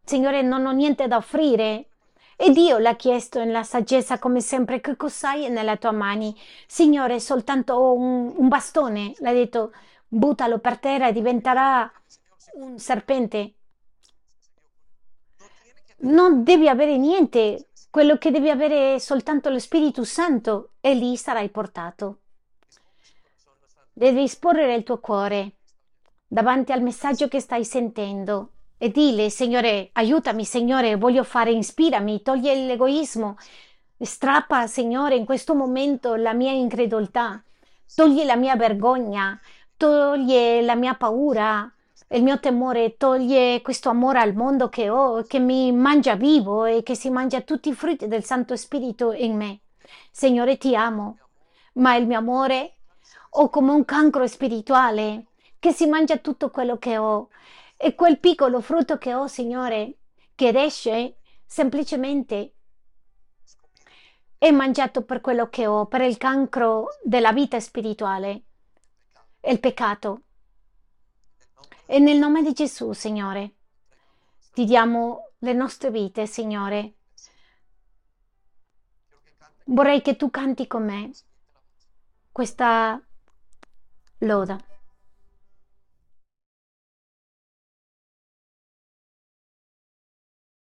Signore, 0.04 0.40
non 0.40 0.64
ho 0.64 0.72
niente 0.72 1.06
da 1.06 1.16
offrire. 1.16 1.90
E 2.38 2.50
Dio 2.50 2.76
l'ha 2.76 2.96
chiesto 2.96 3.42
nella 3.42 3.62
saggezza, 3.62 4.18
come 4.18 4.40
sempre, 4.42 4.82
che 4.82 4.94
cos'hai 4.94 5.48
nelle 5.48 5.78
tue 5.78 5.90
mani? 5.90 6.38
Signore, 6.66 7.18
soltanto 7.18 7.94
un, 7.94 8.34
un 8.36 8.48
bastone. 8.48 9.14
L'ha 9.20 9.32
detto, 9.32 9.72
buttalo 10.06 10.58
per 10.58 10.78
terra 10.78 11.08
e 11.08 11.12
diventerà 11.12 11.90
un 12.56 12.78
serpente. 12.78 13.54
Non 15.98 16.44
devi 16.44 16.68
avere 16.68 16.98
niente 16.98 17.70
quello 17.90 18.18
che 18.18 18.30
devi 18.30 18.50
avere 18.50 18.96
è 18.96 18.98
soltanto 18.98 19.48
lo 19.48 19.58
Spirito 19.58 20.04
Santo 20.04 20.72
e 20.80 20.94
lì 20.94 21.16
sarai 21.16 21.48
portato. 21.48 22.20
Devi 23.94 24.24
esporre 24.24 24.74
il 24.74 24.82
tuo 24.82 25.00
cuore 25.00 25.52
davanti 26.26 26.72
al 26.72 26.82
messaggio 26.82 27.28
che 27.28 27.40
stai 27.40 27.64
sentendo 27.64 28.55
e 28.78 28.90
dile, 28.90 29.30
Signore, 29.30 29.90
aiutami, 29.92 30.44
Signore, 30.44 30.96
voglio 30.96 31.24
fare, 31.24 31.50
ispirami, 31.50 32.22
togli 32.22 32.48
l'egoismo, 32.48 33.36
strappa, 33.98 34.66
Signore, 34.66 35.16
in 35.16 35.24
questo 35.24 35.54
momento 35.54 36.14
la 36.14 36.34
mia 36.34 36.52
incredulità, 36.52 37.42
togli 37.94 38.22
la 38.24 38.36
mia 38.36 38.56
vergogna, 38.56 39.40
togli 39.76 40.60
la 40.62 40.74
mia 40.74 40.94
paura, 40.94 41.70
il 42.08 42.22
mio 42.22 42.38
temore 42.38 42.96
toglie 42.96 43.60
questo 43.62 43.88
amore 43.88 44.20
al 44.20 44.34
mondo 44.34 44.68
che 44.68 44.88
ho, 44.88 45.22
che 45.22 45.40
mi 45.40 45.72
mangia 45.72 46.14
vivo 46.14 46.64
e 46.64 46.82
che 46.82 46.94
si 46.94 47.10
mangia 47.10 47.40
tutti 47.40 47.70
i 47.70 47.74
frutti 47.74 48.06
del 48.06 48.22
Santo 48.22 48.54
Spirito 48.54 49.12
in 49.12 49.36
me. 49.36 49.60
Signore, 50.10 50.56
ti 50.56 50.76
amo, 50.76 51.18
ma 51.74 51.96
il 51.96 52.06
mio 52.06 52.18
amore 52.18 52.74
ho 53.30 53.50
come 53.50 53.72
un 53.72 53.84
cancro 53.84 54.26
spirituale 54.26 55.26
che 55.58 55.72
si 55.72 55.86
mangia 55.86 56.18
tutto 56.18 56.50
quello 56.50 56.78
che 56.78 56.96
ho. 56.96 57.28
E 57.76 57.94
quel 57.94 58.18
piccolo 58.18 58.60
frutto 58.60 58.98
che 58.98 59.14
ho, 59.14 59.26
Signore, 59.26 59.98
che 60.34 60.48
esce 60.48 61.18
semplicemente 61.44 62.54
è 64.38 64.50
mangiato 64.50 65.02
per 65.04 65.20
quello 65.20 65.48
che 65.48 65.66
ho, 65.66 65.86
per 65.86 66.02
il 66.02 66.16
cancro 66.18 66.88
della 67.02 67.32
vita 67.32 67.58
spirituale, 67.60 68.42
il 69.42 69.60
peccato 69.60 70.22
E 71.86 71.98
nel 72.00 72.18
nome 72.18 72.42
di 72.42 72.52
Gesù, 72.52 72.92
Signore, 72.92 73.54
ti 74.52 74.64
diamo 74.64 75.30
le 75.38 75.52
nostre 75.52 75.90
vite, 75.90 76.26
Signore. 76.26 76.94
Vorrei 79.66 80.02
che 80.02 80.16
tu 80.16 80.30
canti 80.30 80.66
con 80.66 80.84
me 80.84 81.10
questa 82.32 83.00
loda. 84.18 84.58